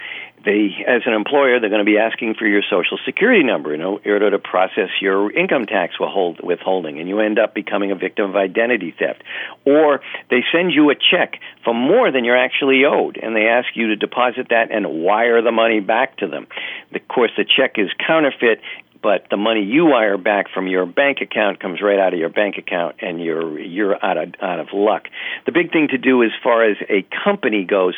they, 0.45 0.69
as 0.87 1.01
an 1.05 1.13
employer, 1.13 1.59
they're 1.59 1.69
going 1.69 1.85
to 1.85 1.91
be 1.91 1.97
asking 1.97 2.35
for 2.35 2.47
your 2.47 2.61
social 2.69 2.97
security 3.05 3.43
number 3.43 3.73
in 3.73 3.81
order 3.81 4.31
to 4.31 4.39
process 4.39 4.89
your 5.01 5.31
income 5.31 5.65
tax 5.65 5.95
withholding, 5.99 6.99
and 6.99 7.09
you 7.09 7.19
end 7.19 7.39
up 7.39 7.53
becoming 7.53 7.91
a 7.91 7.95
victim 7.95 8.29
of 8.29 8.35
identity 8.35 8.93
theft. 8.97 9.21
Or 9.65 10.01
they 10.29 10.43
send 10.53 10.71
you 10.71 10.91
a 10.91 10.95
check 10.95 11.39
for 11.63 11.73
more 11.73 12.11
than 12.11 12.23
you're 12.23 12.37
actually 12.37 12.83
owed, 12.85 13.17
and 13.21 13.35
they 13.35 13.47
ask 13.47 13.67
you 13.75 13.87
to 13.87 13.95
deposit 13.95 14.47
that 14.49 14.71
and 14.71 15.03
wire 15.03 15.41
the 15.41 15.51
money 15.51 15.81
back 15.81 16.08
to 16.17 16.27
them. 16.27 16.47
Of 16.93 17.07
course, 17.07 17.31
the 17.37 17.45
check 17.45 17.73
is 17.77 17.89
counterfeit, 18.05 18.61
but 19.01 19.27
the 19.29 19.37
money 19.37 19.63
you 19.63 19.85
wire 19.85 20.17
back 20.17 20.47
from 20.53 20.67
your 20.67 20.85
bank 20.85 21.19
account 21.21 21.59
comes 21.59 21.81
right 21.81 21.99
out 21.99 22.13
of 22.13 22.19
your 22.19 22.29
bank 22.29 22.57
account 22.57 22.97
and 23.01 23.21
you're 23.23 23.59
you're 23.59 24.03
out 24.03 24.17
of 24.17 24.33
out 24.41 24.59
of 24.59 24.67
luck. 24.73 25.07
The 25.45 25.51
big 25.51 25.71
thing 25.71 25.87
to 25.89 25.97
do 25.97 26.23
as 26.23 26.31
far 26.43 26.69
as 26.69 26.77
a 26.89 27.05
company 27.23 27.63
goes, 27.63 27.97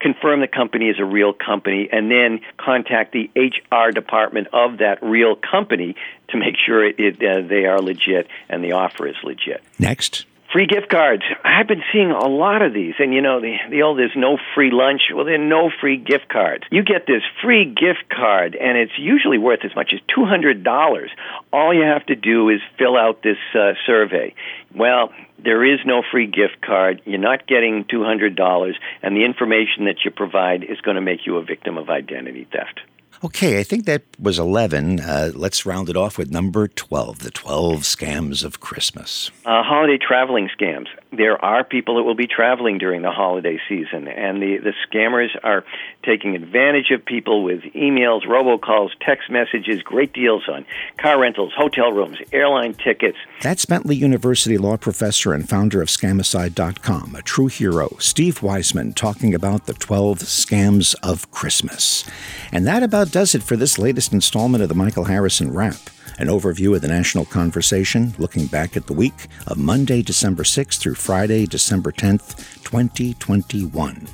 confirm 0.00 0.40
the 0.40 0.48
company 0.48 0.88
is 0.88 0.96
a 0.98 1.04
real 1.04 1.32
company 1.32 1.88
and 1.92 2.10
then 2.10 2.40
contact 2.56 3.12
the 3.12 3.30
HR 3.36 3.92
department 3.92 4.48
of 4.52 4.78
that 4.78 5.02
real 5.02 5.36
company 5.36 5.94
to 6.30 6.36
make 6.36 6.56
sure 6.66 6.84
it, 6.84 6.96
it 6.98 7.16
uh, 7.16 7.46
they 7.46 7.66
are 7.66 7.80
legit 7.80 8.26
and 8.48 8.64
the 8.64 8.72
offer 8.72 9.06
is 9.06 9.16
legit. 9.22 9.62
Next. 9.78 10.26
Free 10.52 10.66
gift 10.66 10.88
cards. 10.88 11.22
I've 11.44 11.68
been 11.68 11.84
seeing 11.92 12.10
a 12.10 12.26
lot 12.26 12.60
of 12.60 12.74
these, 12.74 12.94
and 12.98 13.14
you 13.14 13.20
know 13.22 13.40
the 13.40 13.56
the 13.70 13.82
old 13.82 13.98
there's 13.98 14.16
no 14.16 14.36
free 14.56 14.72
lunch. 14.72 15.02
Well, 15.14 15.24
there 15.24 15.36
are 15.36 15.38
no 15.38 15.70
free 15.80 15.96
gift 15.96 16.28
cards. 16.28 16.64
You 16.72 16.82
get 16.82 17.06
this 17.06 17.22
free 17.40 17.66
gift 17.66 18.08
card, 18.10 18.56
and 18.56 18.76
it's 18.76 18.98
usually 18.98 19.38
worth 19.38 19.60
as 19.64 19.76
much 19.76 19.92
as 19.94 20.00
two 20.12 20.24
hundred 20.24 20.64
dollars. 20.64 21.12
All 21.52 21.72
you 21.72 21.84
have 21.84 22.04
to 22.06 22.16
do 22.16 22.48
is 22.48 22.60
fill 22.78 22.96
out 22.96 23.22
this 23.22 23.38
uh, 23.54 23.74
survey. 23.86 24.34
Well, 24.74 25.12
there 25.38 25.64
is 25.64 25.78
no 25.86 26.02
free 26.10 26.26
gift 26.26 26.60
card. 26.60 27.00
You're 27.04 27.18
not 27.18 27.46
getting 27.46 27.84
two 27.88 28.02
hundred 28.02 28.34
dollars, 28.34 28.76
and 29.02 29.16
the 29.16 29.24
information 29.24 29.84
that 29.84 30.04
you 30.04 30.10
provide 30.10 30.64
is 30.64 30.80
going 30.80 30.96
to 30.96 31.00
make 31.00 31.26
you 31.26 31.36
a 31.36 31.44
victim 31.44 31.78
of 31.78 31.90
identity 31.90 32.48
theft. 32.50 32.80
Okay, 33.22 33.60
I 33.60 33.64
think 33.64 33.84
that 33.84 34.02
was 34.18 34.38
11. 34.38 35.00
Uh, 35.00 35.32
let's 35.34 35.66
round 35.66 35.90
it 35.90 35.96
off 35.96 36.16
with 36.16 36.30
number 36.30 36.68
12 36.68 37.18
the 37.18 37.30
12 37.30 37.80
scams 37.82 38.42
of 38.42 38.60
Christmas. 38.60 39.30
Uh, 39.44 39.62
holiday 39.62 39.98
traveling 39.98 40.48
scams. 40.58 40.86
There 41.12 41.42
are 41.44 41.64
people 41.64 41.96
that 41.96 42.04
will 42.04 42.14
be 42.14 42.26
traveling 42.26 42.78
during 42.78 43.02
the 43.02 43.10
holiday 43.10 43.58
season, 43.68 44.06
and 44.06 44.40
the, 44.40 44.58
the 44.58 44.72
scammers 44.86 45.30
are 45.42 45.64
taking 46.04 46.36
advantage 46.36 46.90
of 46.92 47.04
people 47.04 47.42
with 47.42 47.62
emails, 47.74 48.24
robocalls, 48.26 48.90
text 49.00 49.28
messages, 49.28 49.82
great 49.82 50.12
deals 50.12 50.44
on 50.48 50.64
car 50.98 51.20
rentals, 51.20 51.52
hotel 51.56 51.92
rooms, 51.92 52.18
airline 52.32 52.74
tickets. 52.74 53.18
That's 53.42 53.64
Bentley 53.64 53.96
University 53.96 54.56
law 54.56 54.76
professor 54.76 55.32
and 55.32 55.48
founder 55.48 55.82
of 55.82 55.88
Scamicide.com, 55.88 57.16
a 57.16 57.22
true 57.22 57.48
hero, 57.48 57.96
Steve 57.98 58.40
Weisman, 58.40 58.94
talking 58.94 59.34
about 59.34 59.66
the 59.66 59.74
12 59.74 60.20
scams 60.20 60.94
of 61.02 61.30
Christmas. 61.30 62.04
And 62.52 62.66
that 62.66 62.82
about 62.82 63.10
does 63.10 63.34
it 63.34 63.42
for 63.42 63.56
this 63.56 63.78
latest 63.78 64.12
installment 64.12 64.62
of 64.62 64.68
the 64.68 64.74
Michael 64.76 65.04
Harrison 65.04 65.52
Wrap. 65.52 65.90
An 66.20 66.26
overview 66.26 66.76
of 66.76 66.82
the 66.82 66.88
national 66.88 67.24
conversation, 67.24 68.12
looking 68.18 68.44
back 68.44 68.76
at 68.76 68.86
the 68.86 68.92
week 68.92 69.26
of 69.46 69.56
Monday, 69.56 70.02
December 70.02 70.42
6th 70.42 70.78
through 70.78 70.96
Friday, 70.96 71.46
December 71.46 71.90
10th, 71.90 72.62
2021. 72.62 74.06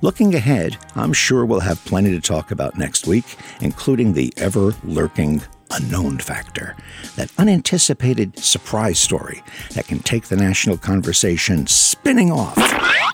Looking 0.00 0.34
ahead, 0.34 0.78
I'm 0.96 1.12
sure 1.12 1.44
we'll 1.44 1.60
have 1.60 1.84
plenty 1.84 2.10
to 2.12 2.20
talk 2.22 2.52
about 2.52 2.78
next 2.78 3.06
week, 3.06 3.36
including 3.60 4.14
the 4.14 4.32
ever 4.38 4.72
lurking 4.82 5.42
unknown 5.70 6.20
factor, 6.20 6.74
that 7.16 7.30
unanticipated 7.36 8.38
surprise 8.38 8.98
story 8.98 9.42
that 9.74 9.86
can 9.86 9.98
take 9.98 10.28
the 10.28 10.36
national 10.36 10.78
conversation 10.78 11.66
spinning 11.66 12.32
off 12.32 12.56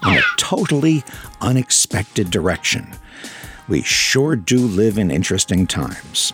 in 0.07 0.13
a 0.13 0.21
totally 0.37 1.03
unexpected 1.41 2.31
direction. 2.31 2.89
We 3.67 3.81
sure 3.81 4.37
do 4.37 4.59
live 4.59 4.97
in 4.97 5.11
interesting 5.11 5.67
times. 5.67 6.31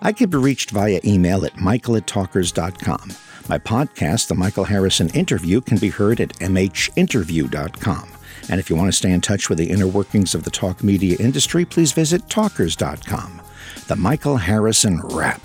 I 0.00 0.12
can 0.12 0.30
be 0.30 0.38
reached 0.38 0.70
via 0.70 1.00
email 1.04 1.44
at 1.44 1.58
michael 1.58 1.96
at 1.96 2.06
talkers.com. 2.06 3.12
My 3.48 3.58
podcast, 3.58 4.28
The 4.28 4.34
Michael 4.34 4.64
Harrison 4.64 5.08
Interview, 5.10 5.60
can 5.60 5.78
be 5.78 5.88
heard 5.88 6.20
at 6.20 6.34
mhinterview.com. 6.34 8.08
And 8.50 8.60
if 8.60 8.70
you 8.70 8.76
want 8.76 8.88
to 8.88 8.96
stay 8.96 9.10
in 9.10 9.20
touch 9.20 9.48
with 9.48 9.58
the 9.58 9.70
inner 9.70 9.86
workings 9.86 10.34
of 10.34 10.44
the 10.44 10.50
talk 10.50 10.82
media 10.82 11.16
industry, 11.18 11.64
please 11.64 11.92
visit 11.92 12.28
talkers.com. 12.28 13.40
The 13.86 13.96
Michael 13.96 14.36
Harrison 14.36 15.00
Wrap. 15.02 15.40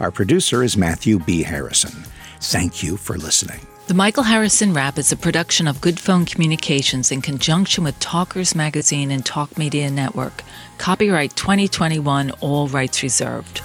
Our 0.00 0.10
producer 0.10 0.62
is 0.62 0.76
Matthew 0.76 1.18
B. 1.18 1.42
Harrison. 1.42 2.04
Thank 2.40 2.82
you 2.82 2.96
for 2.96 3.16
listening. 3.16 3.60
The 3.88 3.94
Michael 3.94 4.22
Harrison 4.22 4.72
Wrap 4.74 4.98
is 4.98 5.10
a 5.12 5.16
production 5.16 5.66
of 5.66 5.80
Good 5.80 5.98
Phone 5.98 6.26
Communications 6.26 7.10
in 7.10 7.22
conjunction 7.22 7.84
with 7.84 7.98
Talkers 7.98 8.54
Magazine 8.54 9.10
and 9.10 9.24
Talk 9.24 9.56
Media 9.56 9.90
Network. 9.90 10.44
Copyright 10.76 11.34
2021, 11.36 12.30
all 12.40 12.68
rights 12.68 13.02
reserved. 13.02 13.62